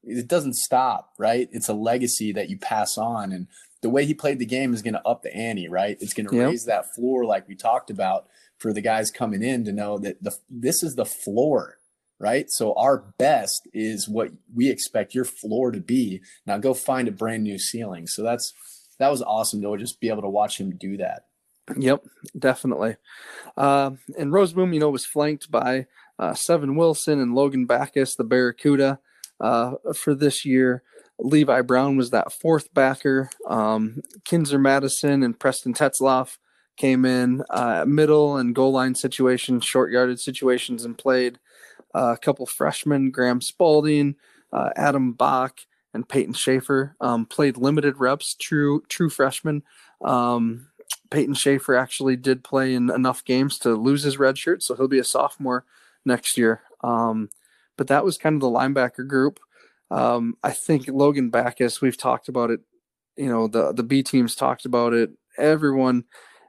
it 0.04 0.28
doesn't 0.28 0.56
stop, 0.56 1.14
right? 1.18 1.50
It's 1.52 1.70
a 1.70 1.74
legacy 1.74 2.32
that 2.34 2.50
you 2.50 2.58
pass 2.58 2.98
on, 2.98 3.32
and 3.32 3.48
the 3.82 3.90
way 3.90 4.06
he 4.06 4.14
played 4.14 4.40
the 4.40 4.46
game 4.46 4.74
is 4.74 4.82
going 4.82 4.94
to 4.94 5.08
up 5.08 5.22
the 5.22 5.36
ante, 5.36 5.68
right? 5.68 5.98
It's 6.00 6.14
going 6.14 6.28
to 6.28 6.36
yep. 6.36 6.50
raise 6.50 6.66
that 6.66 6.94
floor, 6.96 7.26
like 7.26 7.48
we 7.48 7.56
talked 7.56 7.90
about, 7.90 8.28
for 8.58 8.74
the 8.74 8.82
guys 8.82 9.12
coming 9.12 9.44
in 9.44 9.66
to 9.66 9.72
know 9.72 9.98
that 10.00 10.22
the 10.24 10.36
this 10.50 10.84
is 10.84 10.96
the 10.96 11.06
floor 11.06 11.78
right? 12.20 12.50
So 12.50 12.74
our 12.74 13.14
best 13.18 13.68
is 13.74 14.10
what 14.10 14.32
we 14.54 14.70
expect 14.70 15.14
your 15.14 15.26
floor 15.26 15.72
to 15.72 15.80
be. 15.80 16.22
Now 16.46 16.58
go 16.58 16.74
find 16.74 17.08
a 17.08 17.12
brand 17.12 17.44
new 17.44 17.60
ceiling. 17.60 18.08
So 18.08 18.24
that's 18.24 18.54
that 19.00 19.12
was 19.12 19.22
awesome 19.22 19.62
to 19.62 19.78
just 19.78 20.00
be 20.00 20.10
able 20.10 20.24
to 20.24 20.30
watch 20.30 20.60
him 20.60 20.76
do 20.78 20.98
that. 20.98 21.26
Yep, 21.76 22.06
definitely. 22.38 22.96
Uh, 23.56 23.92
and 24.18 24.32
Rozeboom, 24.32 24.74
you 24.74 24.80
know, 24.80 24.90
was 24.90 25.06
flanked 25.06 25.52
by 25.52 25.86
uh, 26.18 26.34
Seven 26.34 26.76
Wilson 26.76 27.20
and 27.20 27.36
Logan 27.36 27.68
Backhaus, 27.68 28.16
the 28.16 28.24
Barracuda, 28.24 29.00
uh, 29.42 29.74
for 29.94 30.16
this 30.16 30.46
year. 30.46 30.84
Levi 31.20 31.62
Brown 31.62 31.98
was 31.98 32.12
that 32.12 32.32
fourth 32.32 32.74
backer. 32.74 33.30
Um, 33.48 34.02
Kinzer 34.24 34.60
Madison 34.60 35.24
and 35.24 35.38
Preston 35.38 35.74
Tetzloff 35.74 36.38
came 36.76 37.06
in 37.06 37.44
uh, 37.50 37.86
middle 37.88 38.38
and 38.38 38.54
goal 38.54 38.72
line 38.72 38.96
situations, 38.96 39.66
short 39.66 39.92
yarded 39.92 40.20
situations, 40.20 40.86
and 40.86 40.98
played 40.98 41.40
uh, 41.96 42.14
a 42.14 42.18
couple 42.18 42.46
freshmen, 42.46 43.10
Graham 43.10 43.42
Spalding, 43.42 44.16
uh, 44.54 44.70
Adam 44.76 45.14
Bach, 45.14 45.60
and 45.94 46.08
Peyton 46.08 46.34
Schaefer 46.34 46.96
um, 47.02 47.26
played 47.26 47.58
limited 47.58 47.98
reps, 47.98 48.36
true 48.36 48.84
true 48.88 49.10
freshmen. 49.10 49.64
Um, 50.02 50.68
Peyton 51.10 51.34
Schaefer 51.34 51.76
actually 51.76 52.16
did 52.16 52.44
play 52.44 52.74
in 52.74 52.92
enough 52.92 53.26
games 53.26 53.58
to 53.60 53.74
lose 53.74 54.04
his 54.04 54.20
red 54.20 54.38
shirt, 54.38 54.62
so 54.62 54.76
he'll 54.76 54.88
be 54.88 55.00
a 55.00 55.04
sophomore 55.04 55.66
next 56.06 56.38
year. 56.38 56.62
Um, 56.84 57.30
but 57.78 57.88
that 57.88 58.06
was 58.06 58.18
kind 58.18 58.36
of 58.36 58.42
the 58.42 58.48
linebacker 58.48 59.08
group. 59.08 59.40
Um, 59.90 60.38
I 60.44 60.52
think 60.52 60.88
Logan 60.88 61.32
Backhaus, 61.32 61.82
we've 61.82 61.98
talked 61.98 62.28
about 62.28 62.52
it. 62.52 62.62
You 63.16 63.30
know, 63.30 63.48
the 63.48 63.74
the 63.74 63.84
B 63.84 64.04
teams 64.04 64.36
talked 64.36 64.66
about 64.66 64.94
it. 64.94 65.12
Everyone, 65.38 66.04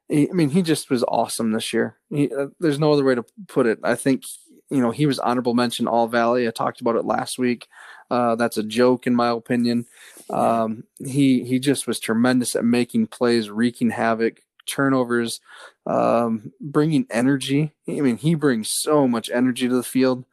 he, 0.09 0.29
I 0.29 0.33
mean, 0.33 0.51
he 0.51 0.63
just 0.63 0.91
was 0.91 1.05
awesome 1.09 1.53
this 1.53 1.73
year. 1.73 1.97
He, 2.11 2.33
uh, 2.33 2.49
there's 2.61 2.79
no 2.79 2.93
other 2.93 3.05
way 3.05 3.15
to 3.15 3.25
put 3.47 3.67
it. 3.67 3.79
I 3.83 3.95
think 3.95 4.25
you 4.71 4.83
know, 4.83 4.91
he 4.91 5.07
was 5.07 5.19
honorable 5.19 5.55
mention 5.55 5.89
All 5.89 6.09
Valley. 6.09 6.47
I 6.47 6.51
talked 6.51 6.81
about 6.81 6.97
it 6.97 7.05
last 7.05 7.39
week. 7.39 7.69
Uh, 8.11 8.35
that's 8.37 8.59
a 8.59 8.63
joke 8.63 9.07
in 9.07 9.15
my 9.15 9.31
opinion. 9.31 9.87
Um, 10.31 10.85
he 10.99 11.45
he 11.45 11.59
just 11.59 11.87
was 11.87 12.01
tremendous 12.01 12.55
at 12.55 12.65
making 12.65 13.07
plays, 13.09 13.51
wreaking 13.51 13.91
havoc, 13.91 14.41
turnovers, 14.67 15.41
um, 15.87 16.53
bringing 16.61 17.07
energy. 17.11 17.73
I 17.89 18.01
mean, 18.01 18.19
he 18.19 18.35
brings 18.35 18.71
so 18.71 19.09
much 19.09 19.31
energy 19.31 19.69
to 19.69 19.75
the 19.75 19.83
field. 19.83 20.25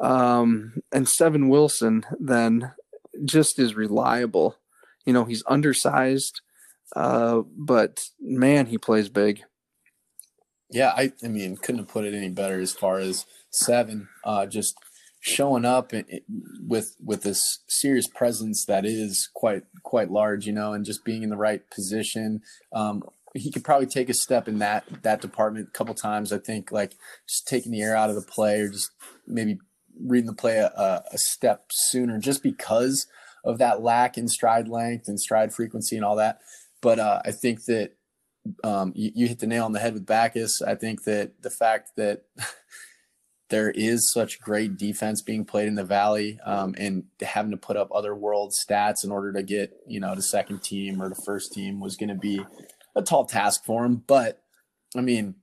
Um, 0.00 0.74
and 0.92 1.08
Seven 1.08 1.48
Wilson 1.48 2.04
then 2.18 2.72
just 3.24 3.58
is 3.58 3.74
reliable. 3.74 4.56
You 5.06 5.12
know, 5.12 5.24
he's 5.24 5.44
undersized, 5.46 6.40
uh, 6.96 7.42
but 7.56 8.04
man, 8.20 8.66
he 8.66 8.78
plays 8.78 9.08
big. 9.08 9.42
Yeah, 10.70 10.92
I, 10.96 11.12
I 11.22 11.28
mean, 11.28 11.56
couldn't 11.56 11.80
have 11.80 11.88
put 11.88 12.04
it 12.04 12.14
any 12.14 12.30
better 12.30 12.60
as 12.60 12.72
far 12.72 12.98
as 12.98 13.26
seven, 13.50 14.08
uh, 14.24 14.46
just 14.46 14.76
showing 15.20 15.64
up 15.64 15.92
with 16.66 16.96
with 17.02 17.22
this 17.22 17.60
serious 17.68 18.06
presence 18.08 18.64
that 18.66 18.84
is 18.84 19.30
quite 19.34 19.62
quite 19.82 20.10
large, 20.10 20.46
you 20.46 20.52
know, 20.52 20.72
and 20.72 20.84
just 20.84 21.04
being 21.04 21.22
in 21.22 21.30
the 21.30 21.36
right 21.36 21.62
position. 21.70 22.42
Um, 22.72 23.02
he 23.34 23.50
could 23.50 23.64
probably 23.64 23.86
take 23.86 24.08
a 24.08 24.14
step 24.14 24.48
in 24.48 24.58
that 24.58 24.84
that 25.02 25.20
department 25.20 25.68
a 25.68 25.70
couple 25.70 25.94
times. 25.94 26.32
I 26.32 26.38
think 26.38 26.72
like 26.72 26.94
just 27.28 27.46
taking 27.46 27.72
the 27.72 27.82
air 27.82 27.96
out 27.96 28.10
of 28.10 28.16
the 28.16 28.22
play 28.22 28.60
or 28.60 28.68
just 28.68 28.90
maybe 29.26 29.58
reading 30.00 30.26
the 30.26 30.34
play 30.34 30.58
a, 30.58 31.04
a 31.12 31.18
step 31.18 31.66
sooner, 31.70 32.18
just 32.18 32.42
because 32.42 33.06
of 33.44 33.58
that 33.58 33.82
lack 33.82 34.16
in 34.16 34.28
stride 34.28 34.68
length 34.68 35.08
and 35.08 35.20
stride 35.20 35.52
frequency 35.52 35.96
and 35.96 36.04
all 36.04 36.16
that. 36.16 36.40
But 36.80 36.98
uh, 36.98 37.22
I 37.24 37.32
think 37.32 37.64
that 37.66 37.92
um, 38.62 38.92
you, 38.94 39.10
you, 39.14 39.28
hit 39.28 39.38
the 39.38 39.46
nail 39.46 39.64
on 39.64 39.72
the 39.72 39.80
head 39.80 39.94
with 39.94 40.06
Backhaus. 40.06 40.62
I 40.66 40.74
think 40.74 41.04
that 41.04 41.42
the 41.42 41.50
fact 41.50 41.92
that 41.96 42.24
there 43.50 43.70
is 43.70 44.10
such 44.12 44.40
great 44.40 44.76
defense 44.76 45.22
being 45.22 45.44
played 45.44 45.68
in 45.68 45.76
the 45.76 45.84
Valley, 45.84 46.38
um, 46.44 46.74
and 46.76 47.04
having 47.22 47.52
to 47.52 47.56
put 47.56 47.76
up 47.76 47.88
other 47.94 48.14
world 48.14 48.52
stats 48.52 49.04
in 49.04 49.10
order 49.10 49.32
to 49.32 49.42
get 49.42 49.72
you 49.86 50.00
know 50.00 50.14
the 50.14 50.22
second 50.22 50.62
team 50.62 51.00
or 51.00 51.08
the 51.08 51.22
first 51.24 51.52
team 51.52 51.80
was 51.80 51.96
going 51.96 52.08
to 52.08 52.14
be 52.14 52.44
a 52.94 53.02
tall 53.02 53.24
task 53.24 53.64
for 53.64 53.84
him. 53.84 54.02
But 54.06 54.42
I 54.96 55.00
mean, 55.00 55.36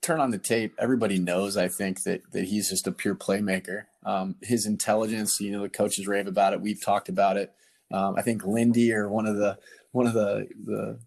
turn 0.00 0.20
on 0.20 0.30
the 0.30 0.38
tape, 0.38 0.74
everybody 0.78 1.18
knows. 1.18 1.56
I 1.56 1.68
think 1.68 2.04
that 2.04 2.22
that 2.32 2.44
he's 2.44 2.70
just 2.70 2.86
a 2.86 2.92
pure 2.92 3.14
playmaker. 3.14 3.84
Um, 4.06 4.36
his 4.40 4.66
intelligence, 4.66 5.40
you 5.40 5.50
know, 5.50 5.62
the 5.62 5.68
coaches 5.68 6.06
rave 6.06 6.28
about 6.28 6.52
it. 6.52 6.60
We've 6.60 6.82
talked 6.82 7.08
about 7.08 7.36
it. 7.36 7.52
Um, 7.92 8.14
I 8.16 8.22
think 8.22 8.46
Lindy 8.46 8.92
or 8.92 9.08
one 9.08 9.26
of 9.26 9.36
the 9.36 9.58
one 9.92 10.06
of 10.06 10.14
the 10.14 10.48
the 10.64 10.98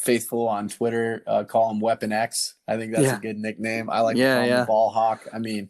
faithful 0.00 0.48
on 0.48 0.68
Twitter 0.68 1.22
uh, 1.26 1.44
call 1.44 1.70
him 1.70 1.80
Weapon 1.80 2.12
X. 2.12 2.54
I 2.66 2.76
think 2.76 2.92
that's 2.92 3.04
yeah. 3.04 3.16
a 3.16 3.20
good 3.20 3.36
nickname. 3.36 3.90
I 3.90 4.00
like 4.00 4.16
yeah, 4.16 4.34
to 4.34 4.40
call 4.40 4.48
yeah. 4.48 4.60
him 4.60 4.66
Ball 4.66 4.90
Hawk. 4.90 5.28
I 5.32 5.38
mean, 5.38 5.68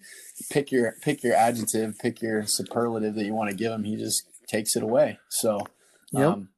pick 0.50 0.70
your 0.70 0.94
pick 1.02 1.22
your 1.22 1.34
adjective, 1.34 1.98
pick 1.98 2.22
your 2.22 2.46
superlative 2.46 3.14
that 3.16 3.24
you 3.24 3.34
want 3.34 3.50
to 3.50 3.56
give 3.56 3.72
him. 3.72 3.84
He 3.84 3.96
just 3.96 4.24
takes 4.46 4.76
it 4.76 4.82
away. 4.82 5.18
So, 5.28 5.66
yep. 6.12 6.26
um, 6.26 6.48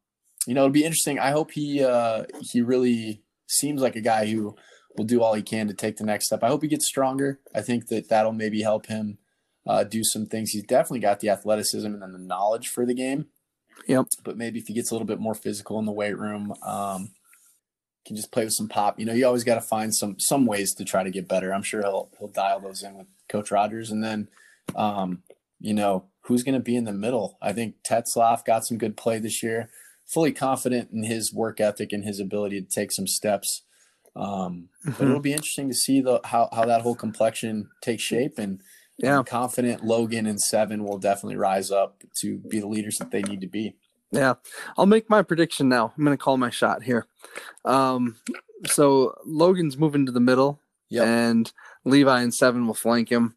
you 0.47 0.55
know, 0.55 0.63
it'll 0.63 0.73
be 0.73 0.85
interesting. 0.85 1.19
I 1.19 1.31
hope 1.31 1.53
he 1.53 1.83
uh, 1.83 2.25
he 2.41 2.61
really 2.61 3.23
seems 3.47 3.81
like 3.81 3.97
a 3.97 4.01
guy 4.01 4.27
who 4.27 4.57
will 4.97 5.05
do 5.05 5.23
all 5.23 5.35
he 5.35 5.43
can 5.43 5.69
to 5.69 5.75
take 5.75 5.97
the 5.97 6.05
next 6.05 6.27
step. 6.27 6.43
I 6.43 6.49
hope 6.49 6.63
he 6.63 6.69
gets 6.69 6.87
stronger. 6.87 7.41
I 7.55 7.63
think 7.63 7.89
that 7.89 8.09
that'll 8.09 8.33
maybe 8.33 8.63
help 8.63 8.87
him 8.87 9.19
uh, 9.67 9.85
do 9.85 10.03
some 10.03 10.27
things. 10.27 10.51
He's 10.51 10.63
definitely 10.63 11.01
got 11.01 11.21
the 11.21 11.31
athleticism 11.31 11.87
and 11.87 12.03
then 12.03 12.13
the 12.13 12.19
knowledge 12.19 12.69
for 12.69 12.87
the 12.87 12.95
game. 12.95 13.27
Yep. 13.87 14.07
But 14.25 14.37
maybe 14.37 14.59
if 14.59 14.67
he 14.67 14.75
gets 14.75 14.91
a 14.91 14.95
little 14.95 15.07
bit 15.07 15.21
more 15.21 15.35
physical 15.35 15.79
in 15.79 15.87
the 15.87 15.93
weight 15.93 16.19
room, 16.19 16.53
um, 16.63 17.11
can 18.07 18.17
just 18.17 18.33
play 18.33 18.45
with 18.45 18.55
some 18.55 18.69
pop. 18.69 18.99
You 18.99 19.07
know, 19.07 19.13
you 19.13 19.27
always 19.27 19.45
got 19.45 19.57
to 19.57 19.61
find 19.61 19.95
some 19.95 20.19
some 20.19 20.47
ways 20.47 20.75
to 20.75 20.85
try 20.85 21.03
to 21.03 21.11
get 21.11 21.29
better. 21.29 21.53
I'm 21.53 21.63
sure 21.63 21.81
he'll 21.83 22.11
he'll 22.19 22.29
dial 22.29 22.61
those 22.61 22.83
in 22.83 22.97
with 22.97 23.07
Coach 23.29 23.51
Rogers, 23.51 23.91
and 23.91 24.03
then, 24.03 24.29
um, 24.75 25.23
you 25.61 25.75
know, 25.75 26.07
who's 26.23 26.43
going 26.43 26.55
to 26.55 26.61
be 26.61 26.77
in 26.77 26.85
the 26.85 26.93
middle? 26.93 27.39
I 27.41 27.53
think 27.53 27.77
Tetzloff 27.89 28.45
got 28.45 28.67
some 28.67 28.79
good 28.79 28.97
play 28.97 29.19
this 29.19 29.43
year. 29.43 29.71
Fully 30.07 30.33
confident 30.33 30.91
in 30.91 31.05
his 31.05 31.33
work 31.33 31.61
ethic 31.61 31.93
and 31.93 32.05
his 32.05 32.19
ability 32.19 32.61
to 32.61 32.67
take 32.67 32.91
some 32.91 33.07
steps. 33.07 33.63
Um, 34.17 34.69
mm-hmm. 34.85 34.91
But 34.99 35.07
it'll 35.07 35.21
be 35.21 35.33
interesting 35.33 35.69
to 35.69 35.75
see 35.75 36.01
the 36.01 36.21
how 36.25 36.49
how 36.53 36.65
that 36.65 36.83
whole 36.83 36.97
complexion 36.97 37.71
takes 37.83 38.03
shape 38.03 38.39
and. 38.39 38.61
Yeah. 39.03 39.19
I'm 39.19 39.25
confident 39.25 39.85
Logan 39.85 40.27
and 40.27 40.41
Seven 40.41 40.85
will 40.85 40.99
definitely 40.99 41.37
rise 41.37 41.71
up 41.71 42.03
to 42.17 42.39
be 42.39 42.61
the 42.61 42.69
leaders 42.69 42.99
that 42.99 43.11
they 43.11 43.23
need 43.23 43.41
to 43.41 43.47
be. 43.47 43.77
Yeah, 44.13 44.35
I'll 44.77 44.87
make 44.87 45.09
my 45.09 45.23
prediction 45.23 45.69
now. 45.69 45.93
I'm 45.97 46.05
going 46.05 46.17
to 46.17 46.23
call 46.23 46.37
my 46.37 46.51
shot 46.51 46.83
here. 46.83 47.07
Um, 47.65 48.17
so 48.67 49.15
Logan's 49.25 49.79
moving 49.79 50.05
to 50.07 50.13
the 50.13 50.21
middle. 50.21 50.61
Yep. 50.91 51.07
and 51.07 51.53
Levi 51.85 52.21
and 52.21 52.35
seven 52.35 52.67
will 52.67 52.75
flank 52.75 53.09
him. 53.09 53.35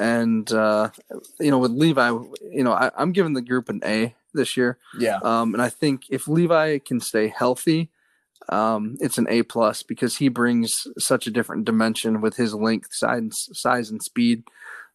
And 0.00 0.50
uh, 0.52 0.90
you 1.38 1.50
know, 1.50 1.58
with 1.58 1.72
Levi, 1.72 2.08
you 2.50 2.64
know, 2.64 2.72
I, 2.72 2.90
I'm 2.96 3.12
giving 3.12 3.34
the 3.34 3.42
group 3.42 3.68
an 3.68 3.80
A 3.84 4.14
this 4.32 4.56
year. 4.56 4.78
Yeah. 4.98 5.18
Um, 5.22 5.52
and 5.52 5.62
I 5.62 5.68
think 5.68 6.04
if 6.08 6.26
Levi 6.26 6.78
can 6.78 7.00
stay 7.00 7.28
healthy, 7.28 7.90
um, 8.48 8.96
it's 9.00 9.18
an 9.18 9.26
A 9.28 9.42
plus 9.42 9.82
because 9.82 10.16
he 10.16 10.28
brings 10.28 10.86
such 10.98 11.26
a 11.26 11.30
different 11.30 11.64
dimension 11.64 12.20
with 12.20 12.36
his 12.36 12.54
length, 12.54 12.94
size, 12.94 13.48
size 13.52 13.90
and 13.90 14.02
speed. 14.02 14.44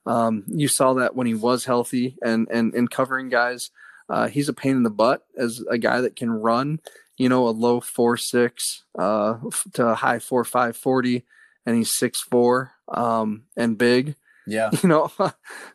Um, 0.07 0.43
you 0.47 0.67
saw 0.67 0.93
that 0.93 1.15
when 1.15 1.27
he 1.27 1.33
was 1.35 1.65
healthy 1.65 2.17
and 2.23 2.47
and 2.49 2.73
and 2.73 2.89
covering 2.89 3.29
guys. 3.29 3.69
Uh, 4.09 4.29
he's 4.29 4.47
a 4.47 4.53
pain 4.53 4.77
in 4.77 4.83
the 4.83 4.89
butt 4.89 5.25
as 5.37 5.61
a 5.69 5.77
guy 5.77 5.99
that 5.99 6.15
can 6.15 6.31
run. 6.31 6.79
You 7.17 7.27
know, 7.27 7.47
a 7.47 7.49
low 7.49 7.81
four 7.81 8.15
six 8.15 8.83
uh, 8.97 9.37
to 9.73 9.87
a 9.87 9.95
high 9.95 10.19
four 10.19 10.45
five 10.45 10.77
forty, 10.77 11.25
and 11.65 11.75
he's 11.75 11.93
six 11.93 12.21
four 12.21 12.71
um, 12.87 13.43
and 13.55 13.77
big 13.77 14.15
Yeah. 14.45 14.69
you 14.81 14.89
know 14.89 15.11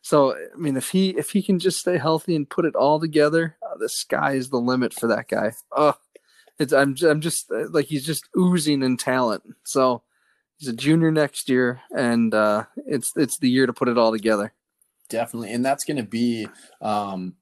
so 0.01 0.35
i 0.35 0.57
mean 0.57 0.77
if 0.77 0.89
he 0.91 1.11
if 1.11 1.31
he 1.31 1.43
can 1.43 1.59
just 1.59 1.79
stay 1.81 1.99
healthy 1.99 2.35
and 2.35 2.49
put 2.49 2.65
it 2.65 2.75
all 2.75 2.99
together 2.99 3.57
uh, 3.63 3.77
the 3.77 3.89
sky 3.89 4.33
is 4.33 4.49
the 4.49 4.59
limit 4.59 4.95
for 4.95 5.09
that 5.09 5.29
guy 5.29 5.53
oh 5.77 5.95
it's 6.59 6.73
i'm, 6.73 6.97
I'm 7.07 7.21
just 7.21 7.51
uh, 7.51 7.69
like 7.69 7.87
he's 7.87 8.07
just 8.07 8.29
oozing 8.37 8.83
in 8.83 8.97
talent 8.97 9.43
so 9.65 10.03
he's 10.63 10.69
a 10.69 10.77
junior 10.77 11.11
next 11.11 11.49
year 11.49 11.81
and 11.97 12.33
uh 12.35 12.65
it's 12.87 13.13
it's 13.17 13.39
the 13.41 13.51
year 13.51 13.67
to 13.67 13.73
put 13.73 13.89
it 13.89 13.99
all 13.99 14.13
together 14.13 14.53
Definitely. 15.13 15.53
And 15.53 15.63
that's 15.63 15.85
going 15.85 15.99
to 15.99 16.03
be, 16.03 16.49
um, 16.81 17.35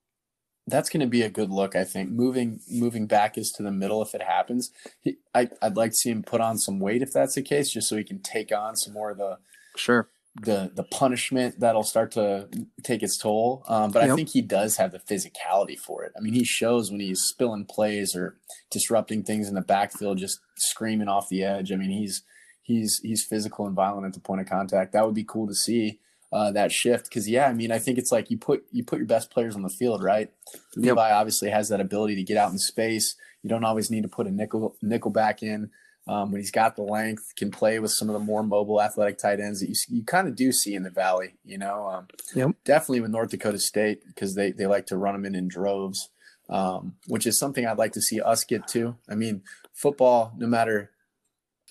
that's 0.67 0.91
going 0.91 1.01
to 1.01 1.07
be 1.07 1.23
a 1.23 1.31
good 1.31 1.51
look. 1.51 1.77
I 1.77 1.85
think 1.85 2.11
moving 2.11 2.61
moving 2.69 3.07
back 3.07 3.39
is 3.39 3.53
to 3.57 3.63
the 3.63 3.71
middle 3.71 4.03
if 4.03 4.13
it 4.13 4.23
happens. 4.23 4.73
He, 5.01 5.19
I, 5.35 5.49
I'd 5.63 5.77
like 5.77 5.93
to 5.93 5.97
see 5.97 6.11
him 6.11 6.25
put 6.25 6.41
on 6.41 6.59
some 6.59 6.81
weight 6.81 7.01
if 7.01 7.13
that's 7.13 7.37
the 7.37 7.43
case, 7.43 7.71
just 7.71 7.89
so 7.89 7.97
he 7.97 8.03
can 8.03 8.21
take 8.21 8.53
on 8.53 8.77
some 8.77 8.93
more 8.93 9.11
of 9.11 9.19
the 9.19 9.39
sure 9.77 10.09
the 10.35 10.71
the 10.75 10.83
punishment 10.85 11.61
that'll 11.61 11.85
start 11.85 12.13
to 12.13 12.49
take 12.83 13.03
its 13.03 13.17
toll. 13.17 13.65
Um, 13.69 13.93
but 13.93 14.03
I 14.03 14.15
think 14.15 14.31
he 14.31 14.43
does 14.43 14.77
have 14.77 14.93
the 14.93 14.99
physicality 15.01 15.79
for 15.79 16.05
it. 16.05 16.13
I 16.17 16.21
mean, 16.21 16.35
he 16.35 16.45
shows 16.45 16.91
when 16.91 17.01
he's 17.01 17.23
spilling 17.23 17.67
plays 17.67 18.15
or 18.15 18.37
disrupting 18.71 19.23
things 19.23 19.49
in 19.49 19.55
the 19.55 19.61
backfield, 19.61 20.19
just 20.19 20.41
screaming 20.57 21.09
off 21.09 21.29
the 21.29 21.43
edge. 21.45 21.73
I 21.73 21.77
mean, 21.77 21.91
he's 21.91 22.23
he's 22.63 23.01
he's 23.03 23.25
physical 23.25 23.67
and 23.67 23.75
violent 23.75 24.07
at 24.07 24.15
the 24.15 24.21
point 24.21 24.41
of 24.41 24.49
contact. 24.49 24.93
That 24.93 25.05
would 25.07 25.15
be 25.15 25.25
cool 25.25 25.47
to 25.47 25.55
see 25.55 26.01
uh, 26.33 26.53
that 26.53 26.71
shift 26.73 27.05
because 27.05 27.29
yeah, 27.29 27.47
I 27.49 27.53
mean, 27.53 27.73
I 27.73 27.79
think 27.79 27.99
it's 27.99 28.13
like 28.13 28.31
you 28.31 28.39
put 28.39 28.65
you 28.71 28.85
put 28.85 28.99
your 28.99 29.07
best 29.07 29.31
players 29.31 29.57
on 29.57 29.63
the 29.63 29.69
field, 29.69 30.03
right? 30.03 30.31
Yep. 30.77 30.85
Levi 30.97 31.11
obviously 31.13 31.51
has 31.51 31.69
that 31.69 31.81
ability 31.81 32.15
to 32.17 32.23
get 32.23 32.37
out 32.37 32.53
in 32.53 32.59
space. 32.59 33.17
You 33.43 33.51
don't 33.51 33.65
always 33.65 33.91
need 33.91 34.03
to 34.03 34.09
put 34.09 34.27
a 34.27 34.31
nickel 34.31 34.77
nickel 34.83 35.11
back 35.11 35.43
in. 35.43 35.71
Um, 36.09 36.33
when 36.33 36.41
he's 36.41 36.51
got 36.51 36.77
the 36.77 36.83
length, 36.83 37.35
can 37.37 37.51
play 37.51 37.79
with 37.79 37.93
some 37.93 38.09
of 38.09 38.15
the 38.15 38.19
more 38.21 38.43
mobile 38.43 38.81
athletic 38.81 39.19
tight 39.19 39.39
ends 39.39 39.61
that 39.61 39.69
you 39.69 39.75
you 39.99 40.05
kind 40.05 40.27
of 40.29 40.35
do 40.35 40.51
see 40.51 40.75
in 40.75 40.83
the 40.83 40.91
valley. 40.91 41.35
You 41.45 41.59
know, 41.59 41.87
um, 41.89 42.07
Yep. 42.35 42.51
definitely 42.65 43.01
with 43.01 43.11
North 43.11 43.31
Dakota 43.31 43.59
State 43.59 44.05
because 44.07 44.35
they 44.35 44.51
they 44.51 44.67
like 44.67 44.87
to 44.87 44.97
run 44.97 45.15
them 45.15 45.25
in 45.27 45.35
in 45.35 45.47
droves, 45.47 46.09
um, 46.49 46.97
which 47.07 47.27
is 47.27 47.39
something 47.39 47.67
I'd 47.67 47.79
like 47.79 47.93
to 47.93 48.01
see 48.03 48.21
us 48.21 48.45
get 48.45 48.67
to. 48.69 48.97
I 49.09 49.15
mean, 49.15 49.43
football, 49.73 50.33
no 50.37 50.47
matter 50.47 50.91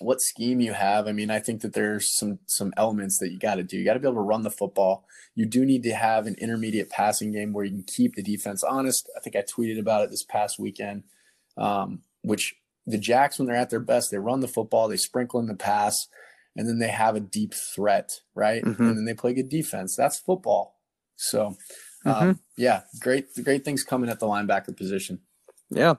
what 0.00 0.20
scheme 0.20 0.60
you 0.60 0.72
have, 0.72 1.06
I 1.06 1.12
mean, 1.12 1.30
I 1.30 1.38
think 1.38 1.60
that 1.62 1.72
there's 1.74 2.10
some 2.10 2.38
some 2.46 2.72
elements 2.76 3.18
that 3.18 3.30
you 3.30 3.38
got 3.38 3.56
to 3.56 3.62
do. 3.62 3.78
You 3.78 3.84
got 3.84 3.94
to 3.94 4.00
be 4.00 4.06
able 4.06 4.16
to 4.16 4.20
run 4.22 4.42
the 4.42 4.50
football. 4.50 5.06
You 5.34 5.46
do 5.46 5.64
need 5.64 5.82
to 5.84 5.94
have 5.94 6.26
an 6.26 6.36
intermediate 6.38 6.90
passing 6.90 7.32
game 7.32 7.52
where 7.52 7.64
you 7.64 7.70
can 7.72 7.82
keep 7.84 8.14
the 8.14 8.22
defense 8.22 8.62
honest. 8.64 9.08
I 9.16 9.20
think 9.20 9.36
I 9.36 9.42
tweeted 9.42 9.78
about 9.78 10.02
it 10.02 10.10
this 10.10 10.24
past 10.24 10.58
weekend, 10.58 11.04
um, 11.56 12.00
which 12.22 12.56
the 12.86 12.98
Jacks, 12.98 13.38
when 13.38 13.46
they're 13.46 13.56
at 13.56 13.70
their 13.70 13.80
best, 13.80 14.10
they 14.10 14.18
run 14.18 14.40
the 14.40 14.48
football, 14.48 14.88
they 14.88 14.96
sprinkle 14.96 15.38
in 15.38 15.46
the 15.46 15.54
pass, 15.54 16.08
and 16.56 16.66
then 16.66 16.78
they 16.78 16.88
have 16.88 17.14
a 17.14 17.20
deep 17.20 17.54
threat, 17.54 18.20
right? 18.34 18.64
Mhm. 18.64 18.78
And 18.78 18.96
then 18.96 19.04
they 19.04 19.14
play 19.14 19.34
good 19.34 19.48
defense. 19.48 19.94
That's 19.94 20.18
football. 20.18 20.80
So, 21.16 21.56
um, 22.06 22.40
yeah, 22.56 22.82
great, 23.00 23.26
great 23.44 23.64
things 23.64 23.84
coming 23.84 24.08
at 24.08 24.18
the 24.20 24.26
linebacker 24.26 24.76
position. 24.76 25.20
yeah 25.72 25.94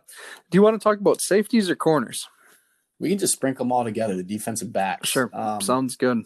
do 0.49 0.57
you 0.57 0.61
want 0.61 0.77
to 0.77 0.83
talk 0.83 0.99
about 0.99 1.21
safeties 1.21 1.69
or 1.69 1.75
corners 1.77 2.27
We 3.01 3.09
can 3.09 3.17
just 3.17 3.33
sprinkle 3.33 3.65
them 3.65 3.71
all 3.71 3.83
together. 3.83 4.15
The 4.15 4.23
defensive 4.23 4.71
backs. 4.71 5.09
sure 5.09 5.29
Um, 5.33 5.59
sounds 5.59 5.97
good 5.97 6.25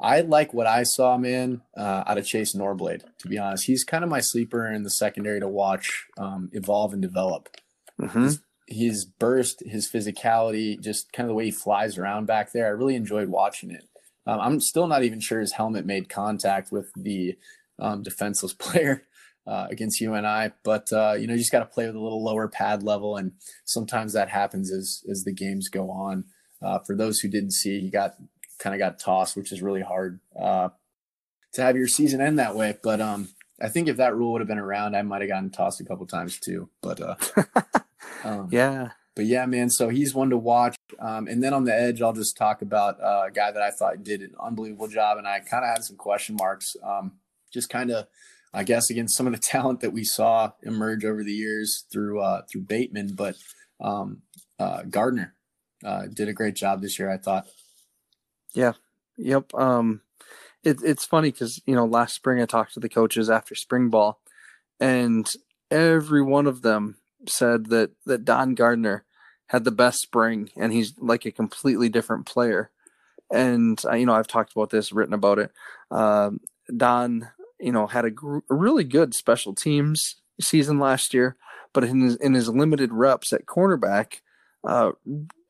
I 0.00 0.22
like 0.22 0.54
what 0.54 0.66
I 0.66 0.82
saw, 0.82 1.18
man, 1.18 1.60
uh, 1.76 2.04
out 2.06 2.16
of 2.16 2.24
Chase 2.24 2.54
Norblade. 2.54 3.02
To 3.18 3.28
be 3.28 3.38
honest, 3.38 3.66
he's 3.66 3.84
kind 3.84 4.02
of 4.02 4.08
my 4.08 4.20
sleeper 4.20 4.66
in 4.66 4.82
the 4.82 4.90
secondary 4.90 5.40
to 5.40 5.48
watch 5.48 6.06
um, 6.16 6.48
evolve 6.52 6.94
and 6.94 7.02
develop. 7.02 7.50
hmm 7.98 8.30
His 8.66 9.04
burst, 9.04 9.62
his 9.66 9.90
physicality, 9.90 10.80
just 10.80 11.12
kind 11.12 11.26
of 11.26 11.28
the 11.28 11.34
way 11.34 11.46
he 11.46 11.50
flies 11.50 11.98
around 11.98 12.26
back 12.26 12.52
there. 12.52 12.66
I 12.66 12.70
really 12.70 12.94
enjoyed 12.94 13.28
watching 13.28 13.70
it. 13.70 13.84
Um, 14.26 14.40
I'm 14.40 14.60
still 14.60 14.86
not 14.86 15.02
even 15.02 15.20
sure 15.20 15.40
his 15.40 15.52
helmet 15.52 15.84
made 15.84 16.08
contact 16.08 16.72
with 16.72 16.90
the 16.96 17.36
um, 17.78 18.02
defenseless 18.02 18.52
player 18.58 19.02
uh, 19.50 19.66
against 19.70 20.00
UNI, 20.00 20.52
but 20.62 20.92
uh, 20.92 21.14
you 21.18 21.26
know, 21.26 21.32
you 21.32 21.40
just 21.40 21.50
got 21.50 21.60
to 21.60 21.66
play 21.66 21.86
with 21.86 21.96
a 21.96 22.00
little 22.00 22.22
lower 22.22 22.46
pad 22.46 22.82
level, 22.82 23.16
and 23.16 23.32
sometimes 23.64 24.12
that 24.12 24.28
happens 24.28 24.70
as 24.72 25.02
as 25.10 25.24
the 25.24 25.32
games 25.32 25.68
go 25.68 25.90
on. 25.90 26.24
Uh, 26.62 26.78
for 26.78 26.94
those 26.94 27.20
who 27.20 27.28
didn't 27.28 27.52
see, 27.52 27.80
he 27.80 27.90
got 27.90 28.14
kind 28.58 28.74
of 28.74 28.78
got 28.78 28.98
tossed, 28.98 29.36
which 29.36 29.50
is 29.50 29.62
really 29.62 29.82
hard 29.82 30.20
uh, 30.38 30.68
to 31.52 31.62
have 31.62 31.76
your 31.76 31.88
season 31.88 32.20
end 32.20 32.38
that 32.38 32.54
way. 32.54 32.78
But 32.82 33.00
um, 33.00 33.30
I 33.60 33.68
think 33.68 33.88
if 33.88 33.96
that 33.96 34.14
rule 34.14 34.32
would 34.32 34.40
have 34.40 34.48
been 34.48 34.58
around, 34.58 34.94
I 34.94 35.02
might 35.02 35.22
have 35.22 35.30
gotten 35.30 35.50
tossed 35.50 35.80
a 35.80 35.84
couple 35.84 36.06
times 36.06 36.38
too. 36.38 36.68
But 36.80 37.00
uh, 37.00 37.16
um, 38.24 38.48
yeah 38.52 38.90
but 39.20 39.26
yeah, 39.26 39.44
man. 39.46 39.68
So 39.68 39.88
he's 39.88 40.14
one 40.14 40.30
to 40.30 40.38
watch. 40.38 40.76
Um, 40.98 41.26
and 41.26 41.42
then 41.42 41.52
on 41.52 41.64
the 41.64 41.74
edge, 41.74 42.00
I'll 42.00 42.12
just 42.12 42.36
talk 42.36 42.62
about 42.62 42.98
a 43.00 43.30
guy 43.30 43.50
that 43.50 43.62
I 43.62 43.70
thought 43.70 44.02
did 44.02 44.22
an 44.22 44.34
unbelievable 44.40 44.88
job, 44.88 45.18
and 45.18 45.26
I 45.26 45.40
kind 45.40 45.64
of 45.64 45.70
had 45.70 45.84
some 45.84 45.96
question 45.96 46.36
marks. 46.38 46.76
Um, 46.82 47.12
just 47.52 47.68
kind 47.68 47.90
of, 47.90 48.06
I 48.52 48.64
guess, 48.64 48.90
against 48.90 49.16
some 49.16 49.26
of 49.26 49.32
the 49.32 49.38
talent 49.42 49.80
that 49.80 49.92
we 49.92 50.04
saw 50.04 50.52
emerge 50.62 51.04
over 51.04 51.22
the 51.22 51.32
years 51.32 51.84
through 51.92 52.20
uh, 52.20 52.42
through 52.50 52.62
Bateman, 52.62 53.14
but 53.14 53.36
um, 53.80 54.22
uh, 54.58 54.82
Gardner 54.82 55.34
uh, 55.84 56.06
did 56.12 56.28
a 56.28 56.34
great 56.34 56.54
job 56.54 56.80
this 56.80 56.98
year. 56.98 57.10
I 57.10 57.16
thought. 57.16 57.46
Yeah. 58.54 58.72
Yep. 59.16 59.54
Um, 59.54 60.00
it, 60.62 60.78
it's 60.82 61.04
funny 61.04 61.30
because 61.30 61.60
you 61.66 61.74
know 61.74 61.84
last 61.84 62.14
spring 62.14 62.40
I 62.40 62.46
talked 62.46 62.74
to 62.74 62.80
the 62.80 62.88
coaches 62.88 63.30
after 63.30 63.54
spring 63.54 63.88
ball, 63.88 64.20
and 64.78 65.28
every 65.70 66.22
one 66.22 66.46
of 66.46 66.62
them 66.62 66.96
said 67.28 67.66
that 67.66 67.92
that 68.06 68.24
Don 68.24 68.54
Gardner 68.54 69.04
had 69.46 69.64
the 69.64 69.70
best 69.70 70.00
spring, 70.00 70.50
and 70.56 70.72
he's 70.72 70.94
like 70.98 71.24
a 71.24 71.32
completely 71.32 71.88
different 71.88 72.26
player. 72.26 72.70
And 73.32 73.80
uh, 73.84 73.94
you 73.94 74.06
know 74.06 74.14
I've 74.14 74.26
talked 74.26 74.52
about 74.52 74.70
this, 74.70 74.92
written 74.92 75.14
about 75.14 75.38
it. 75.38 75.50
Um, 75.90 76.40
Don, 76.74 77.28
you 77.60 77.72
know, 77.72 77.86
had 77.86 78.04
a, 78.04 78.10
gr- 78.10 78.38
a 78.50 78.54
really 78.54 78.84
good 78.84 79.14
special 79.14 79.54
teams 79.54 80.16
season 80.40 80.78
last 80.78 81.14
year, 81.14 81.36
but 81.72 81.84
in 81.84 82.00
his 82.00 82.16
in 82.16 82.34
his 82.34 82.48
limited 82.48 82.92
reps 82.92 83.32
at 83.32 83.46
cornerback, 83.46 84.20
uh, 84.66 84.92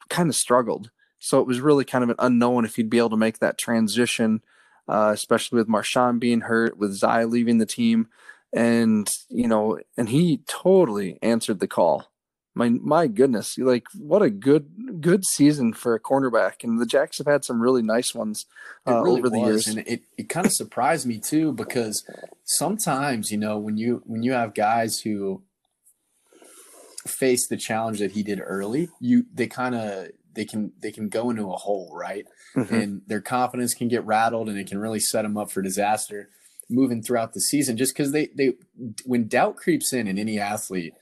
kind 0.08 0.28
of 0.28 0.34
struggled. 0.34 0.90
So 1.18 1.40
it 1.40 1.46
was 1.46 1.60
really 1.60 1.84
kind 1.84 2.02
of 2.02 2.10
an 2.10 2.16
unknown 2.18 2.64
if 2.64 2.76
he'd 2.76 2.90
be 2.90 2.98
able 2.98 3.10
to 3.10 3.16
make 3.16 3.38
that 3.38 3.58
transition, 3.58 4.40
uh, 4.88 5.10
especially 5.12 5.58
with 5.58 5.68
Marshawn 5.68 6.18
being 6.18 6.42
hurt, 6.42 6.78
with 6.78 6.94
Zai 6.94 7.24
leaving 7.24 7.58
the 7.58 7.66
team, 7.66 8.08
and 8.52 9.08
you 9.28 9.46
know, 9.46 9.78
and 9.96 10.08
he 10.08 10.42
totally 10.46 11.18
answered 11.22 11.60
the 11.60 11.68
call. 11.68 12.09
My 12.54 12.68
my 12.68 13.06
goodness, 13.06 13.56
like 13.58 13.86
what 13.94 14.22
a 14.22 14.30
good 14.30 15.00
good 15.00 15.24
season 15.24 15.72
for 15.72 15.94
a 15.94 16.00
cornerback, 16.00 16.64
and 16.64 16.80
the 16.80 16.86
Jacks 16.86 17.18
have 17.18 17.28
had 17.28 17.44
some 17.44 17.62
really 17.62 17.82
nice 17.82 18.12
ones 18.14 18.46
uh, 18.88 19.00
really 19.02 19.20
over 19.20 19.30
the 19.30 19.38
was, 19.38 19.48
years. 19.48 19.68
and 19.68 19.86
it, 19.86 20.02
it 20.18 20.28
kind 20.28 20.46
of 20.46 20.52
surprised 20.52 21.06
me 21.06 21.18
too 21.18 21.52
because 21.52 22.04
sometimes 22.44 23.30
you 23.30 23.38
know 23.38 23.56
when 23.56 23.76
you 23.76 24.02
when 24.04 24.24
you 24.24 24.32
have 24.32 24.54
guys 24.54 24.98
who 25.00 25.42
face 27.06 27.46
the 27.46 27.56
challenge 27.56 28.00
that 28.00 28.12
he 28.12 28.22
did 28.22 28.40
early, 28.44 28.88
you 29.00 29.26
they 29.32 29.46
kind 29.46 29.74
of 29.74 30.08
they 30.34 30.44
can 30.44 30.72
they 30.80 30.90
can 30.92 31.08
go 31.08 31.30
into 31.30 31.50
a 31.52 31.56
hole, 31.56 31.92
right? 31.94 32.26
Mhm. 32.56 32.70
And 32.70 33.02
their 33.06 33.20
confidence 33.20 33.74
can 33.74 33.88
get 33.88 34.04
rattled, 34.04 34.48
and 34.48 34.58
it 34.58 34.68
can 34.68 34.78
really 34.78 35.00
set 35.00 35.22
them 35.22 35.36
up 35.36 35.50
for 35.50 35.62
disaster 35.62 36.30
moving 36.68 37.02
throughout 37.02 37.32
the 37.32 37.40
season. 37.40 37.76
Just 37.76 37.94
because 37.94 38.12
they 38.12 38.28
they 38.34 38.54
when 39.04 39.28
doubt 39.28 39.56
creeps 39.56 39.92
in 39.92 40.06
in 40.06 40.18
any 40.18 40.38
athlete, 40.38 40.94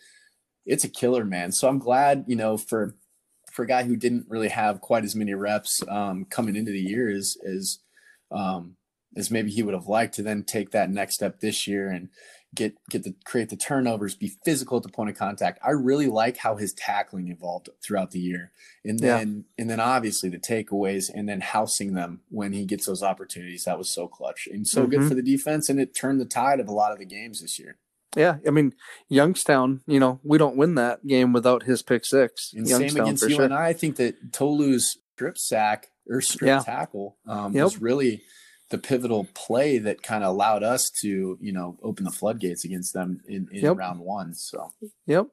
it's 0.69 0.85
a 0.85 0.89
killer, 0.89 1.25
man. 1.25 1.51
So 1.51 1.67
I'm 1.69 1.79
glad 1.81 2.25
you 2.29 2.37
know 2.37 2.57
for 2.57 2.95
for 3.53 3.65
a 3.65 3.67
guy 3.67 3.83
who 3.83 3.97
didn't 3.97 4.27
really 4.29 4.51
have 4.51 4.81
quite 4.81 5.03
as 5.05 5.17
many 5.17 5.35
reps 5.35 5.83
um, 5.89 6.27
coming 6.27 6.55
into 6.55 6.71
the 6.71 6.81
year 6.81 7.09
as 7.09 7.37
as 7.45 7.79
um, 8.31 8.77
as 9.17 9.31
maybe 9.31 9.51
he 9.51 9.63
would 9.63 9.75
have 9.75 9.87
liked 9.89 10.15
to 10.15 10.23
then 10.23 10.45
take 10.45 10.71
that 10.71 10.91
next 10.91 11.15
step 11.15 11.41
this 11.41 11.67
year 11.67 11.89
and 11.91 12.11
get 12.55 12.75
get 12.91 13.03
the 13.05 13.15
create 13.25 13.49
the 13.49 13.57
turnovers, 13.57 14.15
be 14.15 14.37
physical 14.45 14.77
at 14.77 14.83
the 14.83 14.89
point 14.91 15.11
of 15.11 15.17
contact. 15.17 15.59
I 15.63 15.71
really 15.71 16.07
like 16.07 16.37
how 16.39 16.57
his 16.57 16.73
tackling 16.75 17.29
evolved 17.29 17.69
throughout 17.83 18.11
the 18.11 18.21
year, 18.21 18.53
and 18.85 19.01
Yeah. 19.01 19.19
then 19.19 19.45
and 19.59 19.69
then 19.69 19.81
obviously 19.81 20.29
the 20.29 20.39
takeaways 20.39 21.11
and 21.13 21.29
then 21.29 21.41
housing 21.41 21.95
them 21.95 22.21
when 22.29 22.53
he 22.53 22.65
gets 22.67 22.87
those 22.87 23.03
opportunities. 23.03 23.65
That 23.65 23.79
was 23.79 23.89
so 23.89 24.09
clutch 24.09 24.47
and 24.51 24.67
so 24.69 24.87
good 24.87 25.01
Mhm. 25.01 25.09
for 25.09 25.15
the 25.15 25.23
defense, 25.23 25.69
and 25.69 25.81
it 25.81 25.95
turned 25.95 26.21
the 26.21 26.25
tide 26.27 26.61
of 26.61 26.69
a 26.69 26.73
lot 26.73 26.93
of 26.93 26.99
the 26.99 27.07
games 27.07 27.41
this 27.41 27.59
year. 27.59 27.79
Yeah, 28.19 28.37
I 28.47 28.51
mean 28.51 28.75
Youngstown. 29.09 29.81
You 29.87 30.01
know, 30.01 30.21
we 30.23 30.39
don't 30.39 30.57
win 30.57 30.75
that 30.75 31.07
game 31.07 31.33
without 31.33 31.63
his 31.63 31.83
pick 31.83 32.05
six. 32.05 32.53
And 32.55 32.69
same 32.69 32.97
against 32.97 33.23
you 33.29 33.37
sure. 33.37 33.45
and 33.45 33.55
I. 33.55 33.69
I 33.69 33.73
think 33.73 33.97
that 33.97 34.33
Tolu's 34.33 34.99
strip 35.15 35.39
sack 35.39 35.89
or 36.09 36.21
strip 36.21 36.49
Yeah. 36.49 36.61
tackle 36.61 37.17
um, 37.27 37.55
Yep. 37.55 37.65
was 37.65 37.81
really 37.81 38.23
the 38.71 38.79
pivotal 38.79 39.27
play 39.35 39.79
that 39.79 40.03
kind 40.03 40.23
of 40.23 40.29
allowed 40.31 40.63
us 40.63 40.91
to, 40.91 41.39
you 41.41 41.53
know, 41.53 41.79
open 41.83 42.05
the 42.05 42.11
floodgates 42.11 42.65
against 42.67 42.93
them 42.93 43.21
in, 43.27 43.49
in 43.51 43.63
Yep. 43.63 43.77
round 43.79 44.01
one. 44.01 44.35
So 44.35 44.73
Yep. 45.07 45.29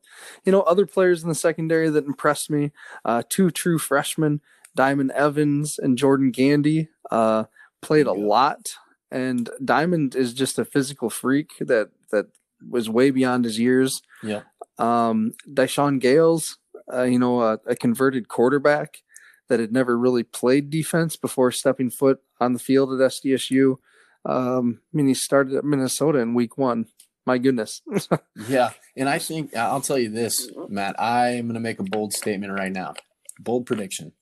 You 0.45 0.51
know, 0.53 0.61
other 0.61 0.85
players 0.85 1.21
in 1.23 1.29
the 1.29 1.35
secondary 1.35 1.89
that 1.89 2.05
impressed 2.05 2.49
me, 2.49 2.71
uh, 3.03 3.23
two 3.27 3.51
true 3.51 3.77
freshmen, 3.77 4.39
Diamond 4.75 5.11
Evans 5.11 5.77
and 5.79 5.97
Jordan 5.97 6.31
Gandy, 6.31 6.89
uh, 7.11 7.45
played 7.81 8.07
a 8.07 8.11
There 8.11 8.15
you 8.17 8.21
go. 8.23 8.27
lot. 8.29 8.69
And 9.11 9.49
Diamond 9.63 10.15
is 10.15 10.33
just 10.33 10.57
a 10.59 10.65
physical 10.65 11.09
freak 11.09 11.49
that 11.59 11.89
that 12.11 12.27
was 12.69 12.89
way 12.89 13.11
beyond 13.11 13.45
his 13.45 13.59
years. 13.59 14.01
yeah, 14.23 14.41
Um, 14.77 15.33
Deshaun 15.47 15.99
Gales, 15.99 16.57
uh, 16.91 17.03
you 17.03 17.19
know, 17.19 17.41
a, 17.41 17.59
a 17.67 17.75
converted 17.75 18.27
quarterback 18.27 19.01
that 19.47 19.59
had 19.59 19.71
never 19.71 19.97
really 19.97 20.23
played 20.23 20.69
defense 20.69 21.15
before 21.15 21.51
stepping 21.51 21.89
foot 21.89 22.19
on 22.39 22.53
the 22.53 22.59
field 22.59 22.91
at 22.93 23.11
SDSU. 23.11 23.77
Um, 24.25 24.79
I 24.93 24.97
mean, 24.97 25.07
he 25.07 25.13
started 25.13 25.53
at 25.55 25.63
Minnesota 25.63 26.19
in 26.19 26.33
week 26.33 26.57
one. 26.57 26.87
My 27.25 27.37
goodness. 27.37 27.81
yeah. 28.47 28.71
And 28.95 29.09
I 29.09 29.19
think 29.19 29.55
I'll 29.55 29.81
tell 29.81 29.97
you 29.97 30.09
this, 30.09 30.49
Matt. 30.69 30.99
I 30.99 31.29
am 31.29 31.45
going 31.45 31.55
to 31.55 31.59
make 31.59 31.79
a 31.79 31.83
bold 31.83 32.13
statement 32.13 32.53
right 32.53 32.71
now. 32.71 32.93
Bold 33.39 33.65
prediction. 33.65 34.13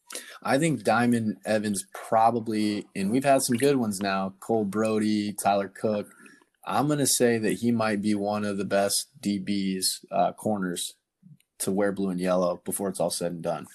I 0.41 0.57
think 0.57 0.83
Diamond 0.83 1.37
Evans 1.45 1.85
probably, 1.93 2.85
and 2.95 3.11
we've 3.11 3.23
had 3.23 3.41
some 3.41 3.57
good 3.57 3.77
ones 3.77 3.99
now. 4.01 4.33
Cole 4.39 4.65
Brody, 4.65 5.33
Tyler 5.33 5.69
Cook. 5.69 6.07
I'm 6.66 6.88
going 6.88 6.99
to 6.99 7.07
say 7.07 7.38
that 7.38 7.53
he 7.53 7.72
might 7.72 8.01
be 8.01 8.16
one 8.16 8.45
of 8.45 8.57
the 8.57 8.66
best 8.66 9.07
DBs 9.22 10.05
uh, 10.11 10.32
corners 10.34 10.93
to 11.59 11.72
wear 11.72 11.91
blue 11.91 12.09
and 12.09 12.20
yellow 12.20 12.61
before 12.66 12.89
it's 12.89 12.99
all 12.99 13.09
said 13.09 13.32
and 13.34 13.41
done. 13.41 13.68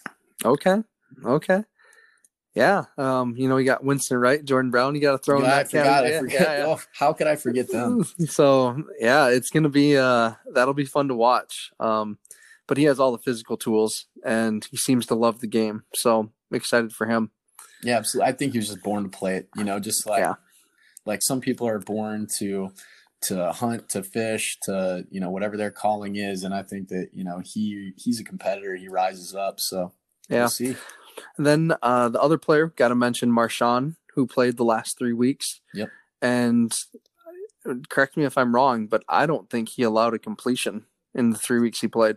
Okay. 0.45 0.83
Okay. 1.25 1.65
Yeah. 2.55 2.85
Um, 2.97 3.35
you 3.37 3.49
know, 3.49 3.57
you 3.57 3.67
got 3.67 3.85
Winston 3.85 4.19
Wright, 4.19 4.45
Jordan 4.45 4.71
Brown, 4.71 4.95
you 4.95 5.01
gotta 5.01 5.19
throw 5.19 5.39
in 5.39 5.45
Yeah, 5.45 5.57
I 5.59 5.65
forgot. 5.65 6.05
I 6.07 6.19
forget. 6.19 6.41
Yeah, 6.41 6.59
yeah. 6.59 6.67
Oh, 6.67 6.81
how 6.93 7.13
could 7.13 7.27
I 7.27 7.37
forget 7.37 7.71
them? 7.71 8.05
So 8.27 8.83
yeah, 8.99 9.29
it's 9.29 9.51
gonna 9.51 9.69
be 9.69 9.97
uh 9.97 10.33
that'll 10.53 10.75
be 10.75 10.85
fun 10.85 11.09
to 11.09 11.15
watch. 11.15 11.71
Um 11.79 12.19
but 12.67 12.77
he 12.77 12.85
has 12.85 12.99
all 12.99 13.13
the 13.13 13.19
physical 13.19 13.57
tools 13.57 14.07
and 14.25 14.65
he 14.71 14.77
seems 14.77 15.07
to 15.07 15.15
love 15.15 15.41
the 15.41 15.47
game. 15.47 15.85
So 15.95 16.21
I'm 16.21 16.33
excited 16.57 16.93
for 16.93 17.07
him. 17.07 17.31
Yeah, 17.83 17.97
absolutely. 17.99 18.33
I 18.33 18.37
think 18.37 18.53
he 18.53 18.59
was 18.59 18.69
just 18.69 18.83
born 18.83 19.05
to 19.05 19.09
play 19.09 19.37
it. 19.37 19.49
You 19.57 19.65
know, 19.65 19.79
just 19.79 20.07
like 20.07 20.21
Yeah. 20.21 20.35
Like 21.09 21.23
some 21.23 21.41
people 21.41 21.67
are 21.67 21.81
born 21.81 22.29
to 22.39 22.73
to 23.23 23.51
hunt, 23.53 23.89
to 23.89 24.03
fish, 24.05 24.59
to 24.63 25.05
you 25.11 25.21
know 25.21 25.31
whatever 25.31 25.57
their 25.57 25.73
calling 25.73 26.15
is, 26.17 26.45
and 26.45 26.55
I 26.55 26.63
think 26.63 26.89
that 26.89 27.09
you 27.13 27.25
know 27.25 27.41
he 27.45 27.93
he's 27.97 28.21
a 28.21 28.25
competitor. 28.25 28.77
He 28.77 28.89
rises 28.89 29.35
up. 29.35 29.59
So 29.59 29.93
Yeah. 30.29 30.41
we'll 30.41 30.49
see. 30.51 30.77
And 31.37 31.45
then 31.45 31.75
uh 31.83 32.09
the 32.11 32.21
other 32.21 32.39
player, 32.39 32.69
gotta 32.77 32.95
mention 32.95 33.33
Marshawn, 33.33 33.97
who 34.15 34.27
played 34.27 34.57
the 34.57 34.65
last 34.65 34.97
three 34.99 35.13
weeks. 35.15 35.61
Yep. 35.75 35.89
And 36.23 36.73
correct 37.89 38.17
me 38.17 38.25
if 38.25 38.39
I'm 38.39 38.55
wrong, 38.55 38.87
but 38.87 39.03
I 39.09 39.27
don't 39.27 39.51
think 39.51 39.71
he 39.71 39.83
allowed 39.83 40.15
a 40.15 40.19
completion 40.19 40.85
in 41.15 41.31
the 41.31 41.39
three 41.39 41.59
weeks 41.61 41.81
he 41.81 41.89
played. 41.89 42.17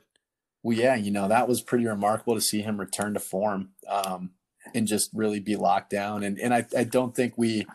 Well, 0.64 0.78
yeah, 0.78 0.96
you 0.96 1.10
know 1.12 1.28
that 1.28 1.48
was 1.48 1.62
pretty 1.62 1.88
remarkable 1.88 2.36
to 2.36 2.42
see 2.42 2.62
him 2.62 2.80
return 2.80 3.16
to 3.16 3.20
form 3.20 3.70
um, 3.88 4.32
and 4.76 4.86
just 4.86 5.10
really 5.14 5.40
be 5.40 5.56
locked 5.56 5.90
down. 5.90 6.24
And 6.24 6.38
and 6.40 6.54
I, 6.54 6.66
I 6.78 6.84
don't 6.84 7.16
think 7.16 7.34
we, 7.38 7.66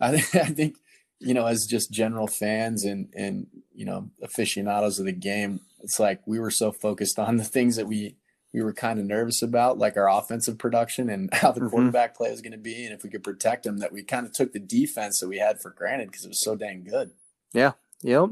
I 0.00 0.16
think 0.18 0.34
I 0.44 0.48
think 0.52 0.76
you 1.20 1.34
know 1.34 1.46
as 1.46 1.66
just 1.66 1.90
general 1.92 2.26
fans 2.26 2.84
and 2.84 3.08
and 3.14 3.46
you 3.74 3.84
know 3.84 4.10
aficionados 4.22 4.98
of 4.98 5.06
the 5.06 5.12
game, 5.12 5.60
it's 5.80 5.98
like 6.00 6.20
we 6.26 6.38
were 6.38 6.50
so 6.50 6.72
focused 6.72 7.18
on 7.18 7.36
the 7.36 7.44
things 7.44 7.76
that 7.76 7.86
we 7.86 8.16
we 8.52 8.62
were 8.62 8.72
kind 8.72 9.00
of 9.00 9.04
nervous 9.06 9.42
about, 9.42 9.78
like 9.78 9.96
our 9.96 10.08
offensive 10.08 10.58
production 10.58 11.10
and 11.10 11.28
how 11.34 11.50
the 11.50 11.60
Mhm. 11.60 11.70
quarterback 11.70 12.16
play 12.16 12.30
was 12.30 12.40
going 12.40 12.52
to 12.52 12.58
be, 12.58 12.84
and 12.84 12.94
if 12.94 13.02
we 13.02 13.10
could 13.10 13.24
protect 13.24 13.66
him, 13.66 13.78
that 13.78 13.92
we 13.92 14.02
kind 14.04 14.26
of 14.26 14.32
took 14.32 14.52
the 14.52 14.60
defense 14.60 15.18
that 15.18 15.28
we 15.28 15.38
had 15.38 15.60
for 15.60 15.70
granted 15.70 16.10
because 16.10 16.24
it 16.24 16.28
was 16.28 16.40
so 16.44 16.54
dang 16.54 16.84
good. 16.84 17.10
Yeah. 17.52 17.72
Yep. 18.02 18.30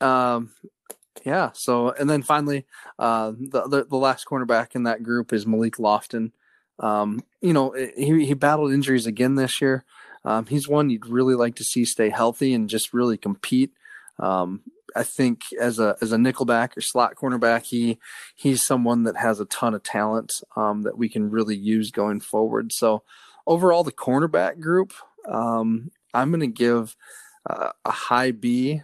Um, 0.00 0.50
yeah. 1.24 1.50
So, 1.54 1.90
and 1.90 2.08
then 2.08 2.22
finally, 2.22 2.66
uh, 2.98 3.32
the, 3.32 3.68
the 3.68 3.84
the 3.84 3.96
last 3.96 4.26
cornerback 4.26 4.74
in 4.74 4.84
that 4.84 5.02
group 5.02 5.32
is 5.32 5.46
Malik 5.46 5.76
Lofton. 5.76 6.32
Um, 6.78 7.22
you 7.40 7.52
know, 7.52 7.72
he 7.96 8.24
he 8.26 8.34
battled 8.34 8.72
injuries 8.72 9.06
again 9.06 9.34
this 9.34 9.60
year. 9.60 9.84
Um, 10.24 10.46
he's 10.46 10.68
one 10.68 10.90
you'd 10.90 11.06
really 11.06 11.34
like 11.34 11.56
to 11.56 11.64
see 11.64 11.84
stay 11.84 12.10
healthy 12.10 12.52
and 12.54 12.68
just 12.68 12.92
really 12.92 13.16
compete. 13.16 13.72
Um, 14.18 14.62
I 14.94 15.02
think 15.02 15.42
as 15.60 15.78
a 15.78 15.96
as 16.00 16.12
a 16.12 16.16
nickelback 16.16 16.76
or 16.76 16.80
slot 16.80 17.14
cornerback, 17.14 17.64
he 17.64 17.98
he's 18.34 18.62
someone 18.62 19.04
that 19.04 19.16
has 19.16 19.40
a 19.40 19.44
ton 19.46 19.74
of 19.74 19.82
talent 19.82 20.42
um, 20.56 20.82
that 20.82 20.98
we 20.98 21.08
can 21.08 21.30
really 21.30 21.56
use 21.56 21.90
going 21.90 22.20
forward. 22.20 22.72
So 22.72 23.02
overall, 23.46 23.84
the 23.84 23.92
cornerback 23.92 24.60
group, 24.60 24.92
um, 25.28 25.90
I'm 26.12 26.30
going 26.30 26.40
to 26.40 26.46
give 26.46 26.96
uh, 27.48 27.70
a 27.84 27.90
high 27.90 28.32
B, 28.32 28.82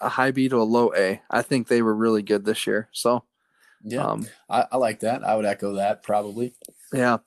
a 0.00 0.08
high 0.08 0.30
B 0.30 0.48
to 0.48 0.56
a 0.56 0.62
low 0.62 0.92
A. 0.96 1.20
I 1.30 1.42
think 1.42 1.68
they 1.68 1.82
were 1.82 1.94
really 1.94 2.22
good 2.22 2.44
this 2.44 2.66
year. 2.66 2.88
So 2.92 3.24
Yeah, 3.82 4.04
um, 4.04 4.26
I, 4.48 4.66
I 4.72 4.76
like 4.76 5.00
that. 5.00 5.24
I 5.24 5.36
would 5.36 5.44
echo 5.44 5.74
that 5.74 6.02
probably. 6.02 6.54
yeah, 6.92 7.18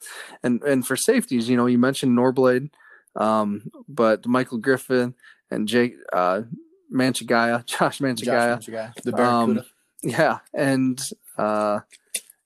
and 0.43 0.64
and 0.64 0.86
for 0.88 0.95
safeties, 0.95 1.50
you 1.50 1.58
know, 1.58 1.66
you 1.66 1.78
mentioned 1.78 2.18
Norblade, 2.18 2.70
um, 3.18 3.70
but 3.89 4.26
Michael 4.26 4.59
Griffin 4.59 5.15
and 5.51 5.68
Jake 5.68 5.95
uh, 6.13 6.41
Manchagaya, 6.89 7.63
Josh 7.65 7.99
Manchagaya, 7.99 8.57
Josh 8.59 8.68
Manchagaya, 8.70 8.93
the 9.03 9.11
Barracuda. 9.11 9.59
Um, 9.61 9.65
yeah, 10.03 10.39
and 10.53 11.01
uh, 11.38 11.80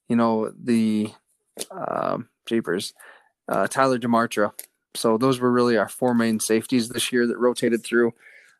you 0.07 0.15
know 0.15 0.51
the 0.57 1.11
um 1.69 2.29
Jeepers, 2.47 2.93
uh, 3.47 3.67
Tyler 3.67 3.99
Demartra. 3.99 4.51
So 4.95 5.17
those 5.17 5.39
were 5.39 5.51
really 5.51 5.77
our 5.77 5.87
four 5.89 6.13
main 6.13 6.39
safeties 6.39 6.89
this 6.89 7.11
year 7.11 7.25
that 7.27 7.37
rotated 7.37 7.83
through. 7.83 8.13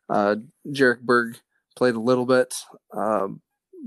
Uh, 0.08 0.36
Jarek 0.66 1.00
Berg 1.00 1.38
played 1.76 1.94
a 1.94 2.00
little 2.00 2.26
bit, 2.26 2.54
um, 2.94 3.40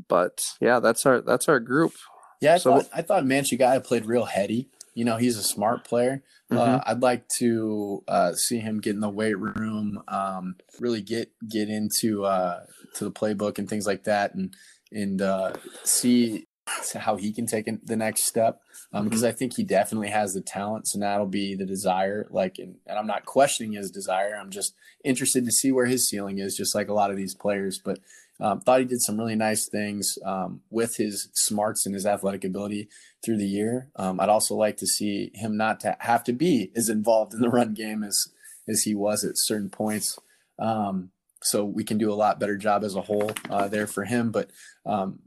but 0.08 0.40
yeah, 0.60 0.80
that's 0.80 1.06
our 1.06 1.22
that's 1.22 1.48
our 1.48 1.60
group. 1.60 1.94
Yeah, 2.42 2.56
I 2.56 2.58
So- 2.58 2.74
thought 2.82 2.90
I 2.94 3.02
thought 3.02 3.26
Manchagaya 3.26 3.82
played 3.84 4.06
real 4.06 4.26
heady. 4.26 4.70
You 4.94 5.06
know, 5.06 5.18
he's 5.18 5.38
a 5.38 5.44
smart 5.44 5.84
player. 5.84 6.24
Uh, 6.52 6.56
Mhm. 6.56 6.84
I'd 6.86 7.02
like 7.02 7.28
to 7.40 8.04
uh, 8.08 8.34
see 8.34 8.60
him 8.60 8.80
get 8.80 8.94
in 8.94 9.00
the 9.00 9.10
weight 9.10 9.38
room, 9.38 10.04
um, 10.08 10.56
really 10.80 11.02
get 11.02 11.32
get 11.48 11.70
into 11.70 12.24
uh, 12.26 12.66
to 12.96 13.04
the 13.06 13.12
playbook 13.12 13.58
and 13.58 13.68
things 13.68 13.88
like 13.88 14.04
that, 14.04 14.36
and 14.36 14.56
and 14.92 15.22
uh, 15.22 15.54
see 15.84 16.48
how 16.96 17.16
he 17.16 17.32
can 17.32 17.46
take 17.46 17.68
the 17.86 17.96
next 17.96 18.26
step. 18.26 18.60
Um, 18.94 19.02
Mm-hmm. 19.02 19.10
Because 19.10 19.24
I 19.24 19.32
think 19.32 19.56
he 19.56 19.64
definitely 19.64 20.10
has 20.10 20.34
the 20.34 20.42
talent, 20.42 20.88
so 20.88 21.00
that'll 21.00 21.26
be 21.26 21.56
the 21.56 21.66
desire. 21.66 22.28
Like, 22.30 22.60
and, 22.60 22.76
and 22.88 22.98
I'm 22.98 23.08
not 23.08 23.26
questioning 23.26 23.74
his 23.74 23.92
desire. 23.92 24.36
I'm 24.40 24.52
just 24.52 24.74
interested 25.04 25.46
to 25.46 25.52
see 25.52 25.72
where 25.72 25.86
his 25.86 26.08
ceiling 26.08 26.40
is, 26.40 26.56
just 26.56 26.74
like 26.76 26.88
a 26.88 26.94
lot 26.94 27.12
of 27.12 27.18
these 27.18 27.36
players. 27.36 27.80
But 27.84 28.00
um, 28.40 28.60
thought 28.62 28.80
he 28.80 28.86
did 28.86 29.02
some 29.02 29.18
really 29.18 29.36
nice 29.36 29.68
things 29.68 30.18
um, 30.26 30.62
with 30.70 30.98
his 30.98 31.30
smarts 31.34 31.86
and 31.86 31.96
his 31.96 32.06
athletic 32.06 32.44
ability 32.44 32.90
through 33.24 33.38
the 33.38 33.48
year. 33.48 33.90
Um, 33.96 34.20
I'd 34.20 34.30
also 34.30 34.56
like 34.56 34.78
to 34.78 34.88
see 34.88 35.32
him 35.34 35.56
not 35.58 35.80
to 35.82 35.96
have 36.00 36.24
to 36.26 36.34
be 36.34 36.72
as 36.76 36.90
involved 36.90 37.34
in 37.34 37.42
the 37.42 37.50
run 37.50 37.74
game 37.74 38.04
as 38.04 38.28
as 38.68 38.84
he 38.84 38.96
was 38.96 39.24
at 39.24 39.38
certain 39.38 39.70
points. 39.70 40.18
Um, 40.60 41.12
so 41.42 41.64
we 41.64 41.84
can 41.84 41.98
do 41.98 42.12
a 42.12 42.16
lot 42.16 42.40
better 42.40 42.58
job 42.58 42.84
as 42.84 42.96
a 42.96 43.02
whole 43.02 43.32
uh, 43.50 43.68
there 43.68 43.88
for 43.88 44.04
him. 44.04 44.32
But 44.32 44.50
um, 44.86 45.20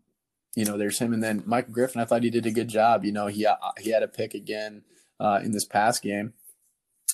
you 0.55 0.65
know, 0.65 0.77
there's 0.77 0.99
him, 0.99 1.13
and 1.13 1.23
then 1.23 1.43
Michael 1.47 1.73
Griffin. 1.73 2.01
I 2.01 2.05
thought 2.05 2.25
he 2.25 2.31
did 2.31 2.47
a 2.47 2.51
good 2.51 2.69
job. 2.69 3.05
You 3.05 3.13
know, 3.13 3.29
he 3.29 3.47
uh, 3.47 3.57
he 3.79 3.91
had 3.91 4.03
a 4.03 4.09
pick 4.09 4.35
again 4.35 4.83
uh, 5.21 5.41
in 5.43 5.53
this 5.53 5.65
past 5.65 6.03
game. 6.03 6.35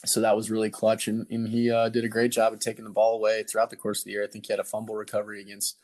So 0.05 0.21
that 0.21 0.37
was 0.37 0.51
really 0.51 0.71
clutch, 0.71 1.09
and, 1.09 1.27
and 1.31 1.49
he 1.49 1.71
uh, 1.71 1.89
did 1.89 2.05
a 2.05 2.09
great 2.09 2.33
job 2.33 2.53
of 2.53 2.61
taking 2.61 2.85
the 2.85 2.91
ball 2.91 3.15
away 3.17 3.43
throughout 3.43 3.71
the 3.71 3.77
course 3.77 4.01
of 4.01 4.05
the 4.05 4.13
year. 4.13 4.25
I 4.25 4.27
think 4.27 4.47
he 4.47 4.53
had 4.53 4.61
a 4.61 4.65
fumble 4.65 4.95
recovery 4.95 5.41
against 5.41 5.77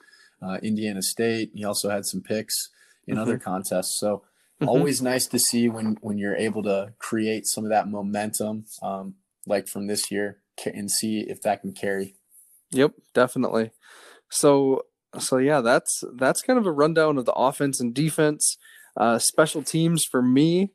uh, 0.43 0.59
Indiana 0.63 1.03
State. 1.03 1.51
He 1.55 1.65
also 1.65 1.91
had 1.91 2.07
some 2.07 2.21
picks 2.23 2.69
in 3.07 3.19
other 3.19 3.39
contests. 3.39 3.99
So 3.99 4.23
Mhm. 4.61 4.69
always 4.69 5.01
nice 5.01 5.27
to 5.29 5.39
see 5.39 5.69
when 5.71 5.97
when 6.03 6.19
you're 6.19 6.37
able 6.37 6.63
to 6.65 6.93
create 6.99 7.47
some 7.47 7.65
of 7.65 7.71
that 7.71 7.89
momentum, 7.89 8.67
um, 8.83 9.15
like 9.47 9.67
from 9.67 9.87
this 9.87 10.11
year, 10.11 10.43
and 10.67 10.91
see 10.91 11.21
if 11.21 11.41
that 11.43 11.63
can 11.63 11.73
carry. 11.73 12.15
Yep, 12.71 12.93
definitely. 13.15 13.71
So 14.29 14.85
so 15.19 15.39
yeah, 15.39 15.61
that's 15.63 16.05
that's 16.15 16.43
kind 16.43 16.59
of 16.59 16.67
a 16.67 16.73
rundown 16.73 17.17
of 17.19 17.25
the 17.25 17.33
offense 17.33 17.81
and 17.81 17.95
defense. 17.95 18.59
Uh, 18.97 19.19
special 19.19 19.63
teams 19.63 20.05
for 20.05 20.21
me, 20.21 20.73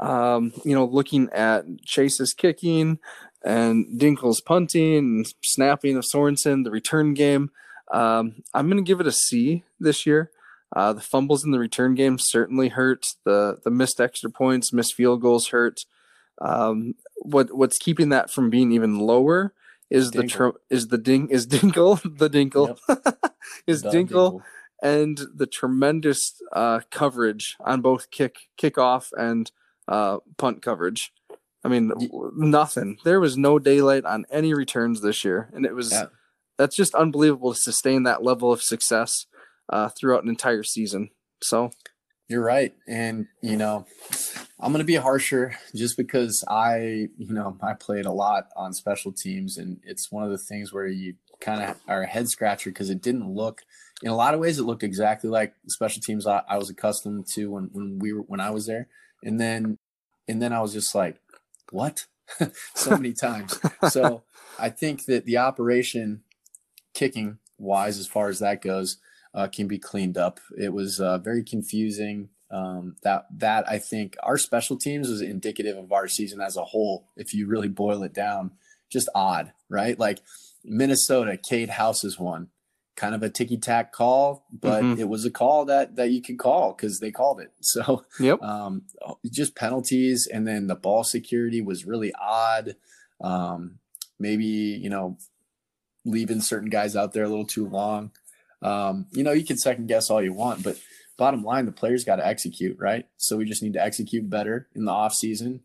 um, 0.00 0.52
you 0.64 0.74
know, 0.74 0.86
looking 0.86 1.28
at 1.30 1.64
Chase's 1.84 2.34
kicking 2.34 2.98
and 3.44 3.86
Dinkel's 4.00 4.40
punting 4.40 4.96
and 4.96 5.34
snapping 5.42 5.96
of 5.96 6.04
Sorensen, 6.04 6.64
the 6.64 6.70
return 6.70 7.14
game. 7.14 7.50
Um, 7.92 8.42
I'm 8.54 8.66
going 8.68 8.82
to 8.82 8.88
give 8.88 9.00
it 9.00 9.06
a 9.06 9.12
C 9.12 9.64
this 9.78 10.06
year. 10.06 10.30
Uh, 10.74 10.92
the 10.92 11.00
fumbles 11.00 11.44
in 11.44 11.50
the 11.50 11.58
return 11.58 11.94
game 11.94 12.18
certainly 12.18 12.68
hurt. 12.68 13.04
The 13.24 13.58
the 13.64 13.70
missed 13.70 14.00
extra 14.00 14.30
points, 14.30 14.72
missed 14.72 14.94
field 14.94 15.20
goals 15.20 15.48
hurt. 15.48 15.84
Um, 16.40 16.94
what 17.16 17.54
what's 17.54 17.78
keeping 17.78 18.10
that 18.10 18.30
from 18.30 18.50
being 18.50 18.72
even 18.72 18.98
lower 18.98 19.52
is 19.90 20.12
the 20.12 20.26
tr- 20.26 20.50
is 20.70 20.88
the 20.88 20.98
ding 20.98 21.28
is 21.28 21.46
Dinkle 21.46 22.00
the 22.18 22.30
Dinkle 22.30 22.78
is 23.66 23.82
Doug 23.82 23.92
Dinkle 23.92 24.42
and 24.82 25.20
the 25.34 25.46
tremendous 25.46 26.40
uh, 26.52 26.80
coverage 26.90 27.56
on 27.60 27.80
both 27.80 28.10
kick 28.10 28.36
kickoff 28.56 29.10
and 29.18 29.50
uh, 29.90 30.18
punt 30.38 30.62
coverage. 30.62 31.12
I 31.62 31.68
mean, 31.68 31.92
nothing. 32.36 32.96
There 33.04 33.20
was 33.20 33.36
no 33.36 33.58
daylight 33.58 34.06
on 34.06 34.24
any 34.30 34.54
returns 34.54 35.02
this 35.02 35.24
year, 35.24 35.50
and 35.52 35.66
it 35.66 35.74
was 35.74 35.92
yeah. 35.92 36.06
that's 36.56 36.74
just 36.74 36.94
unbelievable 36.94 37.52
to 37.52 37.60
sustain 37.60 38.04
that 38.04 38.22
level 38.22 38.50
of 38.50 38.62
success 38.62 39.26
uh, 39.68 39.90
throughout 39.90 40.22
an 40.22 40.30
entire 40.30 40.62
season. 40.62 41.10
So, 41.42 41.70
you're 42.28 42.42
right, 42.42 42.74
and 42.88 43.26
you 43.42 43.58
know, 43.58 43.84
I'm 44.58 44.72
going 44.72 44.78
to 44.78 44.84
be 44.84 44.94
harsher 44.94 45.54
just 45.74 45.98
because 45.98 46.44
I, 46.48 47.08
you 47.18 47.34
know, 47.34 47.58
I 47.62 47.74
played 47.74 48.06
a 48.06 48.12
lot 48.12 48.48
on 48.56 48.72
special 48.72 49.12
teams, 49.12 49.58
and 49.58 49.80
it's 49.84 50.10
one 50.10 50.24
of 50.24 50.30
the 50.30 50.38
things 50.38 50.72
where 50.72 50.86
you 50.86 51.14
kind 51.40 51.62
of 51.62 51.76
are 51.88 52.02
a 52.02 52.06
head 52.06 52.28
scratcher 52.28 52.70
because 52.70 52.88
it 52.88 53.02
didn't 53.02 53.34
look. 53.34 53.62
In 54.02 54.10
a 54.10 54.16
lot 54.16 54.32
of 54.32 54.40
ways, 54.40 54.58
it 54.58 54.62
looked 54.62 54.82
exactly 54.82 55.28
like 55.28 55.52
special 55.66 56.00
teams 56.00 56.26
I, 56.26 56.42
I 56.48 56.56
was 56.56 56.70
accustomed 56.70 57.26
to 57.34 57.50
when 57.50 57.68
when 57.72 57.98
we 57.98 58.14
were 58.14 58.22
when 58.22 58.40
I 58.40 58.48
was 58.48 58.66
there, 58.66 58.88
and 59.22 59.38
then 59.38 59.78
and 60.30 60.40
then 60.40 60.52
I 60.52 60.60
was 60.60 60.72
just 60.72 60.94
like, 60.94 61.16
what? 61.70 62.06
so 62.74 62.90
many 62.96 63.12
times. 63.12 63.58
so 63.88 64.22
I 64.58 64.70
think 64.70 65.06
that 65.06 65.24
the 65.24 65.38
operation 65.38 66.22
kicking 66.94 67.38
wise, 67.58 67.98
as 67.98 68.06
far 68.06 68.28
as 68.28 68.38
that 68.38 68.62
goes, 68.62 68.98
uh, 69.34 69.48
can 69.48 69.66
be 69.66 69.78
cleaned 69.78 70.16
up. 70.16 70.40
It 70.56 70.72
was 70.72 71.00
uh, 71.00 71.18
very 71.18 71.42
confusing. 71.42 72.30
Um, 72.52 72.96
that 73.04 73.26
that 73.38 73.68
I 73.68 73.78
think 73.78 74.16
our 74.24 74.36
special 74.36 74.76
teams 74.76 75.08
was 75.08 75.20
indicative 75.20 75.76
of 75.76 75.92
our 75.92 76.08
season 76.08 76.40
as 76.40 76.56
a 76.56 76.64
whole. 76.64 77.06
If 77.16 77.32
you 77.32 77.46
really 77.46 77.68
boil 77.68 78.02
it 78.02 78.12
down, 78.12 78.52
just 78.90 79.08
odd, 79.14 79.52
right? 79.68 79.96
Like 79.96 80.20
Minnesota, 80.64 81.36
Cade 81.36 81.70
House 81.70 82.02
is 82.02 82.18
one 82.18 82.48
kind 82.96 83.14
of 83.14 83.22
a 83.22 83.30
ticky 83.30 83.56
tack 83.56 83.92
call, 83.92 84.44
but 84.52 84.82
mm-hmm. 84.82 85.00
it 85.00 85.08
was 85.08 85.24
a 85.24 85.30
call 85.30 85.64
that 85.66 85.96
that 85.96 86.10
you 86.10 86.20
could 86.22 86.38
call 86.38 86.72
because 86.72 87.00
they 87.00 87.10
called 87.10 87.40
it. 87.40 87.52
So 87.60 88.04
yep. 88.18 88.42
um, 88.42 88.82
just 89.30 89.54
penalties, 89.54 90.26
and 90.26 90.46
then 90.46 90.66
the 90.66 90.74
ball 90.74 91.04
security 91.04 91.60
was 91.60 91.86
really 91.86 92.12
odd. 92.20 92.76
Um, 93.20 93.78
maybe 94.18 94.44
you 94.44 94.90
know 94.90 95.18
leaving 96.04 96.40
certain 96.40 96.70
guys 96.70 96.96
out 96.96 97.12
there 97.12 97.24
a 97.24 97.28
little 97.28 97.46
too 97.46 97.68
long. 97.68 98.10
Um, 98.62 99.06
you 99.12 99.22
know, 99.22 99.32
you 99.32 99.44
can 99.44 99.56
second 99.56 99.86
guess 99.86 100.10
all 100.10 100.22
you 100.22 100.32
want, 100.32 100.62
but 100.62 100.78
bottom 101.16 101.44
line, 101.44 101.66
the 101.66 101.72
players 101.72 102.04
got 102.04 102.16
to 102.16 102.26
execute, 102.26 102.78
right? 102.78 103.06
So 103.16 103.36
we 103.36 103.44
just 103.44 103.62
need 103.62 103.74
to 103.74 103.82
execute 103.82 104.28
better 104.28 104.68
in 104.74 104.84
the 104.84 104.92
off 104.92 105.14
season. 105.14 105.60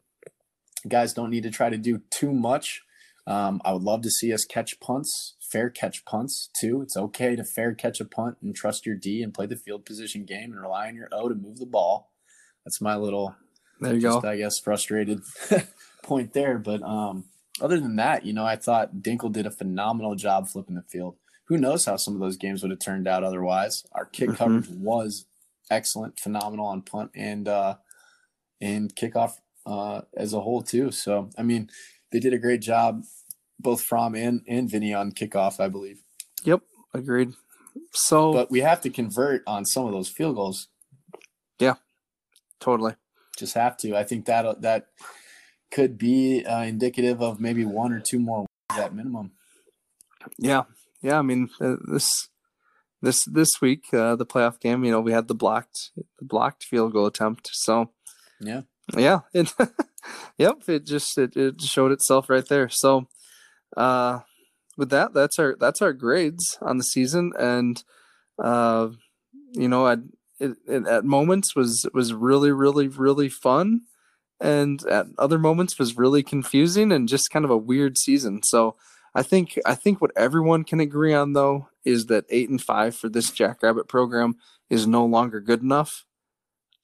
Guys 0.88 1.14
don't 1.14 1.32
need 1.32 1.44
to 1.44 1.52
try 1.52 1.70
to 1.70 1.78
do 1.78 2.02
too 2.10 2.32
much. 2.32 2.84
Um, 3.28 3.62
I 3.66 3.74
would 3.74 3.84
love 3.84 4.02
to 4.04 4.12
see 4.12 4.32
us 4.34 4.46
catch 4.46 4.80
punts 4.80 5.36
fair 5.46 5.70
catch 5.70 6.04
punts 6.06 6.50
too. 6.60 6.82
It's 6.82 6.98
okay 6.98 7.36
to 7.36 7.44
fair 7.44 7.74
catch 7.74 8.00
a 8.00 8.06
punt 8.06 8.38
and 8.42 8.56
trust 8.56 8.86
your 8.86 8.96
D 8.96 9.22
and 9.22 9.34
play 9.34 9.46
the 9.46 9.56
field 9.56 9.86
position 9.86 10.26
game 10.26 10.52
and 10.52 10.62
rely 10.62 10.88
on 10.88 10.96
your 10.96 11.10
O 11.12 11.30
to 11.30 11.36
move 11.36 11.60
the 11.60 11.66
ball. 11.66 12.12
That's 12.66 12.82
my 12.82 12.96
little, 12.96 13.36
there 13.80 13.94
you 13.94 14.02
just, 14.02 14.22
go. 14.22 14.30
I 14.30 14.38
guess 14.38 14.60
frustrated 14.60 15.22
point 16.04 16.34
there. 16.34 16.58
But 16.58 16.82
um, 16.82 17.26
other 17.62 17.80
than 17.80 17.96
that, 17.98 18.26
you 18.26 18.34
know, 18.34 18.44
I 18.44 18.56
thought 18.56 18.98
Dinkel 18.98 19.32
did 19.32 19.46
a 19.46 19.52
phenomenal 19.52 20.16
job 20.16 20.48
flipping 20.48 20.76
the 20.76 20.82
field. 20.82 21.16
Who 21.48 21.58
knows 21.58 21.86
how 21.86 21.96
some 21.96 22.16
of 22.16 22.20
those 22.20 22.38
games 22.38 22.64
would 22.64 22.72
have 22.72 22.80
turned 22.80 23.08
out 23.08 23.24
otherwise? 23.24 23.86
Our 23.94 24.06
kick 24.06 24.30
mm-hmm. 24.30 24.38
coverage 24.38 24.68
was 24.70 25.26
excellent, 25.70 26.20
phenomenal 26.20 26.66
on 26.66 26.82
punt 26.82 27.12
and 27.16 27.48
uh, 27.48 27.76
and 28.60 28.94
kickoff 28.96 29.34
uh, 29.68 30.02
as 30.18 30.34
a 30.34 30.42
whole 30.42 30.64
too. 30.64 30.90
So 30.90 31.30
I 31.38 31.44
mean, 31.44 31.70
they 32.16 32.20
did 32.22 32.34
a 32.34 32.40
great 32.40 32.62
job 32.62 33.04
both 33.60 33.84
Fromm 33.84 34.16
and 34.16 34.42
and 34.48 34.72
Vinny 34.72 34.94
on 34.94 35.12
kickoff, 35.12 35.60
I 35.60 35.68
believe. 35.68 36.02
Yep, 36.46 36.62
agreed. 36.94 37.34
So, 37.92 38.32
but 38.32 38.50
we 38.50 38.62
have 38.62 38.80
to 38.82 38.90
convert 38.90 39.44
on 39.46 39.66
some 39.66 39.86
of 39.86 39.92
those 39.92 40.08
field 40.08 40.38
goals. 40.38 40.70
Yeah, 41.60 41.76
totally. 42.62 42.96
Just 43.38 43.54
have 43.56 43.76
to. 43.80 43.98
I 43.98 44.06
think 44.06 44.28
that 44.28 44.62
that 44.62 44.88
could 45.72 45.98
be 45.98 46.46
uh, 46.46 46.64
indicative 46.64 47.22
of 47.22 47.42
maybe 47.42 47.66
one 47.66 47.92
or 47.92 48.00
two 48.00 48.20
more 48.20 48.46
at 48.72 48.96
minimum. 48.96 49.32
Yeah, 50.38 50.64
yeah. 51.02 51.20
I 51.20 51.22
mean, 51.22 51.50
uh, 51.60 51.76
this 51.86 52.30
this 53.02 53.26
this 53.26 53.60
week, 53.62 53.94
uh, 53.94 54.16
the 54.16 54.26
playoff 54.26 54.62
game. 54.62 54.86
You 54.86 54.92
know, 54.92 55.02
we 55.02 55.12
had 55.12 55.28
the 55.28 55.36
blocked 55.36 55.92
the 55.96 56.26
blocked 56.26 56.64
field 56.64 56.94
goal 56.94 57.08
attempt. 57.08 57.50
So, 57.52 57.92
yeah, 58.40 58.62
yeah. 58.96 59.20
It, 59.34 59.54
yep. 60.38 60.68
It 60.68 60.86
just 60.86 61.18
it, 61.18 61.36
it 61.36 61.62
showed 61.62 61.92
itself 61.92 62.30
right 62.30 62.48
there. 62.48 62.70
So, 62.70 63.08
uh, 63.76 64.20
with 64.78 64.90
that, 64.90 65.14
that's 65.14 65.40
our 65.40 65.56
that's 65.60 65.82
our 65.82 65.94
grades 65.94 66.58
on 66.62 66.78
the 66.78 66.84
season, 66.84 67.32
and 67.40 67.82
uh, 68.38 68.90
you 69.54 69.68
know, 69.68 69.88
I, 69.88 69.98
it, 70.40 70.58
it, 70.68 70.88
at 70.88 71.06
moments 71.06 71.56
was 71.56 71.88
was 71.94 72.14
really 72.14 72.52
really 72.52 72.88
really 72.88 73.30
fun, 73.30 73.82
and 74.40 74.86
at 74.88 75.08
other 75.18 75.40
moments 75.40 75.80
was 75.80 75.98
really 75.98 76.24
confusing 76.24 76.92
and 76.92 77.08
just 77.08 77.32
kind 77.32 77.46
of 77.46 77.52
a 77.52 77.58
weird 77.58 77.98
season. 77.98 78.44
So 78.44 78.76
I 79.14 79.24
think 79.24 79.58
I 79.66 79.76
think 79.76 80.02
what 80.02 80.12
everyone 80.18 80.66
can 80.66 80.82
agree 80.82 81.14
on 81.14 81.34
though 81.34 81.70
is 81.86 82.08
that 82.08 82.26
eight 82.30 82.50
and 82.50 82.62
five 82.62 82.96
for 82.96 83.08
this 83.08 83.32
Jackrabbit 83.32 83.88
program 83.88 84.36
is 84.70 84.86
no 84.86 85.06
longer 85.06 85.40
good 85.40 85.62
enough. 85.62 86.06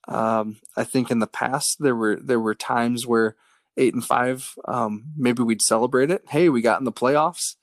Um, 0.07 0.57
I 0.75 0.83
think 0.83 1.11
in 1.11 1.19
the 1.19 1.27
past 1.27 1.77
there 1.79 1.95
were 1.95 2.17
there 2.21 2.39
were 2.39 2.55
times 2.55 3.05
where 3.05 3.35
eight 3.77 3.93
and 3.93 4.03
five, 4.03 4.53
um, 4.67 5.05
maybe 5.15 5.43
we'd 5.43 5.61
celebrate 5.61 6.11
it. 6.11 6.23
Hey, 6.29 6.49
we 6.49 6.61
got 6.61 6.79
in 6.79 6.85
the 6.85 6.91
playoffs. 6.91 7.55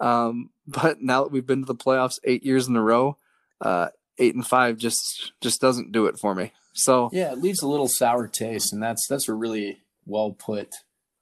Um, 0.00 0.50
but 0.66 1.00
now 1.00 1.22
that 1.24 1.32
we've 1.32 1.46
been 1.46 1.62
to 1.62 1.66
the 1.66 1.74
playoffs 1.74 2.18
eight 2.24 2.44
years 2.44 2.68
in 2.68 2.76
a 2.76 2.82
row, 2.82 3.18
uh, 3.60 3.88
eight 4.18 4.34
and 4.34 4.46
five 4.46 4.78
just 4.78 5.32
just 5.40 5.60
doesn't 5.60 5.92
do 5.92 6.06
it 6.06 6.18
for 6.18 6.34
me. 6.34 6.52
So 6.74 7.10
yeah, 7.12 7.32
it 7.32 7.38
leaves 7.38 7.62
a 7.62 7.68
little 7.68 7.88
sour 7.88 8.26
taste, 8.28 8.72
and 8.72 8.82
that's 8.82 9.06
that's 9.08 9.28
a 9.28 9.34
really 9.34 9.82
well 10.06 10.32
put 10.32 10.74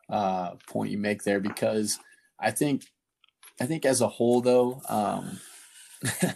uh, 0.09 0.53
point 0.67 0.91
you 0.91 0.99
make 0.99 1.25
there 1.25 1.41
because 1.41 1.99
I 2.41 2.51
think 2.51 2.85
I 3.61 3.67
think 3.67 3.85
as 3.85 4.01
a 4.01 4.09
whole 4.09 4.41
though, 4.41 4.81
um, 4.89 5.41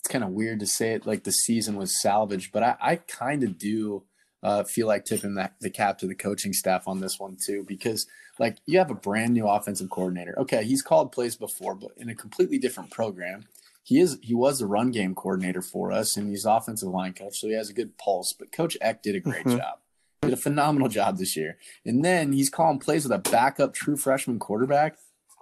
it's 0.00 0.08
kind 0.08 0.24
of 0.24 0.30
weird 0.30 0.60
to 0.60 0.66
say 0.66 0.94
it 0.94 1.06
like 1.06 1.24
the 1.24 1.32
season 1.32 1.76
was 1.76 2.00
salvaged, 2.00 2.52
but 2.52 2.62
I, 2.62 2.76
I 2.80 2.96
kind 2.96 3.44
of 3.44 3.58
do 3.58 4.04
uh, 4.42 4.64
feel 4.64 4.86
like 4.86 5.04
tipping 5.04 5.34
that, 5.34 5.54
the 5.60 5.68
cap 5.68 5.98
to 5.98 6.06
the 6.06 6.14
coaching 6.14 6.54
staff 6.54 6.88
on 6.88 7.00
this 7.00 7.20
one 7.20 7.36
too, 7.36 7.64
because 7.68 8.06
like 8.38 8.56
you 8.64 8.78
have 8.78 8.90
a 8.90 8.94
brand 8.94 9.34
new 9.34 9.46
offensive 9.46 9.90
coordinator. 9.90 10.34
Okay, 10.38 10.64
he's 10.64 10.80
called 10.80 11.12
plays 11.12 11.36
before, 11.36 11.74
but 11.74 11.90
in 11.98 12.08
a 12.08 12.14
completely 12.14 12.58
different 12.58 12.90
program. 12.90 13.44
He 13.82 13.98
is 13.98 14.18
he 14.22 14.34
was 14.34 14.60
a 14.60 14.66
run 14.66 14.90
game 14.90 15.14
coordinator 15.14 15.62
for 15.62 15.90
us, 15.90 16.16
and 16.16 16.28
he's 16.28 16.44
offensive 16.44 16.88
line 16.88 17.12
coach, 17.12 17.38
so 17.38 17.48
he 17.48 17.54
has 17.54 17.70
a 17.70 17.74
good 17.74 17.98
pulse. 17.98 18.32
But 18.32 18.52
Coach 18.52 18.76
Eck 18.80 19.02
did 19.02 19.16
a 19.16 19.20
great 19.20 19.44
mm-hmm. 19.44 19.58
job, 19.58 19.78
did 20.22 20.32
a 20.32 20.36
phenomenal 20.36 20.88
job 20.88 21.18
this 21.18 21.36
year. 21.36 21.58
And 21.84 22.04
then 22.04 22.32
he's 22.32 22.50
calling 22.50 22.78
plays 22.78 23.04
with 23.04 23.12
a 23.12 23.18
backup 23.18 23.74
true 23.74 23.96
freshman 23.96 24.38
quarterback. 24.38 24.96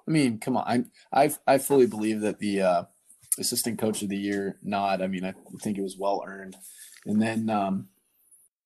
I 0.07 0.11
mean, 0.11 0.39
come 0.39 0.57
on, 0.57 0.89
I 1.13 1.25
I, 1.25 1.31
I 1.47 1.59
fully 1.59 1.87
believe 1.87 2.21
that 2.23 2.39
the 2.39 2.63
uh, 2.63 2.83
assistant 3.39 3.79
coach 3.79 4.03
of 4.03 4.09
the 4.09 4.17
year 4.17 4.57
nod. 4.63 5.03
I 5.03 5.07
mean, 5.07 5.25
I 5.25 5.35
think 5.61 5.79
it 5.79 5.83
was 5.83 5.97
well 5.99 6.23
earned. 6.27 6.57
And 7.07 7.23
then 7.23 7.49
um, 7.49 7.89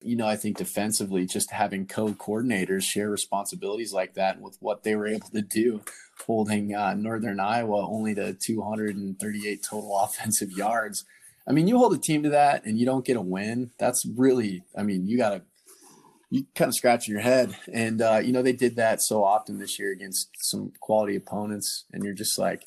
you 0.03 0.15
know, 0.17 0.27
I 0.27 0.35
think 0.35 0.57
defensively, 0.57 1.25
just 1.25 1.51
having 1.51 1.87
co-coordinators 1.87 2.83
share 2.83 3.09
responsibilities 3.09 3.93
like 3.93 4.13
that 4.15 4.41
with 4.41 4.57
what 4.59 4.83
they 4.83 4.95
were 4.95 5.07
able 5.07 5.29
to 5.29 5.41
do, 5.41 5.81
holding 6.25 6.75
uh, 6.75 6.93
Northern 6.93 7.39
Iowa 7.39 7.87
only 7.87 8.13
to 8.15 8.33
238 8.33 9.63
total 9.63 9.99
offensive 10.03 10.51
yards. 10.51 11.05
I 11.47 11.51
mean, 11.51 11.67
you 11.67 11.77
hold 11.77 11.93
a 11.93 11.97
team 11.97 12.23
to 12.23 12.29
that 12.29 12.65
and 12.65 12.77
you 12.77 12.85
don't 12.85 13.05
get 13.05 13.17
a 13.17 13.21
win. 13.21 13.71
That's 13.79 14.05
really, 14.05 14.63
I 14.77 14.83
mean, 14.83 15.07
you 15.07 15.17
got 15.17 15.29
to, 15.29 15.41
you 16.29 16.45
kind 16.55 16.69
of 16.69 16.75
scratch 16.75 17.07
your 17.07 17.19
head. 17.19 17.55
And, 17.71 18.01
uh, 18.01 18.19
you 18.23 18.31
know, 18.31 18.41
they 18.41 18.53
did 18.53 18.75
that 18.77 19.01
so 19.01 19.23
often 19.23 19.59
this 19.59 19.77
year 19.77 19.91
against 19.91 20.29
some 20.39 20.71
quality 20.79 21.15
opponents. 21.15 21.85
And 21.91 22.03
you're 22.03 22.13
just 22.13 22.39
like, 22.39 22.63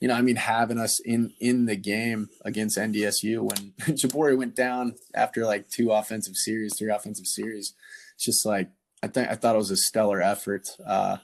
you 0.00 0.08
know, 0.08 0.14
I 0.14 0.22
mean, 0.22 0.36
having 0.36 0.78
us 0.78 1.00
in 1.00 1.32
in 1.40 1.66
the 1.66 1.76
game 1.76 2.28
against 2.44 2.78
NDSU 2.78 3.40
when 3.40 3.72
Jabori 3.96 4.36
went 4.36 4.54
down 4.54 4.94
after 5.14 5.44
like 5.44 5.68
two 5.68 5.90
offensive 5.90 6.36
series, 6.36 6.76
three 6.76 6.90
offensive 6.90 7.26
series, 7.26 7.74
it's 8.14 8.24
just 8.24 8.46
like 8.46 8.70
I 9.02 9.08
think 9.08 9.28
I 9.28 9.34
thought 9.34 9.54
it 9.54 9.58
was 9.58 9.70
a 9.70 9.76
stellar 9.76 10.22
effort, 10.22 10.68
uh, 10.86 11.18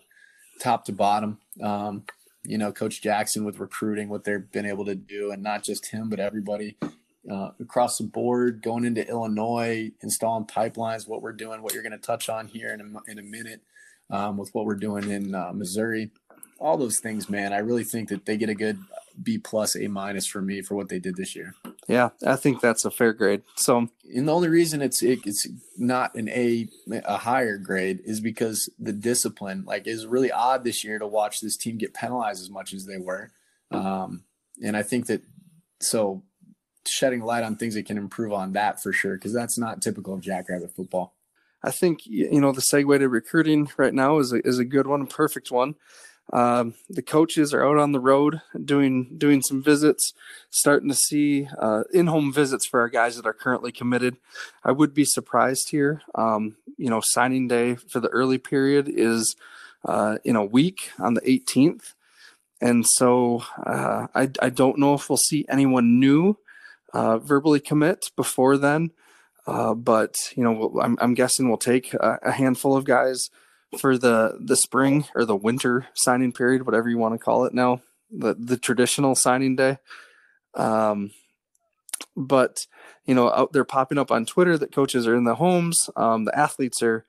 top 0.61 0.85
to 0.87 0.93
bottom. 0.93 1.39
Um, 1.62 2.05
you 2.45 2.59
know, 2.59 2.72
Coach 2.72 3.01
Jackson 3.01 3.45
with 3.45 3.59
recruiting, 3.59 4.09
what 4.09 4.25
they've 4.25 4.51
been 4.51 4.66
able 4.66 4.85
to 4.85 4.95
do, 4.95 5.31
and 5.31 5.43
not 5.43 5.64
just 5.64 5.87
him, 5.87 6.11
but 6.11 6.20
everybody 6.20 6.77
uh, 7.31 7.51
across 7.61 7.99
the 7.99 8.05
board, 8.05 8.62
going 8.62 8.85
into 8.85 9.09
Illinois, 9.09 9.91
installing 10.03 10.45
pipelines, 10.45 11.09
what 11.09 11.22
we're 11.22 11.33
doing, 11.33 11.62
what 11.62 11.72
you're 11.72 11.83
going 11.83 11.93
to 11.93 11.99
touch 11.99 12.29
on 12.29 12.49
here 12.49 12.72
in 12.75 12.81
a, 12.81 13.11
in 13.11 13.18
a 13.18 13.22
minute, 13.22 13.62
um, 14.11 14.37
with 14.37 14.51
what 14.53 14.66
we're 14.66 14.75
doing 14.75 15.09
in 15.11 15.35
uh, 15.35 15.53
Missouri 15.55 16.11
all 16.59 16.76
those 16.76 16.98
things, 16.98 17.28
man. 17.28 17.52
I 17.52 17.59
really 17.59 17.84
think 17.84 18.09
that 18.09 18.26
they 18.26 18.36
get 18.36 18.48
a 18.48 18.55
good 18.55 18.78
B 19.22 19.38
plus, 19.38 19.76
A 19.76 19.86
minus 19.88 20.26
for 20.26 20.40
me 20.40 20.61
for 20.61 20.74
what 20.74 20.88
they 20.88 20.98
did 20.98 21.16
this 21.16 21.36
year. 21.36 21.55
Yeah, 21.86 22.11
I 22.26 22.36
think 22.36 22.61
that's 22.61 22.84
a 22.84 22.90
fair 22.90 23.12
grade. 23.12 23.42
So, 23.57 23.88
and 24.14 24.28
the 24.28 24.34
only 24.34 24.48
reason 24.48 24.82
it's 24.82 25.02
it, 25.02 25.20
it's 25.24 25.46
not 25.76 26.14
an 26.14 26.28
A, 26.30 26.68
a 26.90 27.18
higher 27.18 27.59
grade, 27.59 28.00
is 28.05 28.20
because 28.20 28.68
the 28.78 28.92
discipline, 28.92 29.64
like, 29.66 29.86
is 29.86 30.07
really 30.07 30.32
odd 30.32 30.64
this 30.64 30.82
year 30.82 30.98
to 30.98 31.07
watch 31.07 31.40
this 31.40 31.57
team 31.57 31.78
get 31.78 31.94
penalized 31.94 32.42
as 32.42 32.50
much 32.50 32.72
as 32.72 32.86
they 32.86 32.98
were. 32.98 33.30
Um, 33.70 34.24
and 34.62 34.76
I 34.76 34.82
think 34.82 35.07
that 35.07 35.22
so 35.80 36.22
shedding 36.86 37.22
light 37.22 37.44
on 37.44 37.57
things 37.57 37.74
that 37.74 37.86
can 37.86 37.98
improve 37.98 38.32
on 38.32 38.52
that 38.52 38.82
for 38.82 38.92
sure, 38.92 39.14
because 39.14 39.32
that's 39.32 39.59
not 39.59 39.82
typical 39.82 40.14
of 40.14 40.20
Jackrabbit 40.20 40.74
football. 40.74 41.14
I 41.62 41.70
think 41.70 42.00
you 42.07 42.40
know 42.40 42.52
the 42.52 42.61
segue 42.61 42.98
to 42.98 43.09
recruiting 43.09 43.70
right 43.76 43.94
now 43.94 44.18
is 44.18 44.32
a, 44.32 44.46
is 44.46 44.59
a 44.59 44.64
good 44.64 44.86
one, 44.86 45.02
a 45.02 45.07
perfect 45.07 45.50
one. 45.50 45.76
Um, 46.33 46.75
the 46.89 47.03
coaches 47.03 47.53
are 47.53 47.64
out 47.64 47.77
on 47.77 47.93
the 47.93 48.01
road 48.01 48.41
doing 48.64 49.14
doing 49.16 49.43
some 49.43 49.62
visits, 49.62 50.14
starting 50.51 50.89
to 50.89 50.95
see 50.95 51.49
uh, 51.59 51.85
in-home 51.93 52.33
visits 52.33 52.66
for 52.66 52.81
our 52.81 52.89
guys 52.89 53.16
that 53.16 53.27
are 53.27 53.35
currently 53.35 53.70
committed. 53.70 54.16
I 54.64 54.72
would 54.72 54.95
be 54.95 55.05
surprised 55.05 55.70
here. 55.70 56.03
Um, 56.14 56.57
you 56.77 56.89
know, 56.89 57.01
signing 57.03 57.47
day 57.49 57.75
for 57.75 58.01
the 58.01 58.09
early 58.09 58.39
period 58.39 58.89
is 58.89 59.37
uh, 59.85 60.18
in 60.25 60.35
a 60.35 60.45
week 60.45 60.91
on 60.99 61.14
the 61.14 61.20
18th, 61.20 61.93
and 62.61 62.87
so 62.87 63.45
uh, 63.64 64.07
I 64.14 64.31
I 64.41 64.49
don't 64.49 64.79
know 64.79 64.95
if 64.95 65.11
we'll 65.11 65.18
see 65.18 65.45
anyone 65.49 66.01
new 66.01 66.39
uh, 66.95 67.18
verbally 67.18 67.61
commit 67.61 68.07
before 68.16 68.57
then. 68.57 68.93
Uh, 69.47 69.75
but 69.75 70.16
you 70.37 70.43
know, 70.43 70.81
I'm, 70.81 70.97
I'm 71.01 71.12
guessing 71.12 71.49
we'll 71.49 71.59
take 71.59 71.93
a, 71.93 72.18
a 72.22 72.33
handful 72.33 72.77
of 72.77 72.85
guys 72.87 73.29
for 73.79 73.99
the 73.99 74.39
the 74.41 74.57
spring 74.57 75.07
or 75.14 75.25
the 75.25 75.37
winter 75.37 75.87
signing 75.95 76.33
period, 76.33 76.66
whatever 76.66 76.89
you 76.89 76.99
want 76.99 77.14
to 77.14 77.18
call 77.18 77.45
it 77.45 77.55
now, 77.55 77.83
the 78.11 78.35
the 78.35 78.57
traditional 78.57 79.14
signing 79.14 79.57
day. 79.57 79.79
Um, 80.55 81.11
but 82.16 82.66
you 83.07 83.14
know, 83.14 83.31
out 83.31 83.53
there 83.53 83.64
popping 83.64 83.99
up 83.99 84.11
on 84.11 84.25
Twitter 84.25 84.57
that 84.59 84.75
coaches 84.75 85.07
are 85.07 85.16
in 85.16 85.25
the 85.25 85.37
homes. 85.37 85.91
Um, 85.97 86.25
the 86.25 86.39
athletes 86.39 86.83
are 86.83 87.05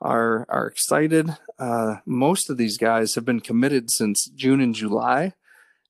are 0.00 0.46
are 0.48 0.66
excited. 0.66 1.30
Uh, 1.58 1.96
most 2.06 2.50
of 2.50 2.56
these 2.56 2.78
guys 2.78 3.14
have 3.14 3.24
been 3.24 3.40
committed 3.40 3.90
since 3.90 4.26
June 4.26 4.60
and 4.60 4.74
July, 4.74 5.34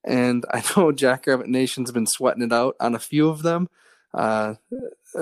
and 0.04 0.44
I 0.50 0.62
know 0.76 0.92
Jackrabbit 0.92 1.48
Nation's 1.48 1.92
been 1.92 2.06
sweating 2.06 2.42
it 2.42 2.52
out 2.52 2.76
on 2.80 2.94
a 2.94 3.00
few 3.00 3.28
of 3.28 3.42
them. 3.42 3.68
Uh, 4.12 4.54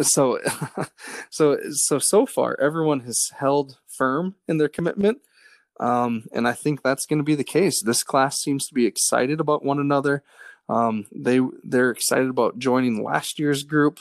so, 0.03 0.39
so, 1.31 1.59
so, 1.71 1.99
so 1.99 2.27
far, 2.27 2.59
everyone 2.61 3.01
has 3.01 3.31
held 3.39 3.79
firm 4.03 4.35
in 4.49 4.59
their 4.59 4.69
commitment. 4.69 5.19
Um, 5.79 6.25
and 6.33 6.49
I 6.49 6.55
think 6.55 6.83
that's 6.83 7.07
going 7.07 7.21
to 7.21 7.25
be 7.25 7.37
the 7.37 7.45
case. 7.45 7.81
This 7.81 8.03
class 8.03 8.41
seems 8.41 8.67
to 8.67 8.75
be 8.75 8.85
excited 8.85 9.39
about 9.41 9.65
one 9.65 9.79
another. 9.79 10.25
Um, 10.69 11.07
they 11.13 11.39
they're 11.63 11.91
excited 11.93 12.29
about 12.29 12.59
joining 12.59 13.05
last 13.05 13.39
year's 13.39 13.63
group. 13.63 14.01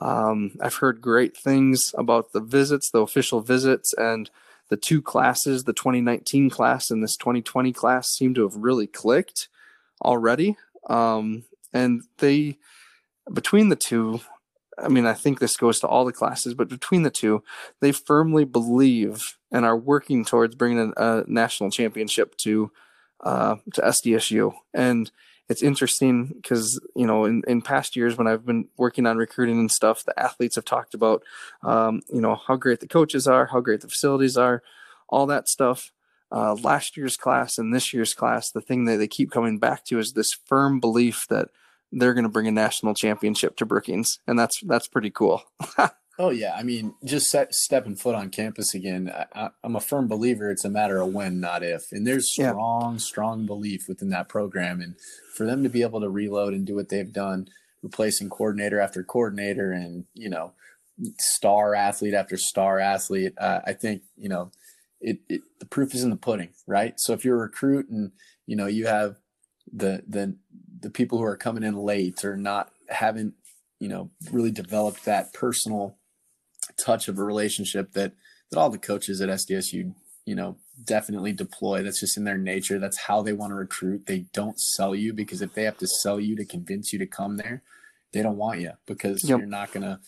Um, 0.00 0.52
I've 0.60 0.76
heard 0.76 1.00
great 1.00 1.36
things 1.36 1.92
about 1.98 2.32
the 2.32 2.40
visits, 2.40 2.90
the 2.90 3.00
official 3.00 3.40
visits, 3.40 3.92
and 3.94 4.30
the 4.70 4.76
two 4.76 5.02
classes, 5.02 5.64
the 5.64 5.72
2019 5.72 6.48
class 6.48 6.90
and 6.90 7.02
this 7.02 7.16
2020 7.16 7.72
class, 7.72 8.08
seem 8.08 8.34
to 8.34 8.42
have 8.42 8.56
really 8.56 8.86
clicked 8.86 9.48
already. 10.00 10.56
Um, 10.88 11.44
and 11.72 12.02
they, 12.18 12.58
between 13.32 13.68
the 13.68 13.76
two, 13.76 14.20
I 14.78 14.88
mean, 14.88 15.06
I 15.06 15.14
think 15.14 15.38
this 15.38 15.56
goes 15.56 15.80
to 15.80 15.86
all 15.86 16.04
the 16.04 16.12
classes, 16.12 16.54
but 16.54 16.68
between 16.68 17.02
the 17.02 17.10
two, 17.10 17.42
they 17.80 17.92
firmly 17.92 18.44
believe 18.44 19.36
and 19.52 19.64
are 19.64 19.76
working 19.76 20.24
towards 20.24 20.54
bringing 20.54 20.92
a, 20.96 21.20
a 21.20 21.24
national 21.26 21.70
championship 21.70 22.36
to 22.38 22.70
uh, 23.22 23.56
to 23.72 23.80
SDSU. 23.80 24.52
And 24.72 25.10
it's 25.48 25.62
interesting 25.62 26.26
because 26.26 26.80
you 26.94 27.06
know 27.06 27.24
in, 27.24 27.42
in 27.46 27.62
past 27.62 27.96
years 27.96 28.16
when 28.16 28.26
I've 28.26 28.46
been 28.46 28.68
working 28.76 29.06
on 29.06 29.16
recruiting 29.16 29.58
and 29.58 29.70
stuff, 29.70 30.04
the 30.04 30.18
athletes 30.18 30.56
have 30.56 30.64
talked 30.64 30.94
about 30.94 31.22
um, 31.62 32.02
you 32.12 32.20
know 32.20 32.36
how 32.36 32.56
great 32.56 32.80
the 32.80 32.88
coaches 32.88 33.26
are, 33.26 33.46
how 33.46 33.60
great 33.60 33.80
the 33.80 33.88
facilities 33.88 34.36
are, 34.36 34.62
all 35.08 35.26
that 35.26 35.48
stuff. 35.48 35.90
Uh, 36.32 36.54
last 36.54 36.96
year's 36.96 37.16
class 37.16 37.58
and 37.58 37.72
this 37.72 37.92
year's 37.92 38.12
class, 38.12 38.50
the 38.50 38.60
thing 38.60 38.86
that 38.86 38.96
they 38.96 39.06
keep 39.06 39.30
coming 39.30 39.58
back 39.58 39.84
to 39.84 39.98
is 39.98 40.12
this 40.12 40.32
firm 40.32 40.80
belief 40.80 41.26
that 41.28 41.48
they're 41.94 42.14
going 42.14 42.24
to 42.24 42.30
bring 42.30 42.48
a 42.48 42.52
national 42.52 42.94
championship 42.94 43.56
to 43.56 43.66
Brookings, 43.66 44.18
and 44.26 44.38
that's 44.38 44.60
that's 44.64 44.88
pretty 44.88 45.10
cool. 45.10 45.42
oh 46.18 46.30
yeah, 46.30 46.54
I 46.56 46.62
mean, 46.62 46.94
just 47.04 47.30
set, 47.30 47.54
stepping 47.54 47.94
foot 47.94 48.14
on 48.14 48.30
campus 48.30 48.74
again. 48.74 49.12
I, 49.34 49.50
am 49.62 49.76
a 49.76 49.80
firm 49.80 50.08
believer 50.08 50.50
it's 50.50 50.64
a 50.64 50.70
matter 50.70 51.00
of 51.00 51.14
when, 51.14 51.40
not 51.40 51.62
if. 51.62 51.92
And 51.92 52.06
there's 52.06 52.32
strong, 52.32 52.94
yeah. 52.94 52.98
strong 52.98 53.46
belief 53.46 53.88
within 53.88 54.10
that 54.10 54.28
program, 54.28 54.80
and 54.80 54.96
for 55.34 55.46
them 55.46 55.62
to 55.62 55.68
be 55.68 55.82
able 55.82 56.00
to 56.00 56.10
reload 56.10 56.52
and 56.52 56.66
do 56.66 56.74
what 56.74 56.88
they've 56.88 57.12
done, 57.12 57.48
replacing 57.82 58.28
coordinator 58.28 58.80
after 58.80 59.04
coordinator, 59.04 59.72
and 59.72 60.04
you 60.14 60.28
know, 60.28 60.52
star 61.18 61.74
athlete 61.74 62.14
after 62.14 62.36
star 62.36 62.80
athlete, 62.80 63.34
uh, 63.38 63.60
I 63.64 63.72
think 63.72 64.02
you 64.16 64.28
know. 64.28 64.50
It, 65.06 65.18
it, 65.28 65.42
the 65.60 65.66
proof 65.66 65.94
is 65.94 66.02
in 66.02 66.08
the 66.08 66.16
pudding, 66.16 66.54
right? 66.66 66.98
So 66.98 67.12
if 67.12 67.26
you're 67.26 67.36
a 67.36 67.40
recruit 67.40 67.90
and 67.90 68.12
you 68.46 68.56
know 68.56 68.64
you 68.64 68.86
have 68.86 69.16
the 69.70 70.02
the 70.08 70.36
the 70.84 70.90
people 70.90 71.18
who 71.18 71.24
are 71.24 71.36
coming 71.36 71.64
in 71.64 71.74
late 71.74 72.24
or 72.24 72.36
not 72.36 72.70
haven't 72.88 73.34
you 73.80 73.88
know 73.88 74.10
really 74.30 74.52
developed 74.52 75.04
that 75.04 75.32
personal 75.32 75.96
touch 76.76 77.08
of 77.08 77.18
a 77.18 77.24
relationship 77.24 77.92
that 77.92 78.12
that 78.50 78.58
all 78.58 78.70
the 78.70 78.78
coaches 78.78 79.20
at 79.20 79.28
SDSU 79.28 79.94
you 80.24 80.34
know 80.34 80.56
definitely 80.84 81.32
deploy. 81.32 81.82
That's 81.82 82.00
just 82.00 82.16
in 82.16 82.24
their 82.24 82.38
nature. 82.38 82.78
That's 82.78 82.98
how 82.98 83.22
they 83.22 83.32
want 83.32 83.50
to 83.50 83.56
recruit. 83.56 84.06
They 84.06 84.26
don't 84.32 84.60
sell 84.60 84.94
you 84.94 85.12
because 85.12 85.42
if 85.42 85.54
they 85.54 85.64
have 85.64 85.78
to 85.78 85.86
sell 85.86 86.20
you 86.20 86.36
to 86.36 86.44
convince 86.44 86.92
you 86.92 86.98
to 87.00 87.06
come 87.06 87.36
there 87.36 87.62
they 88.14 88.22
don't 88.22 88.38
want 88.38 88.60
you 88.60 88.70
because 88.86 89.28
yep. 89.28 89.40
you're 89.40 89.46
not 89.46 89.72
going 89.72 89.82
to 89.82 90.00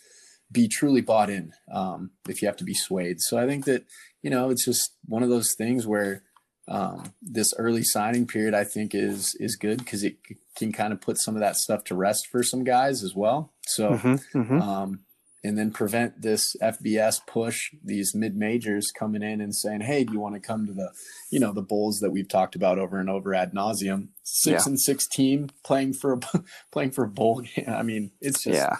be 0.51 0.68
truly 0.68 1.01
bought 1.03 1.29
in 1.29 1.53
um, 1.70 2.11
if 2.29 2.41
you 2.41 2.47
have 2.47 2.57
to 2.57 2.64
be 2.64 2.72
swayed. 2.72 3.20
So 3.20 3.37
i 3.37 3.47
think 3.47 3.66
that 3.66 3.85
you 4.22 4.31
know 4.31 4.49
it's 4.49 4.64
just 4.64 4.95
one 5.05 5.22
of 5.22 5.29
those 5.29 5.53
things 5.53 5.87
where 5.87 6.22
um, 6.69 7.14
this 7.23 7.55
early 7.59 7.85
signing 7.85 8.27
period 8.27 8.55
I 8.55 8.64
think 8.64 8.95
is 8.95 9.37
is 9.39 9.57
good 9.57 9.79
because 9.79 10.03
it 10.03 10.17
can 10.57 10.73
kind 10.73 10.93
of 10.93 11.01
put 11.01 11.19
some 11.19 11.37
of 11.37 11.41
that 11.41 11.57
stuff 11.57 11.85
to 11.85 11.95
rest 11.95 12.27
for 12.27 12.43
some 12.43 12.64
guys 12.64 13.05
as 13.05 13.14
well. 13.14 13.53
So, 13.67 13.91
mm-hmm, 13.91 14.39
mm-hmm. 14.39 14.62
Um, 14.62 15.01
and 15.45 15.57
then 15.57 15.71
prevent 15.71 16.23
this 16.23 16.57
FBS 16.61 17.21
push, 17.25 17.71
these 17.85 18.14
mid 18.17 18.37
majors 18.37 18.91
coming 18.91 19.23
in 19.23 19.41
and 19.41 19.55
saying, 19.55 19.83
"Hey, 19.83 20.03
do 20.03 20.12
you 20.12 20.19
want 20.19 20.35
to 20.35 20.41
come 20.41 20.67
to 20.67 20.73
the, 20.73 20.91
you 21.31 21.39
know, 21.39 21.53
the 21.53 21.62
bowls 21.62 22.01
that 22.01 22.11
we've 22.11 22.29
talked 22.29 22.57
about 22.57 22.79
over 22.81 22.99
and 22.99 23.09
over 23.09 23.33
ad 23.33 23.53
nauseum? 23.53 24.09
Six 24.25 24.67
yeah. 24.67 24.71
and 24.71 24.81
six 24.81 25.07
team 25.07 25.51
playing 25.62 25.93
for 25.93 26.14
a 26.14 26.21
playing 26.73 26.91
for 26.91 27.05
a 27.05 27.09
bowl 27.09 27.41
game. 27.57 27.67
I 27.69 27.83
mean, 27.83 28.11
it's 28.21 28.43
just." 28.43 28.57
Yeah. 28.57 28.77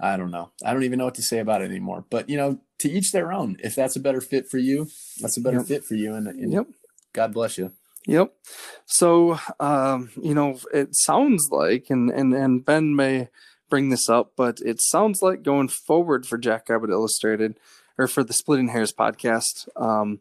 I 0.00 0.16
don't 0.16 0.30
know. 0.30 0.52
I 0.64 0.72
don't 0.72 0.84
even 0.84 1.00
know 1.00 1.06
what 1.06 1.16
to 1.16 1.22
say 1.22 1.40
about 1.40 1.60
it 1.60 1.64
anymore. 1.64 2.04
But 2.08 2.30
you 2.30 2.36
know, 2.36 2.60
to 2.78 2.90
each 2.90 3.12
their 3.12 3.32
own. 3.32 3.56
If 3.62 3.74
that's 3.74 3.96
a 3.96 4.00
better 4.00 4.20
fit 4.20 4.48
for 4.48 4.58
you, 4.58 4.88
that's 5.20 5.36
a 5.36 5.40
better 5.40 5.58
yep. 5.58 5.66
fit 5.66 5.84
for 5.84 5.94
you. 5.94 6.14
And, 6.14 6.28
and 6.28 6.52
yep. 6.52 6.66
God 7.12 7.32
bless 7.32 7.58
you. 7.58 7.72
Yep. 8.06 8.32
So, 8.86 9.38
um, 9.60 10.10
you 10.20 10.34
know, 10.34 10.58
it 10.72 10.94
sounds 10.94 11.48
like, 11.50 11.86
and, 11.90 12.10
and, 12.10 12.32
and 12.32 12.64
Ben 12.64 12.96
may 12.96 13.28
bring 13.68 13.90
this 13.90 14.08
up, 14.08 14.32
but 14.34 14.60
it 14.64 14.80
sounds 14.80 15.20
like 15.20 15.42
going 15.42 15.68
forward 15.68 16.26
for 16.26 16.38
Jackrabbit 16.38 16.90
Illustrated 16.90 17.58
or 17.98 18.06
for 18.06 18.24
the 18.24 18.32
Splitting 18.32 18.68
Hairs 18.68 18.94
podcast, 18.94 19.68
um, 19.76 20.20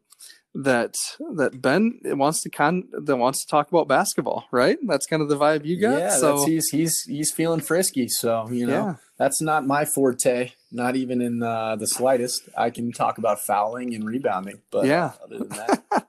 that 0.54 0.96
that 1.36 1.62
Ben 1.62 2.00
wants 2.04 2.42
to 2.42 2.50
con 2.50 2.86
that 2.92 3.16
wants 3.16 3.46
to 3.46 3.48
talk 3.48 3.70
about 3.70 3.88
basketball, 3.88 4.46
right? 4.52 4.78
That's 4.88 5.06
kind 5.06 5.22
of 5.22 5.30
the 5.30 5.38
vibe 5.38 5.66
you 5.66 5.80
got. 5.80 6.00
Yeah, 6.00 6.18
so 6.18 6.46
he's 6.46 6.70
he's 6.70 7.04
he's 7.04 7.32
feeling 7.32 7.60
frisky. 7.60 8.08
So 8.08 8.50
you 8.50 8.66
know, 8.66 8.86
yeah. 8.88 8.96
that's 9.18 9.40
not 9.40 9.68
my 9.68 9.86
forte, 9.86 10.54
not 10.72 10.96
even 10.96 11.22
in 11.22 11.44
uh, 11.44 11.76
the 11.76 11.86
slightest. 11.86 12.50
I 12.58 12.72
can 12.72 12.92
talk 12.92 13.20
about 13.20 13.40
fouling 13.40 13.94
and 13.94 14.04
rebounding, 14.04 14.62
but 14.72 14.86
yeah, 14.86 15.12
other 15.24 15.38
than 15.38 15.50
that. 15.50 15.84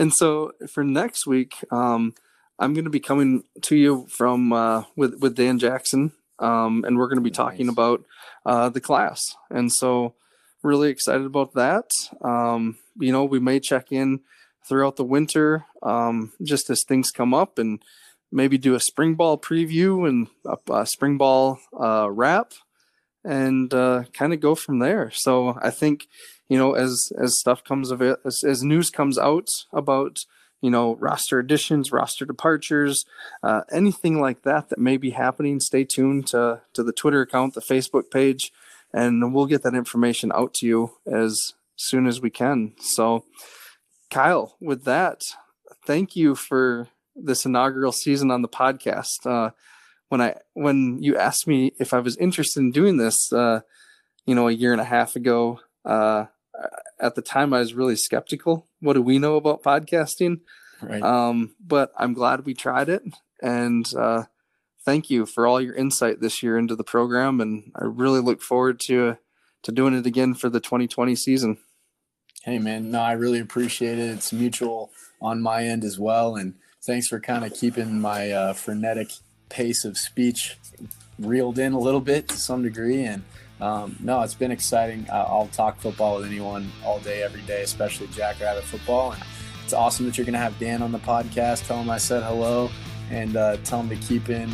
And 0.00 0.14
so 0.14 0.52
for 0.66 0.82
next 0.82 1.26
week, 1.26 1.56
um, 1.70 2.14
I'm 2.58 2.72
going 2.72 2.84
to 2.84 2.90
be 2.90 3.00
coming 3.00 3.44
to 3.60 3.76
you 3.76 4.06
from 4.08 4.50
uh, 4.50 4.84
with 4.96 5.20
with 5.20 5.36
Dan 5.36 5.58
Jackson, 5.58 6.12
um, 6.38 6.84
and 6.86 6.96
we're 6.96 7.08
going 7.08 7.18
to 7.18 7.22
be 7.22 7.28
nice. 7.28 7.36
talking 7.36 7.68
about 7.68 8.02
uh, 8.46 8.70
the 8.70 8.80
class. 8.80 9.36
And 9.50 9.70
so, 9.70 10.14
really 10.62 10.88
excited 10.88 11.26
about 11.26 11.52
that. 11.52 11.90
Um, 12.22 12.78
you 12.98 13.12
know, 13.12 13.24
we 13.24 13.40
may 13.40 13.60
check 13.60 13.92
in 13.92 14.20
throughout 14.66 14.96
the 14.96 15.04
winter, 15.04 15.66
um, 15.82 16.32
just 16.42 16.70
as 16.70 16.82
things 16.82 17.10
come 17.10 17.34
up, 17.34 17.58
and 17.58 17.82
maybe 18.32 18.56
do 18.56 18.74
a 18.74 18.80
spring 18.80 19.16
ball 19.16 19.36
preview 19.36 20.08
and 20.08 20.28
a, 20.46 20.72
a 20.72 20.86
spring 20.86 21.18
ball 21.18 21.60
uh, 21.78 22.08
wrap, 22.10 22.52
and 23.22 23.74
uh, 23.74 24.04
kind 24.14 24.32
of 24.32 24.40
go 24.40 24.54
from 24.54 24.78
there. 24.78 25.10
So 25.10 25.58
I 25.60 25.68
think 25.68 26.06
you 26.50 26.58
know, 26.58 26.74
as 26.74 27.12
as 27.16 27.38
stuff 27.38 27.62
comes 27.62 27.90
of 27.92 28.02
as, 28.02 28.42
as 28.44 28.62
news 28.62 28.90
comes 28.90 29.16
out 29.16 29.48
about 29.72 30.18
you 30.60 30.68
know 30.68 30.96
roster 30.96 31.38
additions, 31.38 31.92
roster 31.92 32.26
departures, 32.26 33.04
uh, 33.44 33.62
anything 33.70 34.20
like 34.20 34.42
that 34.42 34.68
that 34.68 34.78
may 34.78 34.96
be 34.96 35.10
happening, 35.10 35.60
stay 35.60 35.84
tuned 35.84 36.26
to 36.26 36.60
to 36.74 36.82
the 36.82 36.92
Twitter 36.92 37.22
account, 37.22 37.54
the 37.54 37.60
Facebook 37.60 38.10
page, 38.10 38.52
and 38.92 39.32
we'll 39.32 39.46
get 39.46 39.62
that 39.62 39.74
information 39.74 40.32
out 40.32 40.52
to 40.54 40.66
you 40.66 40.90
as 41.06 41.54
soon 41.76 42.08
as 42.08 42.20
we 42.20 42.30
can. 42.30 42.74
So, 42.80 43.24
Kyle, 44.10 44.56
with 44.60 44.84
that, 44.84 45.22
thank 45.86 46.16
you 46.16 46.34
for 46.34 46.88
this 47.14 47.46
inaugural 47.46 47.92
season 47.92 48.32
on 48.32 48.42
the 48.42 48.48
podcast. 48.48 49.24
Uh, 49.24 49.50
when 50.08 50.20
I 50.20 50.34
when 50.54 51.00
you 51.00 51.16
asked 51.16 51.46
me 51.46 51.74
if 51.78 51.94
I 51.94 52.00
was 52.00 52.16
interested 52.16 52.58
in 52.58 52.72
doing 52.72 52.96
this, 52.96 53.32
uh, 53.32 53.60
you 54.26 54.34
know, 54.34 54.48
a 54.48 54.52
year 54.52 54.72
and 54.72 54.80
a 54.80 54.84
half 54.84 55.14
ago, 55.14 55.60
uh, 55.84 56.26
at 56.98 57.14
the 57.14 57.22
time 57.22 57.52
I 57.52 57.60
was 57.60 57.74
really 57.74 57.96
skeptical. 57.96 58.66
What 58.80 58.94
do 58.94 59.02
we 59.02 59.18
know 59.18 59.36
about 59.36 59.62
podcasting? 59.62 60.40
Right. 60.82 61.02
Um, 61.02 61.54
but 61.64 61.92
I'm 61.96 62.14
glad 62.14 62.46
we 62.46 62.54
tried 62.54 62.88
it, 62.88 63.02
and 63.42 63.90
uh, 63.94 64.24
thank 64.84 65.10
you 65.10 65.26
for 65.26 65.46
all 65.46 65.60
your 65.60 65.74
insight 65.74 66.20
this 66.20 66.42
year 66.42 66.58
into 66.58 66.76
the 66.76 66.84
program. 66.84 67.40
And 67.40 67.72
I 67.74 67.84
really 67.84 68.20
look 68.20 68.42
forward 68.42 68.80
to 68.80 69.18
to 69.62 69.72
doing 69.72 69.94
it 69.94 70.06
again 70.06 70.34
for 70.34 70.48
the 70.48 70.60
2020 70.60 71.14
season. 71.14 71.58
Hey, 72.42 72.58
man. 72.58 72.90
No, 72.90 73.00
I 73.00 73.12
really 73.12 73.40
appreciate 73.40 73.98
it. 73.98 74.10
It's 74.10 74.32
mutual 74.32 74.90
on 75.20 75.42
my 75.42 75.64
end 75.64 75.84
as 75.84 75.98
well. 75.98 76.36
And 76.36 76.54
thanks 76.82 77.08
for 77.08 77.20
kind 77.20 77.44
of 77.44 77.52
keeping 77.52 78.00
my 78.00 78.30
uh, 78.30 78.52
frenetic 78.54 79.10
pace 79.50 79.84
of 79.84 79.98
speech 79.98 80.56
reeled 81.18 81.58
in 81.58 81.74
a 81.74 81.78
little 81.78 82.00
bit 82.00 82.28
to 82.28 82.38
some 82.38 82.62
degree. 82.62 83.04
And 83.04 83.24
um, 83.60 83.96
no, 84.00 84.22
it's 84.22 84.34
been 84.34 84.50
exciting. 84.50 85.06
I'll 85.12 85.50
talk 85.52 85.78
football 85.80 86.16
with 86.16 86.26
anyone 86.26 86.70
all 86.84 86.98
day, 87.00 87.22
every 87.22 87.42
day, 87.42 87.62
especially 87.62 88.08
Jackrabbit 88.08 88.64
football. 88.64 89.12
And 89.12 89.22
it's 89.64 89.72
awesome 89.72 90.06
that 90.06 90.16
you're 90.16 90.24
going 90.24 90.32
to 90.32 90.38
have 90.38 90.58
Dan 90.58 90.82
on 90.82 90.92
the 90.92 90.98
podcast. 90.98 91.66
Tell 91.66 91.78
him 91.78 91.90
I 91.90 91.98
said 91.98 92.22
hello 92.22 92.70
and 93.10 93.36
uh, 93.36 93.56
tell 93.58 93.80
him 93.80 93.88
to 93.88 93.96
keep 93.96 94.28
in 94.28 94.50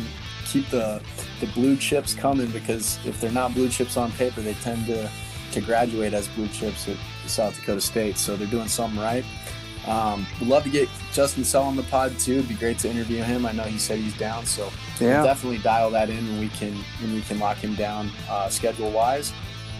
keep 0.47 0.69
the 0.69 1.01
the 1.41 1.47
blue 1.47 1.75
chips 1.75 2.13
coming 2.13 2.49
because 2.51 2.99
if 3.05 3.19
they're 3.19 3.31
not 3.31 3.53
blue 3.53 3.69
chips 3.69 3.97
on 3.97 4.11
paper, 4.13 4.41
they 4.41 4.53
tend 4.55 4.85
to 4.87 5.09
to 5.51 5.61
graduate 5.61 6.13
as 6.13 6.27
blue 6.29 6.47
chips 6.49 6.87
at 6.87 6.97
South 7.27 7.55
Dakota 7.55 7.81
State. 7.81 8.17
So 8.17 8.35
they're 8.35 8.47
doing 8.47 8.67
something 8.67 8.99
right. 8.99 9.25
Um, 9.87 10.27
would 10.39 10.49
love 10.49 10.63
to 10.63 10.69
get 10.69 10.89
Justin 11.13 11.45
Sell 11.45 11.63
on 11.63 11.75
the 11.75 11.83
pod 11.83 12.17
too. 12.19 12.33
It'd 12.33 12.49
be 12.49 12.55
great 12.55 12.77
to 12.79 12.89
interview 12.89 13.23
him. 13.23 13.45
I 13.45 13.53
know 13.53 13.63
he 13.63 13.79
said 13.79 13.99
he's 13.99 14.17
down, 14.17 14.45
so 14.45 14.69
yeah. 14.99 15.17
we'll 15.17 15.23
definitely 15.23 15.59
dial 15.59 15.89
that 15.91 16.09
in 16.09 16.27
when 16.27 16.39
we 16.39 16.49
can 16.49 16.73
when 17.01 17.13
we 17.13 17.21
can 17.21 17.39
lock 17.39 17.57
him 17.57 17.73
down 17.75 18.11
uh, 18.29 18.49
schedule 18.49 18.91
wise. 18.91 19.31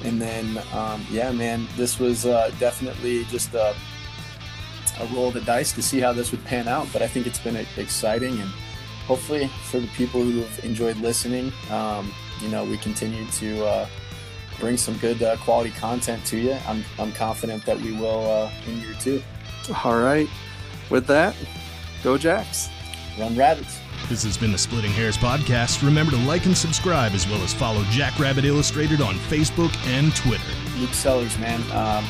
And 0.05 0.21
then 0.21 0.61
um, 0.73 1.05
yeah, 1.11 1.31
man, 1.31 1.67
this 1.75 1.99
was 1.99 2.25
uh, 2.25 2.51
definitely 2.57 3.25
just 3.25 3.53
a, 3.53 3.75
a 4.99 5.05
roll 5.13 5.27
of 5.27 5.33
the 5.33 5.41
dice 5.41 5.73
to 5.73 5.81
see 5.81 5.99
how 5.99 6.13
this 6.13 6.31
would 6.31 6.43
pan 6.45 6.67
out. 6.67 6.87
But 6.93 7.01
I 7.01 7.07
think 7.07 7.27
it's 7.27 7.39
been 7.39 7.57
exciting, 7.75 8.39
and 8.39 8.49
hopefully 9.07 9.47
for 9.65 9.79
the 9.79 9.87
people 9.87 10.21
who 10.21 10.39
have 10.39 10.63
enjoyed 10.63 10.97
listening, 10.97 11.51
um, 11.69 12.13
you 12.41 12.47
know, 12.49 12.63
we 12.63 12.77
continue 12.77 13.25
to. 13.25 13.65
Uh, 13.65 13.87
bring 14.59 14.75
some 14.75 14.97
good 14.97 15.21
uh, 15.21 15.37
quality 15.37 15.69
content 15.69 16.25
to 16.25 16.35
you. 16.35 16.57
I'm, 16.67 16.83
I'm 16.97 17.11
confident 17.11 17.63
that 17.67 17.79
we 17.79 17.91
will 17.91 18.27
uh, 18.27 18.51
in 18.65 18.79
year 18.79 18.95
two. 18.99 19.21
All 19.83 19.99
right. 19.99 20.29
With 20.89 21.07
that, 21.07 21.35
go 22.03 22.17
Jacks. 22.17 22.69
Run 23.19 23.35
Rabbits. 23.35 23.79
This 24.07 24.23
has 24.23 24.37
been 24.37 24.51
the 24.53 24.57
Splitting 24.57 24.91
Hairs 24.91 25.17
podcast. 25.17 25.83
Remember 25.83 26.11
to 26.11 26.17
like 26.19 26.45
and 26.45 26.55
subscribe 26.55 27.11
as 27.11 27.27
well 27.27 27.41
as 27.43 27.53
follow 27.53 27.83
Jackrabbit 27.85 28.45
Illustrated 28.45 29.01
on 29.01 29.15
Facebook 29.15 29.75
and 29.87 30.15
Twitter. 30.15 30.43
Luke 30.77 30.93
Sellers, 30.93 31.37
man, 31.39 31.59
um, 31.71 32.05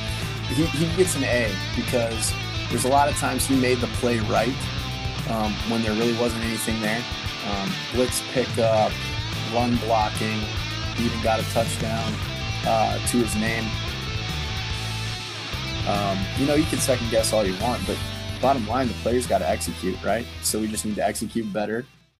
he, 0.53 0.65
he 0.65 0.95
gets 0.95 1.15
an 1.15 1.23
A 1.23 1.51
because 1.75 2.33
there's 2.69 2.85
a 2.85 2.89
lot 2.89 3.09
of 3.09 3.17
times 3.17 3.47
he 3.47 3.59
made 3.59 3.79
the 3.79 3.87
play 3.87 4.19
right 4.19 4.53
um, 5.29 5.51
when 5.69 5.81
there 5.81 5.93
really 5.93 6.15
wasn't 6.19 6.43
anything 6.43 6.79
there. 6.81 7.03
Um, 7.49 7.71
blitz 7.93 8.21
pickup, 8.31 8.91
run 9.53 9.77
blocking, 9.77 10.39
he 10.95 11.05
even 11.05 11.21
got 11.23 11.39
a 11.39 11.43
touchdown 11.51 12.13
uh, 12.65 12.99
to 13.07 13.17
his 13.17 13.35
name. 13.35 13.65
Um, 15.87 16.19
you 16.37 16.45
know, 16.45 16.55
you 16.55 16.65
can 16.65 16.79
second 16.79 17.09
guess 17.09 17.33
all 17.33 17.45
you 17.45 17.55
want, 17.61 17.85
but 17.87 17.97
bottom 18.41 18.67
line, 18.67 18.87
the 18.87 18.93
players 18.95 19.25
got 19.25 19.39
to 19.39 19.49
execute, 19.49 20.01
right? 20.03 20.25
So 20.43 20.59
we 20.59 20.67
just 20.67 20.85
need 20.85 20.95
to 20.95 21.05
execute 21.05 21.51
better 21.51 21.85